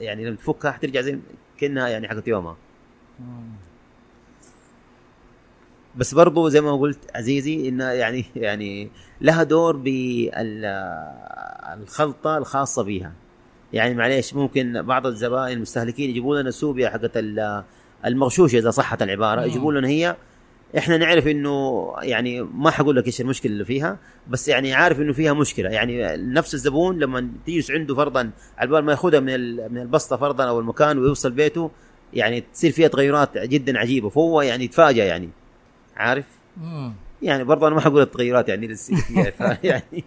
يعني 0.00 0.24
لما 0.24 0.36
تفكها 0.36 0.70
حترجع 0.70 1.00
زي 1.00 1.18
كأنها 1.58 1.88
يعني 1.88 2.08
حقت 2.08 2.28
يومها. 2.28 2.56
بس 5.96 6.14
برضو 6.14 6.48
زي 6.48 6.60
ما 6.60 6.76
قلت 6.76 6.98
عزيزي 7.14 7.68
انها 7.68 7.92
يعني 7.92 8.24
يعني 8.36 8.90
لها 9.20 9.42
دور 9.42 9.76
بالخلطه 11.76 12.38
الخاصة 12.38 12.82
بها 12.82 13.12
يعني 13.72 13.94
معليش 13.94 14.34
ممكن 14.34 14.82
بعض 14.82 15.06
الزبائن 15.06 15.56
المستهلكين 15.56 16.10
يجيبوا 16.10 16.40
لنا 16.40 16.50
سوبيا 16.50 16.88
حقت 16.90 17.16
ال- 17.16 17.62
المغشوشه 18.06 18.58
إذا 18.58 18.70
صحت 18.70 19.02
العبارة 19.02 19.40
مم. 19.40 19.46
يجيبوا 19.46 19.72
لنا 19.72 19.88
هي. 19.88 20.16
إحنا 20.78 20.96
نعرف 20.96 21.26
إنه 21.26 21.86
يعني 22.02 22.42
ما 22.42 22.70
حقول 22.70 22.96
لك 22.96 23.06
إيش 23.06 23.20
المشكلة 23.20 23.52
اللي 23.52 23.64
فيها 23.64 23.98
بس 24.28 24.48
يعني 24.48 24.74
عارف 24.74 25.00
إنه 25.00 25.12
فيها 25.12 25.32
مشكلة. 25.32 25.70
يعني 25.70 26.16
نفس 26.16 26.54
الزبون 26.54 26.98
لما 26.98 27.28
تجلس 27.46 27.70
عنده 27.70 27.94
فرضا 27.94 28.30
على 28.58 28.70
بال 28.70 28.84
ما 28.84 28.92
يأخذها 28.92 29.20
من 29.20 29.56
من 29.72 29.78
البسطة 29.78 30.16
فرضا 30.16 30.44
أو 30.44 30.60
المكان 30.60 30.98
ويوصل 30.98 31.30
بيته 31.30 31.70
يعني 32.14 32.40
تصير 32.54 32.72
فيها 32.72 32.88
تغيرات 32.88 33.38
جدا 33.38 33.78
عجيبة. 33.78 34.08
فهو 34.08 34.42
يعني 34.42 34.64
يتفاجئ 34.64 35.02
يعني. 35.04 35.28
عارف؟ 35.96 36.24
مم. 36.56 36.92
يعني 37.22 37.44
برضه 37.44 37.66
أنا 37.66 37.74
ما 37.74 37.80
حقول 37.80 38.02
التغيرات 38.02 38.48
يعني 38.48 38.66
لسه 38.66 38.96
فيها 38.96 39.58
يعني 39.62 40.04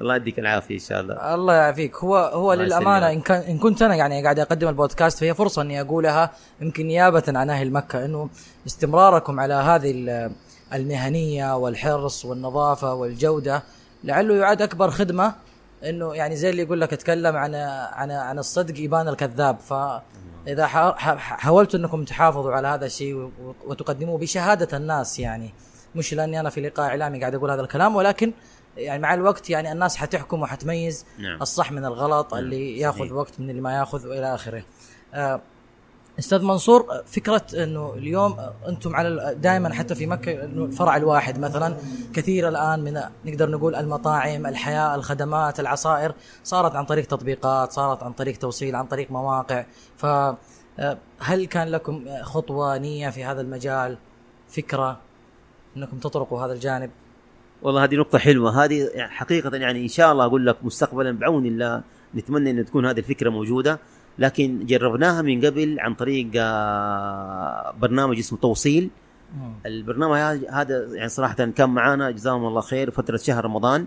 الله 0.00 0.16
يديك 0.16 0.38
العافية 0.38 0.74
إن 0.74 0.80
شاء 0.80 1.00
الله. 1.00 1.34
الله 1.34 1.54
يعافيك. 1.54 1.96
هو 1.96 2.16
هو 2.16 2.52
للأمانة. 2.52 3.10
إن 3.10 3.20
كان 3.20 3.40
إن 3.42 3.58
كنت 3.58 3.82
أنا 3.82 3.94
يعني 3.94 4.22
قاعد 4.22 4.38
أقدم 4.38 4.68
البودكاست 4.68 5.18
فهي 5.18 5.34
فرصة 5.34 5.62
إني 5.62 5.80
أقولها 5.80 6.30
يمكن 6.60 6.86
نيابة 6.86 7.22
عن 7.28 7.50
أهل 7.50 7.72
مكة 7.72 8.04
إنه 8.04 8.28
استمراركم 8.66 9.40
على 9.40 9.54
هذه 9.54 9.90
ال- 9.90 10.30
المهنية 10.74 11.56
والحرص 11.56 12.24
والنظافة 12.24 12.94
والجودة 12.94 13.62
لعله 14.04 14.34
يعد 14.36 14.62
أكبر 14.62 14.90
خدمة 14.90 15.34
إنه 15.84 16.14
يعني 16.14 16.36
زي 16.36 16.50
اللي 16.50 16.62
يقول 16.62 16.80
لك 16.80 16.92
أتكلم 16.92 17.36
عن 17.36 17.54
عن 17.92 18.10
عن 18.10 18.38
الصدق 18.38 18.80
يبان 18.80 19.08
الكذاب. 19.08 19.58
فاذا 19.60 20.02
ح- 20.98 21.16
حاولتوا 21.16 21.80
إنكم 21.80 22.04
تحافظوا 22.04 22.52
على 22.52 22.68
هذا 22.68 22.86
الشيء 22.86 23.30
وتقدموه 23.66 24.18
بشهادة 24.18 24.76
الناس 24.76 25.18
يعني 25.18 25.54
مش 25.94 26.14
لأني 26.14 26.40
أنا 26.40 26.50
في 26.50 26.60
لقاء 26.60 26.86
إعلامي 26.88 27.20
قاعد 27.20 27.34
أقول 27.34 27.50
هذا 27.50 27.60
الكلام 27.62 27.96
ولكن 27.96 28.32
يعني 28.76 29.02
مع 29.02 29.14
الوقت 29.14 29.50
يعني 29.50 29.72
الناس 29.72 29.96
حتحكم 29.96 30.42
وحتميز 30.42 31.06
نعم 31.18 31.42
الصح 31.42 31.72
من 31.72 31.84
الغلط 31.84 32.34
نعم، 32.34 32.44
اللي 32.44 32.56
صحيح. 32.56 33.00
ياخذ 33.00 33.12
وقت 33.14 33.40
من 33.40 33.50
اللي 33.50 33.60
ما 33.60 33.76
ياخذ 33.78 34.06
وإلى 34.08 34.34
آخره. 34.34 34.62
آه، 35.14 35.40
أستاذ 36.18 36.42
منصور 36.42 36.86
فكرة 37.06 37.42
إنه 37.54 37.94
اليوم 37.94 38.36
أنتم 38.68 38.96
على 38.96 39.34
دائما 39.38 39.74
حتى 39.74 39.94
في 39.94 40.06
مكة 40.06 40.44
إنه 40.44 40.64
الفرع 40.64 40.96
الواحد 40.96 41.38
مثلا 41.38 41.76
كثير 42.14 42.48
الآن 42.48 42.80
من 42.80 43.00
نقدر 43.24 43.50
نقول 43.50 43.74
المطاعم، 43.74 44.46
الحياة، 44.46 44.94
الخدمات، 44.94 45.60
العصائر 45.60 46.14
صارت 46.44 46.76
عن 46.76 46.84
طريق 46.84 47.06
تطبيقات، 47.06 47.72
صارت 47.72 48.02
عن 48.02 48.12
طريق 48.12 48.36
توصيل، 48.36 48.76
عن 48.76 48.86
طريق 48.86 49.10
مواقع، 49.10 49.64
ف 49.96 50.06
آه، 50.78 50.98
كان 51.50 51.68
لكم 51.68 52.04
خطوة 52.22 52.78
نية 52.78 53.10
في 53.10 53.24
هذا 53.24 53.40
المجال؟ 53.40 53.98
فكرة 54.48 55.00
إنكم 55.76 55.98
تطرقوا 55.98 56.44
هذا 56.44 56.52
الجانب؟ 56.52 56.90
والله 57.62 57.84
هذه 57.84 57.94
نقطة 57.94 58.18
حلوة 58.18 58.64
هذه 58.64 58.88
حقيقة 58.96 59.56
يعني 59.56 59.82
إن 59.82 59.88
شاء 59.88 60.12
الله 60.12 60.24
أقول 60.24 60.46
لك 60.46 60.56
مستقبلا 60.62 61.18
بعون 61.18 61.46
الله 61.46 61.82
نتمنى 62.14 62.50
أن 62.50 62.64
تكون 62.64 62.86
هذه 62.86 62.98
الفكرة 62.98 63.30
موجودة 63.30 63.78
لكن 64.18 64.66
جربناها 64.66 65.22
من 65.22 65.44
قبل 65.46 65.80
عن 65.80 65.94
طريق 65.94 66.30
آه، 66.36 67.74
برنامج 67.80 68.18
اسمه 68.18 68.38
توصيل. 68.38 68.90
البرنامج 69.66 70.44
هذا- 70.50 70.86
يعني 70.94 71.08
صراحة 71.08 71.34
كان 71.34 71.70
معانا 71.70 72.10
جزاهم 72.10 72.46
الله 72.46 72.60
خير 72.60 72.90
فترة 72.90 73.16
شهر 73.16 73.44
رمضان. 73.44 73.86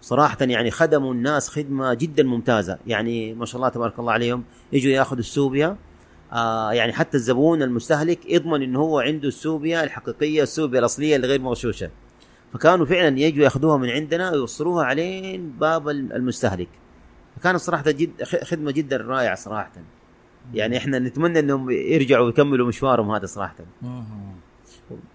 صراحة 0.00 0.36
يعني 0.40 0.70
خدموا 0.70 1.12
الناس 1.14 1.48
خدمة 1.48 1.94
جدا 1.94 2.22
ممتازة. 2.22 2.78
يعني 2.86 3.34
ما 3.34 3.46
شاء 3.46 3.56
الله 3.56 3.68
تبارك 3.68 3.98
الله 3.98 4.12
عليهم. 4.12 4.44
يجوا 4.72 4.92
ياخذوا 4.92 5.18
السوبيا. 5.20 5.76
آه 6.32 6.72
يعني 6.72 6.92
حتى 6.92 7.16
الزبون 7.16 7.62
المستهلك 7.62 8.18
يضمن 8.30 8.62
انه 8.62 8.80
هو 8.80 8.98
عنده 9.00 9.28
السوبيا 9.28 9.84
الحقيقية 9.84 10.42
السوبيا 10.42 10.78
الأصلية 10.78 11.16
الغير 11.16 11.40
مغشوشة 11.40 11.90
فكانوا 12.52 12.86
فعلا 12.86 13.18
يجوا 13.18 13.44
ياخذوها 13.44 13.76
من 13.76 13.90
عندنا 13.90 14.30
ويوصلوها 14.30 14.84
علين 14.84 15.50
باب 15.60 15.88
المستهلك. 15.88 16.68
فكانت 17.44 17.60
صراحة 17.60 17.90
جد 17.90 18.22
خدمة 18.24 18.70
جدا 18.70 18.96
رائعة 18.96 19.34
صراحة. 19.34 19.70
يعني 20.54 20.76
إحنا 20.76 20.98
نتمنى 20.98 21.38
إنهم 21.38 21.70
يرجعوا 21.70 22.26
ويكملوا 22.26 22.68
مشوارهم 22.68 23.10
هذا 23.10 23.26
صراحة. 23.26 23.54
مم. 23.82 24.04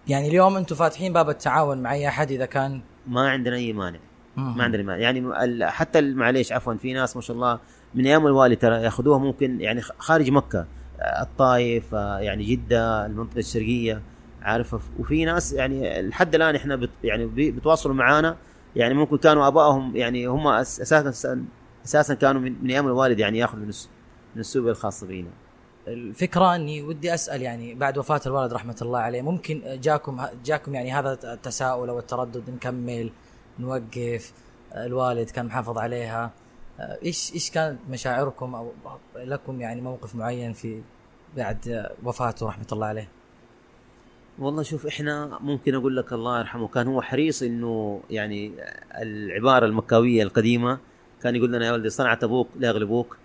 يعني 0.07 0.27
اليوم 0.27 0.55
أنتم 0.57 0.75
فاتحين 0.75 1.13
باب 1.13 1.29
التعاون 1.29 1.77
مع 1.81 1.93
أي 1.93 2.07
أحد 2.07 2.31
إذا 2.31 2.45
كان؟ 2.45 2.81
ما 3.07 3.29
عندنا 3.29 3.55
أي 3.55 3.73
مانع. 3.73 3.99
ما 4.37 4.63
عندنا 4.63 4.83
مانع. 4.83 4.99
يعني 4.99 5.27
حتى 5.67 6.01
معليش 6.01 6.51
عفوا 6.51 6.73
في 6.73 6.93
ناس 6.93 7.15
ما 7.15 7.21
شاء 7.21 7.35
الله 7.35 7.59
من 7.95 8.05
أيام 8.05 8.27
الوالي 8.27 8.55
ترى 8.55 8.75
يأخذوها 8.83 9.17
ممكن 9.19 9.61
يعني 9.61 9.81
خارج 9.81 10.29
مكة. 10.31 10.65
آه، 10.99 11.21
الطايف 11.21 11.95
آه، 11.95 12.19
يعني 12.19 12.43
جدة 12.43 13.05
المنطقة 13.05 13.39
الشرقية 13.39 14.01
عارف؟ 14.41 14.75
ف- 14.75 14.81
وفي 14.99 15.25
ناس 15.25 15.53
يعني 15.53 16.01
لحد 16.01 16.35
الآن 16.35 16.55
إحنا 16.55 16.75
بت 16.75 16.89
يعني 17.03 17.25
بي- 17.25 17.51
بيتواصلوا 17.51 17.95
معانا. 17.95 18.35
يعني 18.75 18.93
ممكن 18.93 19.17
كانوا 19.17 19.47
ابائهم 19.47 19.95
يعني 19.95 20.25
هم 20.27 20.47
أساسا 20.47 21.45
أساسا 21.89 22.13
كانوا 22.13 22.41
من, 22.41 22.63
من 22.63 22.69
أيام 22.69 22.87
الوالد 22.87 23.19
يعني 23.19 23.37
ياخذوا 23.37 23.65
من 23.65 23.71
من 24.35 24.39
السوق 24.41 24.69
الخاصة 24.69 25.07
بينا. 25.07 25.29
الفكرة 25.87 26.55
إني 26.55 26.81
ودي 26.81 27.13
أسأل 27.13 27.41
يعني 27.41 27.75
بعد 27.75 27.97
وفاة 27.97 28.21
الوالد 28.25 28.53
رحمة 28.53 28.75
الله 28.81 28.99
عليه 28.99 29.21
ممكن 29.21 29.79
جاكم 29.81 30.25
جاكم 30.45 30.75
يعني 30.75 30.91
هذا 30.91 31.33
التساؤل 31.33 31.89
أو 31.89 31.99
التردد 31.99 32.49
نكمل 32.49 33.11
نوقف 33.59 34.33
الوالد 34.75 35.29
كان 35.29 35.45
محافظ 35.45 35.77
عليها 35.77 36.31
إيش 36.79 37.33
إيش 37.33 37.51
كانت 37.51 37.79
مشاعركم 37.89 38.55
أو 38.55 38.71
لكم 39.15 39.61
يعني 39.61 39.81
موقف 39.81 40.15
معين 40.15 40.53
في 40.53 40.81
بعد 41.37 41.89
وفاته 42.03 42.47
رحمة 42.47 42.67
الله 42.71 42.87
عليه؟ 42.87 43.07
والله 44.39 44.63
شوف 44.63 44.85
إحنا 44.85 45.39
ممكن 45.41 45.75
أقول 45.75 45.97
لك 45.97 46.13
الله 46.13 46.39
يرحمه 46.39 46.67
كان 46.67 46.87
هو 46.87 47.01
حريص 47.01 47.43
إنه 47.43 48.01
يعني 48.09 48.51
العبارة 49.01 49.65
المكاوية 49.65 50.23
القديمة 50.23 50.79
كان 51.23 51.35
يقول 51.35 51.51
لنا 51.51 51.65
يا 51.65 51.71
ولدي 51.71 51.89
صنعت 51.89 52.23
أبوك 52.23 52.47
لا 52.59 52.67
يغلبوك 52.67 53.17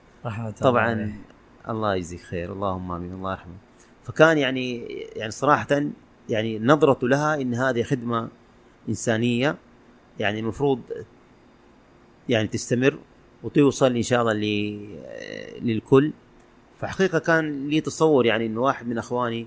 طبعا 0.60 0.82
عليه. 0.82 1.14
الله 1.68 1.94
يجزيك 1.94 2.20
خير. 2.20 2.52
اللهم 2.52 2.92
آمين. 2.92 3.12
الله 3.12 3.32
يرحمه. 3.32 3.54
فكان 4.04 4.38
يعني 4.38 4.80
يعني 5.16 5.30
صراحة 5.30 5.82
يعني 6.28 6.58
نظرته 6.58 7.08
لها 7.08 7.40
إن 7.40 7.54
هذه 7.54 7.82
خدمة 7.82 8.28
إنسانية 8.88 9.56
يعني 10.18 10.40
المفروض 10.40 10.80
يعني 12.28 12.48
تستمر 12.48 12.98
وتوصل 13.42 13.96
إن 13.96 14.02
شاء 14.02 14.20
الله 14.22 14.32
للكل. 15.62 16.12
فحقيقة 16.78 17.18
كان 17.18 17.68
لي 17.68 17.80
تصور 17.80 18.26
يعني 18.26 18.46
إنه 18.46 18.60
واحد 18.60 18.86
من 18.88 18.98
أخواني 18.98 19.46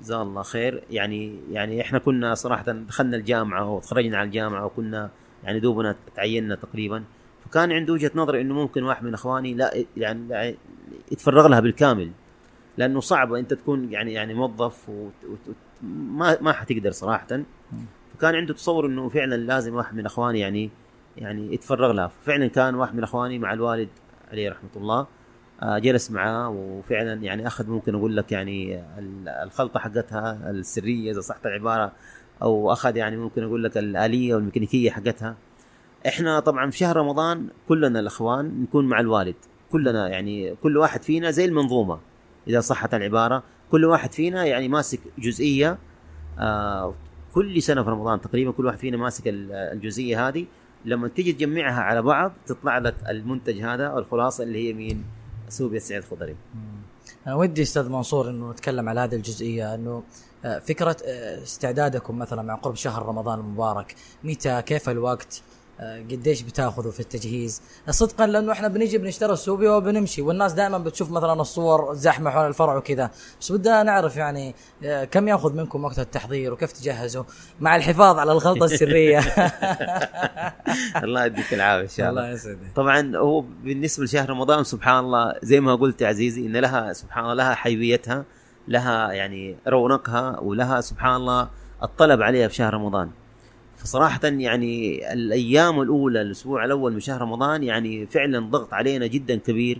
جزاه 0.00 0.22
الله 0.22 0.42
خير. 0.42 0.84
يعني 0.90 1.38
يعني 1.52 1.80
إحنا 1.80 1.98
كنا 1.98 2.34
صراحة 2.34 2.72
دخلنا 2.72 3.16
الجامعة 3.16 3.70
وتخرجنا 3.70 4.18
على 4.18 4.26
الجامعة 4.26 4.66
وكنا 4.66 5.10
يعني 5.44 5.60
دوبنا 5.60 5.96
تعيننا 6.16 6.54
تقريبا. 6.54 7.04
فكان 7.50 7.72
عنده 7.72 7.92
وجهة 7.92 8.10
نظر 8.14 8.40
إنه 8.40 8.54
ممكن 8.54 8.82
واحد 8.82 9.04
من 9.04 9.14
إخواني 9.14 9.54
لا 9.54 9.84
يعني 9.96 10.56
يتفرغ 11.12 11.46
لها 11.46 11.60
بالكامل 11.60 12.10
لأنه 12.78 13.00
صعب 13.00 13.32
أنت 13.34 13.54
تكون 13.54 13.92
يعني 13.92 14.12
يعني 14.12 14.34
موظف 14.34 14.88
وت- 14.88 15.56
ما 16.42 16.52
حتقدر 16.52 16.90
صراحة. 16.90 17.26
فكان 18.14 18.34
عنده 18.34 18.54
تصور 18.54 18.86
إنه 18.86 19.08
فعلا 19.08 19.34
لازم 19.34 19.74
واحد 19.74 19.96
من 19.96 20.06
إخواني 20.06 20.40
يعني 20.40 20.70
يعني 21.16 21.54
يتفرغ 21.54 21.92
لها. 21.92 22.10
فعلا 22.24 22.46
كان 22.46 22.74
واحد 22.74 22.94
من 22.94 23.02
إخواني 23.02 23.38
مع 23.38 23.52
الوالد 23.52 23.88
عليه 24.32 24.50
رحمة 24.50 24.70
الله 24.76 25.06
آه، 25.62 25.78
جلس 25.78 26.10
معاه 26.10 26.48
وفعلا 26.50 27.12
يعني 27.22 27.46
أخذ 27.46 27.70
ممكن 27.70 27.94
أقول 27.94 28.16
لك 28.16 28.32
يعني 28.32 28.76
ال- 28.98 29.28
الخلطة 29.28 29.80
حقتها 29.80 30.50
السرية 30.50 31.12
إذا 31.12 31.20
صحت 31.20 31.46
العبارة 31.46 31.92
أو 32.42 32.72
أخذ 32.72 32.96
يعني 32.96 33.16
ممكن 33.16 33.42
أقول 33.42 33.64
لك 33.64 33.78
الآلية 33.78 34.34
والميكانيكية 34.34 34.90
حقتها. 34.90 35.36
إحنا 36.06 36.40
طبعا 36.40 36.70
في 36.70 36.78
شهر 36.78 36.96
رمضان 36.96 37.48
كلنا 37.68 38.00
الأخوان 38.00 38.62
نكون 38.62 38.86
مع 38.88 39.00
الوالد. 39.00 39.34
كلنا 39.72 40.08
يعني 40.08 40.54
كل 40.54 40.76
واحد 40.76 41.02
فينا 41.02 41.30
زي 41.30 41.44
المنظومة 41.44 41.98
إذا 42.48 42.60
صحت 42.60 42.94
العبارة. 42.94 43.42
كل 43.70 43.84
واحد 43.84 44.12
فينا 44.12 44.44
يعني 44.44 44.68
ماسك 44.68 45.00
جزئية 45.18 45.78
آه 46.38 46.94
كل 47.34 47.62
سنة 47.62 47.82
في 47.82 47.90
رمضان 47.90 48.20
تقريبا 48.20 48.50
كل 48.52 48.66
واحد 48.66 48.78
فينا 48.78 48.96
ماسك 48.96 49.28
ال- 49.28 49.52
الجزئية 49.52 50.28
هذه. 50.28 50.46
لما 50.84 51.08
تيجي 51.08 51.32
تجمعها 51.32 51.80
على 51.80 52.02
بعض 52.02 52.32
تطلع 52.46 52.78
لك 52.78 52.94
المنتج 53.08 53.60
هذا 53.62 53.86
أو 53.86 53.98
الخلاصة 53.98 54.44
اللي 54.44 54.68
هي 54.68 54.72
مين؟ 54.72 55.04
سوبيا 55.48 55.76
السعيد 55.76 56.02
الخضري. 56.02 56.36
أنا 57.26 57.34
ودي 57.34 57.62
أستاذ 57.62 57.88
منصور 57.88 58.30
إنه 58.30 58.50
نتكلم 58.50 58.88
على 58.88 59.00
هذه 59.00 59.14
الجزئية 59.14 59.74
إنه 59.74 60.02
آه، 60.44 60.58
فكرة 60.58 60.96
آه، 61.06 61.42
استعدادكم 61.42 62.18
مثلا 62.18 62.42
مع 62.42 62.54
قرب 62.54 62.74
شهر 62.74 63.06
رمضان 63.06 63.38
المبارك. 63.38 63.94
متى؟ 64.24 64.62
كيف 64.62 64.88
الوقت؟ 64.88 65.42
قديش 65.80 66.42
بتاخذوا 66.42 66.92
في 66.92 67.00
التجهيز؟ 67.00 67.62
صدقا 67.90 68.26
لأنه 68.26 68.52
إحنا 68.52 68.68
بنيجي 68.68 68.98
بنشتري 68.98 69.32
السوبيا 69.32 69.70
وبنمشي 69.70 70.22
والناس 70.22 70.52
دائما 70.52 70.78
بتشوف 70.78 71.10
مثلا 71.10 71.32
الصور 71.32 71.94
زحمة 71.94 72.30
حول 72.30 72.48
الفرع 72.48 72.76
وكذا. 72.76 73.10
بس 73.40 73.52
بدنا 73.52 73.82
نعرف 73.82 74.16
يعني 74.16 74.54
آه، 74.84 75.04
كم 75.04 75.28
يأخذ 75.28 75.52
منكم 75.52 75.84
وقت 75.84 75.98
التحضير 75.98 76.52
وكيف 76.52 76.72
تجهزوا 76.72 77.24
مع 77.60 77.76
الحفاظ 77.76 78.18
على 78.18 78.32
الخلطه 78.32 78.64
السرية؟ 78.64 79.18
الله 81.04 81.24
يديك 81.24 81.54
العافية 81.54 81.84
إن 81.84 81.88
شاء 81.88 82.10
الله. 82.10 82.22
الله 82.22 82.34
يسعدك. 82.34 82.72
طبعا 82.76 83.16
هو 83.16 83.40
بالنسبة 83.40 84.04
لشهر 84.04 84.30
رمضان 84.30 84.64
سبحان 84.64 85.04
الله 85.04 85.34
زي 85.42 85.60
ما 85.60 85.74
قلت 85.74 86.02
يا 86.02 86.08
عزيزي 86.08 86.46
إن 86.46 86.56
لها 86.56 86.92
سبحان 86.92 87.24
الله 87.24 87.34
لها 87.34 87.54
حيويتها 87.54 88.24
لها 88.68 89.12
يعني 89.12 89.56
رونقها 89.68 90.40
ولها 90.40 90.80
سبحان 90.80 91.16
الله 91.16 91.48
الطلب 91.82 92.22
عليها 92.22 92.48
في 92.48 92.54
شهر 92.54 92.74
رمضان. 92.74 93.10
فصراحة 93.76 94.20
يعني 94.24 95.12
الأيام 95.12 95.80
الأولى 95.80 96.22
الأسبوع 96.22 96.64
الأول 96.64 96.92
من 96.92 97.00
شهر 97.00 97.20
رمضان 97.20 97.62
يعني 97.62 98.06
فعلا 98.06 98.50
ضغط 98.50 98.74
علينا 98.74 99.06
جدا 99.06 99.36
كبير. 99.36 99.78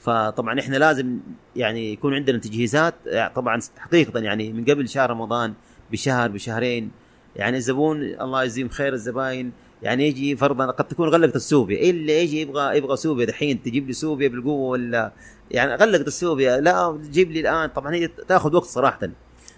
فطبعا 0.00 0.60
إحنا 0.60 0.76
لازم 0.76 1.18
يعني 1.56 1.92
يكون 1.92 2.14
عندنا 2.14 2.38
تجهيزات 2.38 2.94
طبعا 3.34 3.60
حقيقة 3.78 4.20
يعني 4.20 4.52
من 4.52 4.64
قبل 4.64 4.88
شهر 4.88 5.10
رمضان 5.10 5.54
بشهر 5.92 6.28
بشهرين. 6.28 6.90
يعني 7.36 7.56
الزبون 7.56 8.02
الله 8.02 8.42
يجزيهم 8.44 8.68
خير 8.68 8.92
الزباين 8.92 9.52
يعني 9.82 10.08
يجي 10.08 10.36
فرضا 10.36 10.66
قد 10.66 10.88
تكون 10.88 11.08
غلقت 11.08 11.36
السوبيا 11.36 11.90
اللي 11.90 12.22
يجي 12.22 12.40
يبغى 12.40 12.76
يبغى 12.76 12.96
سوبيا 12.96 13.24
دحين 13.24 13.62
تجيب 13.62 13.86
لي 13.86 13.92
سوبيا 13.92 14.28
بالقوة 14.28 14.70
ولا 14.70 15.12
يعني 15.50 15.74
غلقت 15.74 16.06
السوبيا 16.06 16.60
لا 16.60 17.00
تجيب 17.02 17.30
لي 17.30 17.40
الآن. 17.40 17.68
طبعا 17.68 17.94
هي 17.94 18.06
تاخذ 18.06 18.54
وقت 18.54 18.66
صراحة. 18.66 19.08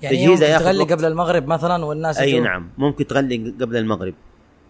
يعني 0.02 0.24
ياخذ 0.24 0.64
تغلي 0.64 0.78
وقت. 0.82 0.92
قبل 0.92 1.04
المغرب 1.04 1.46
مثلا 1.46 1.84
والناس 1.84 2.18
أي 2.18 2.40
نعم 2.40 2.70
ممكن 2.78 3.06
تغلي 3.06 3.54
قبل 3.60 3.76
المغرب 3.76 4.14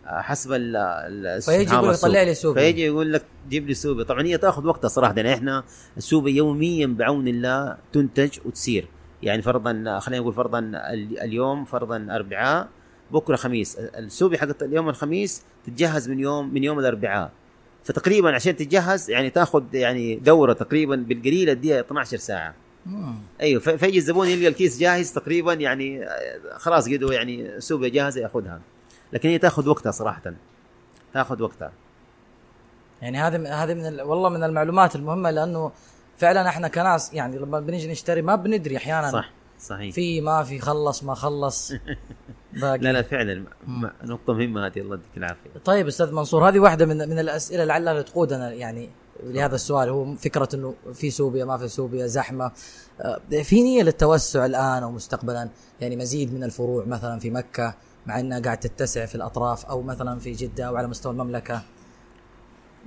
آه، 0.07 0.20
حسب 0.20 0.53
ال 0.53 0.76
ال- 0.76 1.43
فيجي 1.43 1.74
يقول 1.74 1.89
لك 1.91 1.97
طلع 1.97 2.22
لي. 2.22 2.35
سوبيا. 2.35 2.62
فيجي 2.62 2.87
يقول 2.87 3.12
لك 3.12 3.22
جيب 3.49 3.66
لي 3.68 3.74
سوبيا 3.74 4.05
طبعا 4.05 4.22
هي 4.22 4.39
تأخذ 4.39 4.66
وقتها 4.66 4.89
صراحة 4.89 5.14
يعني 5.16 5.35
إحنا 5.35 5.64
السوبيا 5.97 6.33
يوميا 6.33 6.87
بعون 6.87 7.29
الله 7.29 7.76
تنتج 7.93 8.39
وتسير 8.45 8.87
يعني 9.22 9.43
فرضا 9.43 9.99
خلينا 9.99 10.20
نقول 10.22 10.35
فرضا 10.35 10.59
ال- 10.59 11.18
اليوم 11.20 11.64
فرضا 11.64 12.07
اربعاء 12.11 12.68
بكرة 13.11 13.37
خميس 13.37 13.76
السوبيا 13.79 14.39
حقت 14.39 14.62
اليوم 14.62 14.89
الخميس 14.89 15.43
تتجهز 15.66 16.09
من 16.09 16.20
يوم 16.20 16.55
من 16.55 16.64
يوم 16.64 16.79
الأربعاء 16.79 17.31
فتقريبا 17.85 18.35
عشان 18.35 18.57
تتجهز 18.57 19.11
يعني 19.11 19.31
تأخذ 19.31 19.62
يعني 19.72 20.16
دورة 20.16 20.53
تقريبا 20.53 20.97
بالقليل 20.97 21.51
اديها 21.51 21.81
12 21.81 22.16
ساعة. 22.16 22.55
أيوه 23.41 23.61
ف- 23.61 23.68
فيجي 23.68 23.99
الزبون 23.99 24.28
يلقى 24.28 24.49
الكيس 24.49 24.78
جاهز 24.78 25.12
تقريبا 25.12 25.53
يعني 25.53 26.05
آه، 26.05 26.09
خلاص 26.57 26.89
قدوا 26.89 27.12
يعني 27.14 27.61
سوبيا 27.61 27.89
جاهزة 27.89 28.20
يأخذها. 28.20 28.61
لكن 29.12 29.28
هي 29.28 29.39
تأخذ 29.39 29.68
وقتها 29.68 29.93
صراحة. 29.93 30.22
تأخذ 31.14 31.43
وقتها. 31.43 31.72
يعني 33.03 33.18
هذه 33.18 33.62
هذه 33.64 33.74
من 33.74 33.86
ال- 33.86 34.03
والله 34.03 34.28
من 34.28 34.43
المعلومات 34.43 34.97
المهمة 34.97 35.30
لأنه 35.30 35.72
فعلا 36.18 36.49
إحنا 36.49 36.68
كناس 36.68 37.14
يعني 37.14 37.39
لما 37.39 37.61
بنيجي 37.61 37.91
نشتري 37.91 38.22
ما 38.22 38.34
بندري 38.36 38.76
أحيانا. 38.76 39.11
صح 39.11 39.30
صحيح. 39.61 39.95
في 39.95 40.20
ما 40.20 40.43
في 40.43 40.59
خلص 40.59 41.05
ما 41.05 41.14
خلص. 41.14 41.72
باقي. 42.61 42.78
لا 42.78 42.93
لا 42.93 43.03
فعلا 43.03 43.45
نقطة 44.05 44.32
مهمة 44.32 44.66
هذه 44.66 44.78
الله 44.80 44.95
يديك 44.95 45.16
العافية. 45.16 45.51
طيب 45.64 45.86
أستاذ 45.86 46.12
منصور 46.12 46.49
هذه 46.49 46.59
واحدة 46.59 46.86
من 46.86 46.97
من 46.97 47.18
الأسئلة 47.18 47.64
لعلها 47.64 48.03
تقودنا 48.03 48.53
يعني. 48.53 48.91
لهذا 49.23 49.55
السؤال 49.55 49.89
هو 49.89 50.14
فكرة 50.14 50.49
إنه 50.55 50.75
في 50.95 51.11
سوبيا 51.11 51.45
ما 51.45 51.57
في 51.59 51.69
سوبيا 51.69 52.07
زحمة. 52.07 52.51
آه، 53.01 53.21
في 53.43 53.62
نية 53.62 53.83
للتوسع 53.83 54.47
الآن 54.47 54.83
أو 54.83 54.91
مستقبلا؟ 54.91 55.49
يعني 55.81 55.97
مزيد 55.97 56.35
من 56.35 56.45
الفروع 56.45 56.85
مثلا 56.85 57.19
في 57.19 57.31
مكة 57.31 57.75
مع 58.07 58.21
إنها 58.21 58.41
قاعد 58.41 58.59
تتسع 58.59 59.07
في 59.07 59.14
الأطراف 59.14 59.66
أو 59.66 59.83
مثلا 59.83 60.19
في 60.19 60.33
جدة 60.33 60.64
أو 60.64 60.77
على 60.77 60.89
مستوى 60.89 61.12
المملكة؟ 61.12 61.62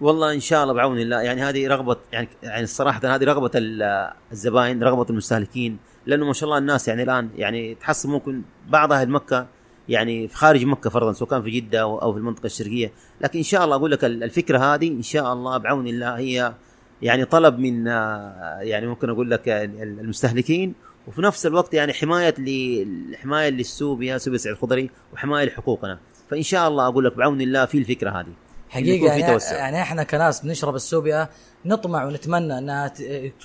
والله 0.02 0.34
إن 0.34 0.40
شاء 0.40 0.64
الله 0.64 0.74
بعون 0.74 1.00
الله. 1.00 1.22
يعني 1.22 1.42
هذه 1.42 1.68
رغبة 1.68 1.98
يعني 2.12 2.28
يعني 2.44 2.64
الصراحه 2.64 3.16
هذه 3.16 3.24
رغبة 3.24 3.52
ال- 3.56 4.12
الزباين 4.32 4.84
رغبة 4.84 5.06
المستهلكين 5.10 5.78
لأنه 6.06 6.26
ما 6.26 6.34
شاء 6.34 6.46
الله 6.48 6.58
الناس 6.58 6.88
يعني 6.88 7.04
الآن 7.04 7.30
يعني 7.36 7.76
تحصل 7.76 8.10
ممكن 8.10 8.42
بعض 8.70 8.94
أهل 8.94 9.10
مكة 9.10 9.48
يعني 9.90 10.28
في 10.28 10.36
خارج 10.36 10.66
مكة 10.66 10.90
فرضا 10.90 11.14
سواء 11.14 11.30
كان 11.30 11.42
في 11.42 11.50
جدة 11.50 11.80
أو 11.82 12.14
في 12.14 12.20
المنطقة 12.20 12.46
الشرقية. 12.46 12.92
لكن 13.22 13.38
إن 13.40 13.44
شاء 13.44 13.66
الله 13.66 13.76
أقول 13.76 13.92
لك 13.92 14.06
ال- 14.06 14.24
الفكرة 14.24 14.74
هذه 14.74 14.88
إن 14.88 15.02
شاء 15.02 15.34
الله 15.34 15.58
بعون 15.58 15.88
الله 15.88 16.18
هي 16.18 16.54
يعني 17.02 17.26
طلب 17.26 17.60
من 17.60 17.88
آه، 17.88 18.60
يعني 18.62 18.88
ممكن 18.88 19.10
أقول 19.10 19.32
لك 19.32 19.50
ال- 19.50 19.82
ال- 19.84 20.00
المستهلكين. 20.00 20.74
وفي 21.08 21.22
نفس 21.22 21.46
الوقت 21.46 21.74
يعني 21.74 21.94
حماية 21.94 22.34
لحمايه 22.38 23.50
للسوبيا 23.50 24.18
سوبيا 24.18 24.36
السعيد 24.36 24.56
الخضري 24.56 24.90
وحماية 25.14 25.46
لحقوقنا. 25.46 26.00
فإن 26.30 26.42
شاء 26.44 26.68
الله 26.68 26.88
أقول 26.88 27.06
لك 27.06 27.18
بعون 27.18 27.42
الله 27.42 27.66
في 27.66 27.78
الفكرة 27.78 28.10
هذه. 28.10 28.34
حقيقة 28.70 29.06
يعني, 29.08 29.34
توسع. 29.34 29.56
يعني 29.58 29.82
إحنا 29.82 30.04
كناس 30.04 30.42
بنشرب 30.46 30.76
السوبيا 30.76 31.30
نطمع 31.66 32.06
ونتمنى 32.06 32.58
إنها 32.58 32.94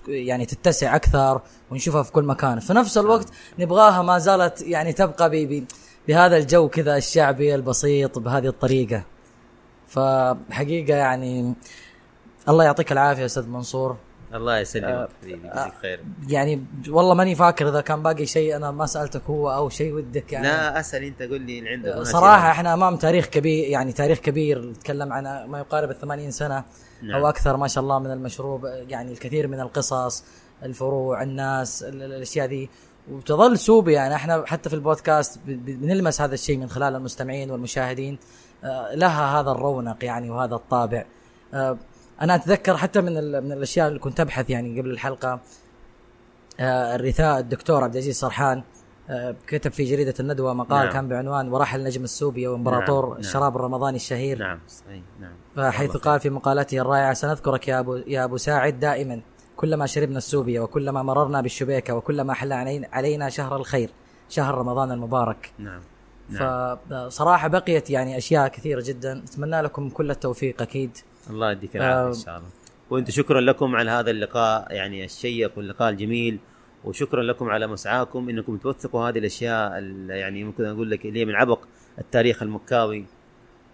يعني 0.09 0.47
تتسع 0.47 0.97
أكثر 0.97 1.41
ونشوفها 1.71 2.03
في 2.03 2.13
كل 2.13 2.25
مكان. 2.25 2.61
في 2.61 2.73
نفس 2.73 2.99
الوقت 2.99 3.29
نبغاها 3.59 4.03
ما 4.03 4.19
زالت 4.19 4.63
يعني 4.63 4.93
تبقى 4.93 5.31
ب- 5.31 5.35
ب- 5.53 5.65
بهذا 6.09 6.37
الجو 6.37 6.69
كذا 6.69 6.97
الشعبي 6.97 7.55
البسيط 7.55 8.19
بهذه 8.19 8.47
الطريقة. 8.47 9.03
فحقيقة 9.89 10.95
يعني 10.97 11.55
الله 12.49 12.65
يعطيك 12.65 12.93
العافية 12.93 13.25
أستاذ 13.25 13.47
منصور. 13.49 13.97
الله 14.35 14.59
يسلمك. 14.59 15.09
حبيبي 15.23 15.47
يجزيك 15.49 15.73
خير. 15.83 16.01
يعني 16.29 16.65
والله 16.89 17.15
ماني 17.15 17.35
فاكر 17.35 17.69
إذا 17.69 17.81
كان 17.81 18.03
باقي 18.03 18.27
شيء 18.27 18.57
أنا 18.57 18.71
ما 18.71 18.87
سألتك 18.87 19.23
هو 19.31 19.51
أو 19.51 19.69
شيء 19.69 19.93
ودك 19.95 20.33
يعني. 20.33 20.47
لا 20.47 20.81
أسأل 20.81 21.05
أنت 21.05 21.23
قول 21.23 21.41
لي 21.41 21.59
اللي 21.59 21.71
عندك. 21.71 22.03
صراحة 22.03 22.51
إحنا 22.51 22.75
أمام 22.75 22.97
تاريخ 22.97 23.27
كبير 23.27 23.69
يعني 23.69 23.93
تاريخ 23.93 24.19
كبير 24.19 24.65
نتكلم 24.71 25.13
عن 25.13 25.25
ما 25.49 25.59
يقارب 25.59 25.91
ال 25.91 25.99
80 26.01 26.31
سنة 26.31 26.65
نعم. 27.03 27.21
أو 27.21 27.29
أكثر 27.29 27.57
ما 27.57 27.69
شاء 27.69 27.85
الله 27.85 27.99
من 27.99 28.11
المشروب 28.11 28.65
يعني 28.65 29.13
الكثير 29.13 29.49
من 29.49 29.61
القصص 29.61 30.25
الفروع 30.63 31.23
الناس 31.23 31.83
ال- 31.83 32.03
ال- 32.03 32.13
الأشياء 32.13 32.47
ذي. 32.47 32.69
وتظل 33.11 33.59
سوبي 33.59 33.93
يعني. 33.93 34.15
إحنا 34.15 34.45
حتى 34.47 34.69
في 34.69 34.75
البودكاست 34.75 35.41
بنلمس 35.47 36.21
هذا 36.21 36.35
الشيء 36.35 36.57
من 36.57 36.69
خلال 36.69 36.97
المستمعين 36.97 37.51
والمشاهدين. 37.51 38.19
آه، 38.65 38.95
لها 38.95 39.41
هذا 39.41 39.51
الرونق 39.51 40.05
يعني 40.05 40.31
وهذا 40.31 40.55
الطابع. 40.55 41.05
آه، 41.55 41.77
أنا 42.21 42.35
أتذكر 42.35 42.77
حتى 42.77 43.01
من 43.01 43.13
من 43.45 43.53
الأشياء 43.53 43.89
اللي 43.89 43.99
كنت 43.99 44.21
أبحث 44.21 44.51
يعني 44.51 44.81
قبل 44.81 44.91
الحلقة 44.91 45.41
آه، 46.61 46.95
الرثاء 46.95 47.39
الدكتور 47.39 47.85
عبد 47.85 47.93
العزيز 47.93 48.17
سرحان 48.21 48.63
كتب 49.47 49.73
في 49.73 49.85
جريدة 49.85 50.15
الندوة 50.21 50.55
مقال 50.55 50.85
نعم. 50.85 50.93
كان 50.93 51.09
بعنوان 51.09 51.49
ورحل 51.49 51.85
نجم 51.85 52.05
السوبيا 52.05 52.49
وإمبراطور 52.49 53.03
نعم، 53.05 53.13
نعم. 53.13 53.21
الشراب 53.21 53.57
الرمضاني 53.57 53.97
الشهير 53.97 54.39
نعم 54.39 54.59
صحيح 54.69 55.03
نعم. 55.21 55.33
فحيث 55.57 55.97
قال 55.97 56.21
في 56.21 56.31
مقالته 56.31 56.79
الرائعة 56.79 57.15
سنذكرك 57.15 57.69
يا 57.69 57.79
ابو 57.79 57.97
يا 57.97 58.25
أبو 58.25 58.37
ساعد 58.37 58.81
دائما 58.81 59.21
كلما 59.57 59.87
شربنا 59.87 60.19
السوبيا 60.19 60.61
وكلما 60.61 61.03
مررنا 61.03 61.41
بالشبيكة 61.41 61.95
وكلما 61.95 62.35
حل 62.35 62.53
علينا- 62.93 63.29
شهر 63.29 63.57
الخير 63.57 63.91
شهر 64.29 64.55
رمضان 64.55 64.93
المبارك. 64.93 65.53
نعم 65.59 65.81
نعم. 66.31 66.77
فصراحه 66.91 67.49
بقيت 67.49 67.91
يعني 67.91 68.17
أشياء 68.19 68.49
كثيرة 68.49 68.83
جدا. 68.87 69.23
أتمنى 69.25 69.61
لكم 69.61 69.89
كل 69.91 70.11
التوفيق 70.11 70.63
أكيد. 70.63 70.91
الله 71.31 71.51
يديك 71.53 71.77
العافية 71.77 72.09
إن 72.21 72.25
شاء 72.25 72.37
الله. 72.37 72.49
وأنتم 72.91 73.11
شكرا 73.13 73.41
لكم 73.41 73.77
على 73.77 73.91
هذا 73.91 74.11
اللقاء 74.11 74.73
يعني 74.73 75.05
الشيق 75.05 75.53
واللقاء 75.57 75.91
الجميل 75.91 76.39
وشكرا 76.85 77.23
لكم 77.23 77.49
على 77.51 77.67
مسعاكم 77.67 78.29
إنكم 78.29 78.57
توثقوا 78.57 79.09
هذه 79.09 79.19
الأشياء 79.19 79.79
ال- 79.79 80.11
يعني 80.11 80.45
ممكن 80.45 80.65
أقول 80.65 80.91
لك 80.91 81.07
اللي 81.07 81.25
من 81.25 81.35
عبق 81.35 81.59
التاريخ 81.99 82.43
المكاوي. 82.43 83.05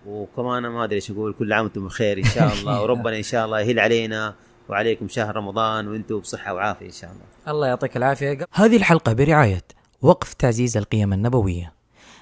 وكمان 0.06 0.66
ما 0.66 0.84
أدري 0.84 0.96
إيش 0.96 1.10
أقول 1.10 1.32
كل 1.38 1.52
عام 1.52 1.64
وأنتم 1.64 1.84
بخير 1.86 2.18
إن 2.18 2.24
شاء 2.24 2.52
الله. 2.52 2.74
وربنا 2.82 3.16
إن 3.16 3.22
شاء 3.22 3.44
الله 3.46 3.60
يهل 3.60 3.78
علينا. 3.80 4.34
وعليكم 4.68 5.08
شهر 5.08 5.36
رمضان 5.36 5.88
وأنتم 5.88 6.18
بصحة 6.18 6.54
وعافية 6.54 6.86
إن 6.86 6.90
شاء 6.90 7.10
الله. 7.10 7.22
الله 7.48 7.66
يعطيك 7.66 7.96
العافية. 7.96 8.38
هذه 8.52 8.76
الحلقة 8.76 9.12
برعاية 9.12 9.62
وقف 10.02 10.34
تعزيز 10.34 10.76
القيم 10.76 11.12
النبوية. 11.12 11.72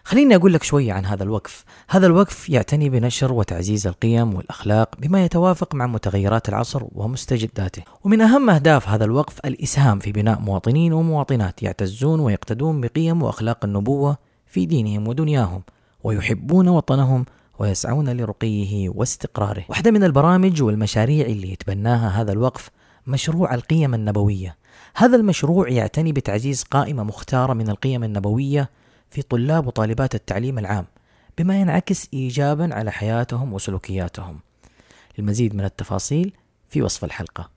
خليني 0.04 0.36
أقول 0.36 0.52
لك 0.52 0.62
شوية 0.62 0.92
عن 0.92 1.06
هذا 1.06 1.22
الوقف. 1.22 1.64
هذا 1.88 2.06
الوقف 2.06 2.48
يعتني 2.48 2.88
بنشر 2.88 3.32
وتعزيز 3.32 3.86
القيم 3.86 4.34
والأخلاق 4.34 4.96
بما 4.98 5.24
يتوافق 5.24 5.74
مع 5.74 5.86
متغيرات 5.86 6.48
العصر 6.48 6.82
ومستجداته. 6.92 7.82
ومن 8.04 8.20
أهم 8.20 8.50
أهداف 8.50 8.88
هذا 8.88 9.04
الوقف 9.04 9.38
الإسهام 9.44 9.98
في 9.98 10.12
بناء 10.12 10.40
مواطنين 10.40 10.92
ومواطنات 10.92 11.62
يعتزون 11.62 12.20
ويقتدون 12.20 12.80
بقيم 12.80 13.22
وأخلاق 13.22 13.64
النبوة 13.64 14.16
في 14.46 14.66
دينهم 14.66 15.08
ودنياهم 15.08 15.62
ويحبون 16.04 16.68
وطنهم 16.68 17.24
ويسعون 17.60 18.08
لرقيه 18.08 18.88
واستقراره. 18.88 19.64
واحدة 19.68 19.90
من 19.90 20.04
البرامج 20.04 20.62
والمشاريع 20.62 21.26
اللي 21.26 21.52
يتبناها 21.52 22.22
هذا 22.22 22.32
الوقف 22.32 22.70
مشروع 23.06 23.54
القيم 23.54 23.94
النبوية. 23.94 24.56
هذا 24.96 25.16
المشروع 25.16 25.68
يعتني 25.68 26.12
بتعزيز 26.12 26.62
قائمة 26.62 27.02
مختارة 27.02 27.52
من 27.52 27.70
القيم 27.70 28.04
النبوية 28.04 28.70
في 29.10 29.22
طلاب 29.22 29.66
وطالبات 29.66 30.14
التعليم 30.14 30.58
العام 30.58 30.86
بما 31.38 31.60
ينعكس 31.60 32.08
إيجابا 32.14 32.74
على 32.74 32.92
حياتهم 32.92 33.52
وسلوكياتهم. 33.52 34.40
للمزيد 35.18 35.54
من 35.54 35.64
التفاصيل 35.64 36.32
في 36.68 36.82
وصف 36.82 37.04
الحلقة. 37.04 37.50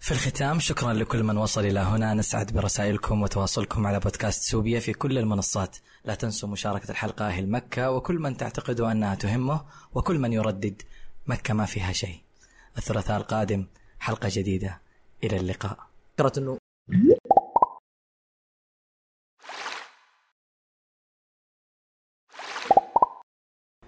في 0.00 0.10
الختام 0.10 0.60
شكرا 0.60 0.92
لكل 0.92 1.22
من 1.22 1.36
وصل 1.36 1.64
إلى 1.64 1.80
هنا. 1.80 2.14
نسعد 2.14 2.52
برسائلكم 2.52 3.22
وتواصلكم 3.22 3.86
على 3.86 4.00
بودكاست 4.00 4.42
سوبيا 4.42 4.80
في 4.80 4.92
كل 4.92 5.18
المنصات. 5.18 5.76
لا 6.04 6.14
تنسوا 6.14 6.48
مشاركة 6.48 6.90
الحلقة 6.90 7.26
أهل 7.26 7.50
مكة 7.50 7.90
وكل 7.90 8.18
من 8.18 8.36
تعتقدوا 8.36 8.92
أنها 8.92 9.14
تهمه 9.14 9.64
وكل 9.94 10.18
من 10.18 10.32
يردد 10.32 10.82
مكة 11.26 11.54
ما 11.54 11.66
فيها 11.66 11.92
شيء. 11.92 12.20
الثلاثاء 12.78 13.16
القادم 13.16 13.66
حلقة 13.98 14.28
جديدة. 14.32 14.80
إلى 15.24 15.36
اللقاء. 15.36 15.78
فكرة 16.18 16.32
أنه 16.38 16.58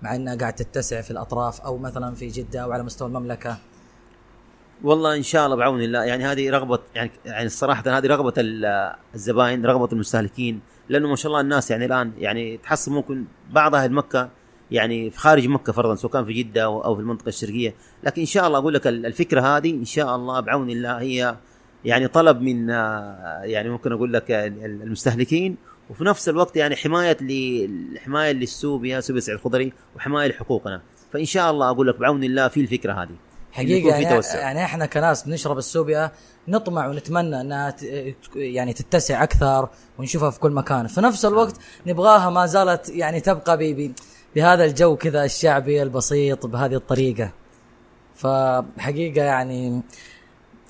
مع 0.02 0.14
إنها 0.14 0.36
قاعد 0.36 0.54
تتسع 0.54 1.00
في 1.00 1.10
الأطراف 1.10 1.60
أو 1.60 1.78
مثلا 1.78 2.14
في 2.14 2.28
جدة 2.28 2.60
أو 2.60 2.72
على 2.72 2.82
مستوى 2.82 3.08
المملكة. 3.08 3.58
والله 4.82 5.16
إن 5.16 5.22
شاء 5.22 5.46
الله 5.46 5.56
بعون 5.56 5.82
الله. 5.82 6.04
يعني 6.04 6.24
هذه 6.24 6.50
رغبه 6.50 6.78
يعني 6.94 7.10
يعني 7.24 7.46
الصراحه 7.46 7.98
هذه 7.98 8.06
رغبة 8.06 8.34
الزباين 9.14 9.66
رغبة 9.66 9.92
المستهلكين. 9.92 10.60
لأنه 10.89 11.09
ما 11.09 11.16
شاء 11.16 11.26
الله 11.26 11.41
الناس 11.41 11.70
يعني 11.70 11.85
الآن 11.85 12.12
يعني 12.18 12.57
تحصل 12.57 12.93
ممكن 12.93 13.24
بعض 13.51 13.74
أهل 13.74 13.93
مكة 13.93 14.30
يعني 14.70 15.11
في 15.11 15.18
خارج 15.18 15.49
مكة 15.49 15.72
فرضا 15.72 15.95
سواء 15.95 16.12
كان 16.12 16.24
في 16.24 16.32
جدة 16.32 16.62
أو 16.62 16.95
في 16.95 17.01
المنطقة 17.01 17.28
الشرقية. 17.28 17.74
لكن 18.05 18.20
إن 18.20 18.26
شاء 18.26 18.47
الله 18.47 18.59
أقول 18.59 18.74
لك 18.74 18.87
الفكرة 18.87 19.41
هذه 19.41 19.70
إن 19.70 19.85
شاء 19.85 20.16
الله 20.16 20.41
بعون 20.41 20.70
الله 20.70 21.01
هي 21.01 21.37
يعني 21.85 22.09
طلب 22.09 22.41
من 22.41 22.68
يعني 22.68 23.68
ممكن 23.68 23.93
أقول 23.93 24.12
لك 24.12 24.30
المستهلكين. 24.30 25.57
وفي 25.91 26.05
نفس 26.05 26.28
الوقت 26.28 26.57
يعني 26.57 26.76
حماية 26.76 27.16
لحمايه 27.20 28.32
للسوبيا 28.32 29.01
سوبيا 29.01 29.18
السعيد 29.18 29.39
الخضري 29.39 29.72
وحماية 29.97 30.28
لحقوقنا. 30.28 30.82
فإن 31.12 31.24
شاء 31.24 31.51
الله 31.51 31.70
أقول 31.70 31.89
لك 31.89 31.99
بعون 31.99 32.24
الله 32.24 32.49
في 32.49 32.61
الفكرة 32.61 32.93
هذه. 32.93 33.16
حقيقة 33.55 33.88
يعني, 33.88 34.14
توسع. 34.14 34.38
يعني 34.38 34.64
إحنا 34.64 34.86
كناس 34.86 35.22
بنشرب 35.22 35.59
السوبيا 35.59 36.11
نطمع 36.48 36.86
ونتمنى 36.86 37.40
إنها 37.40 37.76
يعني 38.36 38.72
تتسع 38.72 39.22
أكثر 39.22 39.68
ونشوفها 39.98 40.30
في 40.30 40.40
كل 40.40 40.50
مكان. 40.52 40.86
في 40.86 41.00
نفس 41.00 41.24
الوقت 41.24 41.57
نبغاها 41.86 42.30
ما 42.30 42.46
زالت 42.46 42.88
يعني 42.88 43.20
تبقى 43.20 43.57
بهذا 44.34 44.64
الجو 44.64 44.96
كذا 44.96 45.24
الشعبي 45.24 45.82
البسيط 45.82 46.46
بهذه 46.46 46.74
الطريقة. 46.74 47.30
فحقيقة 48.14 49.22
يعني 49.22 49.82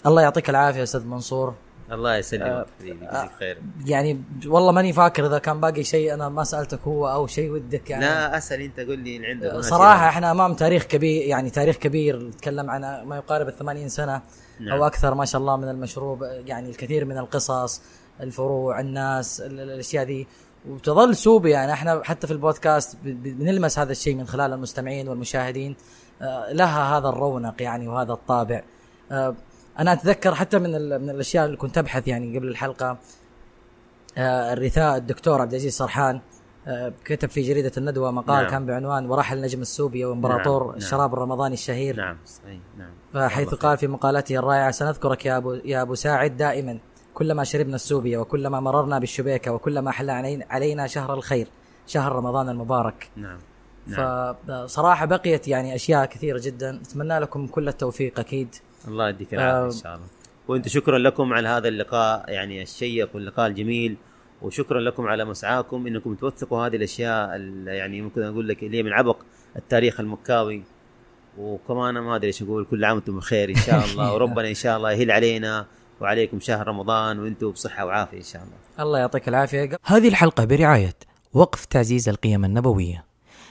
الله 0.06 0.22
يعطيك 0.22 0.50
العافية 0.50 0.82
أستاذ 0.82 1.04
منصور. 1.04 1.54
الله 1.94 2.16
يسلمك 2.16 2.66
يجزيك 2.80 3.02
آه 3.02 3.30
خير. 3.38 3.58
يعني 3.86 4.22
والله 4.46 4.72
ماني 4.72 4.92
فاكر 4.92 5.26
إذا 5.26 5.38
كان 5.38 5.60
باقي 5.60 5.84
شيء 5.84 6.14
أنا 6.14 6.28
ما 6.28 6.44
سألتك 6.44 6.80
هو 6.80 7.08
أو 7.08 7.26
شيء 7.26 7.50
ودك 7.50 7.90
يعني. 7.90 8.04
لا 8.04 8.38
أسأل 8.38 8.60
أنت 8.60 8.80
قول 8.80 8.98
لي 8.98 9.16
اللي 9.16 9.26
عندك 9.26 9.56
صراحة 9.56 10.08
إحنا 10.08 10.30
أمام 10.30 10.54
تاريخ 10.54 10.84
كبير 10.84 11.26
يعني 11.26 11.50
تاريخ 11.50 11.76
كبير 11.76 12.22
نتكلم 12.22 12.70
عن 12.70 13.02
ما 13.06 13.16
يقارب 13.16 13.48
ال 13.48 13.56
80 13.56 13.88
سنه 13.88 14.22
نعم. 14.60 14.72
أو 14.72 14.86
أكثر 14.86 15.14
ما 15.14 15.24
شاء 15.24 15.40
الله 15.40 15.56
من 15.56 15.68
المشروب 15.68 16.22
يعني 16.22 16.70
الكثير 16.70 17.04
من 17.04 17.18
القصص 17.18 17.82
الفروع 18.20 18.80
الناس 18.80 19.40
الأشياء 19.40 20.04
ذي. 20.04 20.26
وتظل 20.68 21.16
سوبي 21.16 21.50
يعني 21.50 21.72
إحنا 21.72 22.00
حتى 22.04 22.26
في 22.26 22.32
البودكاست 22.32 22.96
بنلمس 23.04 23.78
هذا 23.78 23.92
الشيء 23.92 24.14
من 24.14 24.26
خلال 24.26 24.52
المستمعين 24.52 25.08
والمشاهدين. 25.08 25.76
آه، 26.22 26.52
لها 26.52 26.98
هذا 26.98 27.08
الرونق 27.08 27.62
يعني 27.62 27.88
وهذا 27.88 28.12
الطابع. 28.12 28.62
آه، 29.12 29.34
أنا 29.78 29.92
أتذكر 29.92 30.34
حتى 30.34 30.58
من 30.58 30.70
من 31.00 31.10
الأشياء 31.10 31.46
اللي 31.46 31.56
كنت 31.56 31.78
أبحث 31.78 32.08
يعني 32.08 32.38
قبل 32.38 32.48
الحلقة 32.48 32.98
آه، 34.18 34.52
الرثاء 34.52 34.96
الدكتور 34.96 35.40
عبد 35.40 35.50
العزيز 35.50 35.72
سرحان 35.76 36.20
آه، 36.66 36.92
كتب 37.04 37.30
في 37.30 37.42
جريدة 37.42 37.72
الندوة 37.76 38.10
مقال 38.10 38.42
نعم. 38.42 38.50
كان 38.50 38.66
بعنوان 38.66 39.10
ورحل 39.10 39.40
نجم 39.40 39.60
السوبيا 39.60 40.06
وإمبراطور 40.06 40.60
نعم. 40.60 40.68
نعم. 40.68 40.76
الشراب 40.76 41.14
الرمضاني 41.14 41.54
الشهير 41.54 41.96
نعم 41.96 42.16
صحيح 42.26 42.60
نعم 42.78 42.90
فحيث 43.12 43.54
قال 43.54 43.78
في 43.78 43.86
مقالته 43.86 44.36
الرائعة 44.36 44.70
سنذكرك 44.70 45.26
يا 45.26 45.36
أبو, 45.36 45.52
يا 45.52 45.82
أبو 45.82 45.94
ساعد 45.94 46.36
دائما 46.36 46.78
كلما 47.14 47.44
شربنا 47.44 47.74
السوبيا 47.74 48.18
وكلما 48.18 48.60
مررنا 48.60 48.98
بالشبيكة 48.98 49.52
وكلما 49.52 49.90
حل 49.90 50.10
علينا 50.50 50.86
شهر 50.86 51.14
الخير 51.14 51.48
شهر 51.86 52.12
رمضان 52.12 52.48
المبارك 52.48 53.10
نعم 53.16 53.38
نعم. 53.86 54.34
فصراحة 54.46 55.06
بقيت 55.06 55.48
يعني 55.48 55.74
أشياء 55.74 56.06
كثيرة 56.06 56.40
جدا 56.42 56.80
أتمنى 56.80 57.18
لكم 57.18 57.46
كل 57.46 57.68
التوفيق 57.68 58.20
أكيد 58.20 58.54
الله 58.88 59.08
يديك 59.08 59.34
العافية 59.34 59.76
إن 59.76 59.82
شاء 59.82 59.94
الله 59.94 60.06
وأنتم 60.48 60.68
شكرا 60.68 60.98
لكم 60.98 61.32
على 61.32 61.48
هذا 61.48 61.68
اللقاء 61.68 62.30
يعني 62.30 62.62
الشيق 62.62 63.10
واللقاء 63.14 63.46
الجميل 63.46 63.96
وشكرا 64.42 64.80
لكم 64.80 65.06
على 65.06 65.24
مسعاكم 65.24 65.86
إنكم 65.86 66.14
توثقوا 66.14 66.66
هذه 66.66 66.76
الأشياء 66.76 67.40
يعني 67.66 68.02
ممكن 68.02 68.22
أقول 68.22 68.48
لك 68.48 68.62
اللي 68.62 68.78
هي 68.78 68.82
من 68.82 68.92
عبق 68.92 69.16
التاريخ 69.56 70.00
المكاوي 70.00 70.62
وكمان 71.38 71.98
ما 71.98 72.16
أدري 72.16 72.26
إيش 72.26 72.42
أقول 72.42 72.64
كل 72.64 72.84
عام 72.84 72.96
وأنتم 72.96 73.16
بخير 73.16 73.48
إن 73.48 73.54
شاء 73.54 73.84
الله 73.84 74.12
وربنا 74.14 74.48
إن 74.48 74.54
شاء 74.54 74.76
الله 74.76 74.92
يهل 74.92 75.10
علينا 75.10 75.66
وعليكم 76.00 76.40
شهر 76.40 76.68
رمضان 76.68 77.18
وأنتم 77.18 77.50
بصحة 77.50 77.84
وعافية 77.84 78.16
إن 78.16 78.22
شاء 78.22 78.42
الله. 78.42 78.84
الله 78.84 78.98
يعطيك 78.98 79.28
العافية. 79.28 79.70
هذه 79.84 80.08
الحلقة 80.08 80.44
برعاية 80.44 80.94
وقف 81.32 81.64
تعزيز 81.64 82.08
القيم 82.08 82.44
النبوية. 82.44 83.04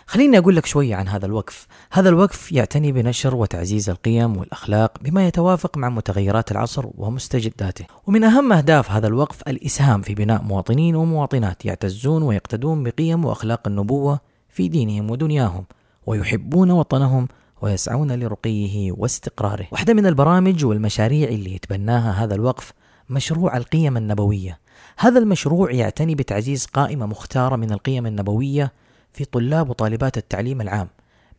خليني 0.08 0.38
أقول 0.38 0.56
لك 0.56 0.66
شوية 0.66 0.96
عن 0.96 1.08
هذا 1.08 1.26
الوقف. 1.26 1.68
هذا 1.92 2.10
الوقف 2.10 2.52
يعتني 2.52 2.92
بنشر 2.92 3.36
وتعزيز 3.36 3.90
القيم 3.90 4.38
والأخلاق 4.38 4.98
بما 5.02 5.28
يتوافق 5.28 5.78
مع 5.78 5.90
متغيرات 5.90 6.52
العصر 6.52 6.86
ومستجداته. 6.98 7.86
ومن 8.08 8.24
أهم 8.24 8.54
أهداف 8.54 8.92
هذا 8.92 9.08
الوقف 9.08 9.42
الإسهام 9.48 10.02
في 10.02 10.16
بناء 10.16 10.42
مواطنين 10.42 10.96
ومواطنات 10.96 11.66
يعتزون 11.66 12.24
ويقتدون 12.24 12.84
بقيم 12.84 13.26
وأخلاق 13.26 13.68
النبوة 13.68 14.20
في 14.50 14.68
دينهم 14.68 15.12
ودنياهم 15.12 15.66
ويحبون 16.06 16.72
وطنهم 16.72 17.28
ويسعون 17.62 18.12
لرقيه 18.12 18.92
واستقراره. 18.92 19.68
واحدة 19.72 19.94
من 19.94 20.06
البرامج 20.06 20.66
والمشاريع 20.66 21.30
اللي 21.30 21.56
يتبناها 21.56 22.24
هذا 22.24 22.36
الوقف 22.36 22.74
مشروع 23.10 23.58
القيم 23.58 23.98
النبوية. 23.98 24.60
هذا 24.98 25.20
المشروع 25.20 25.72
يعتني 25.72 26.16
بتعزيز 26.16 26.66
قائمة 26.66 27.06
مختارة 27.06 27.56
من 27.56 27.72
القيم 27.72 28.06
النبوية 28.06 28.72
في 29.14 29.26
طلاب 29.26 29.70
وطالبات 29.70 30.18
التعليم 30.18 30.62
العام 30.62 30.90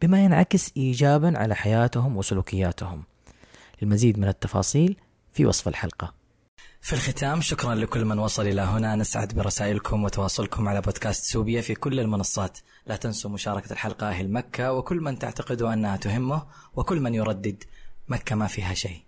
بما 0.03 0.25
ينعكس 0.25 0.73
ايجابا 0.77 1.39
على 1.39 1.55
حياتهم 1.55 2.17
وسلوكياتهم. 2.17 3.05
للمزيد 3.83 4.19
من 4.19 4.29
التفاصيل 4.29 4.97
في 5.33 5.47
وصف 5.47 5.69
الحلقة. 5.69 6.15
في 6.81 6.93
الختام 6.93 7.41
شكرا 7.41 7.75
لكل 7.75 8.05
من 8.05 8.19
وصل 8.19 8.47
إلى 8.47 8.61
هنا. 8.61 8.97
نسعد 8.97 9.35
برسائلكم 9.35 10.05
وتواصلكم 10.05 10.69
على 10.69 10.81
بودكاست 10.81 11.25
سوبيا 11.25 11.61
في 11.61 11.75
كل 11.75 12.01
المنصات. 12.01 12.59
لا 12.87 12.97
تنسوا 12.97 13.31
مشاركة 13.31 13.73
الحلقة 13.73 14.09
أهل 14.09 14.33
مكة 14.33 14.73
وكل 14.73 15.01
من 15.01 15.19
تعتقدوا 15.19 15.73
أنها 15.73 15.97
تهمه 15.97 16.47
وكل 16.75 17.01
من 17.01 17.15
يردد 17.15 17.65
مكة 18.09 18.37
ما 18.37 18.47
فيها 18.47 18.75
شيء. 18.75 19.03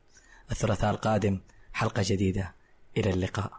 الثلاثاء 0.51 0.91
القادم 0.91 1.41
حلقة 1.73 2.03
جديدة. 2.07 2.55
إلى 2.97 3.11
اللقاء. 3.11 3.53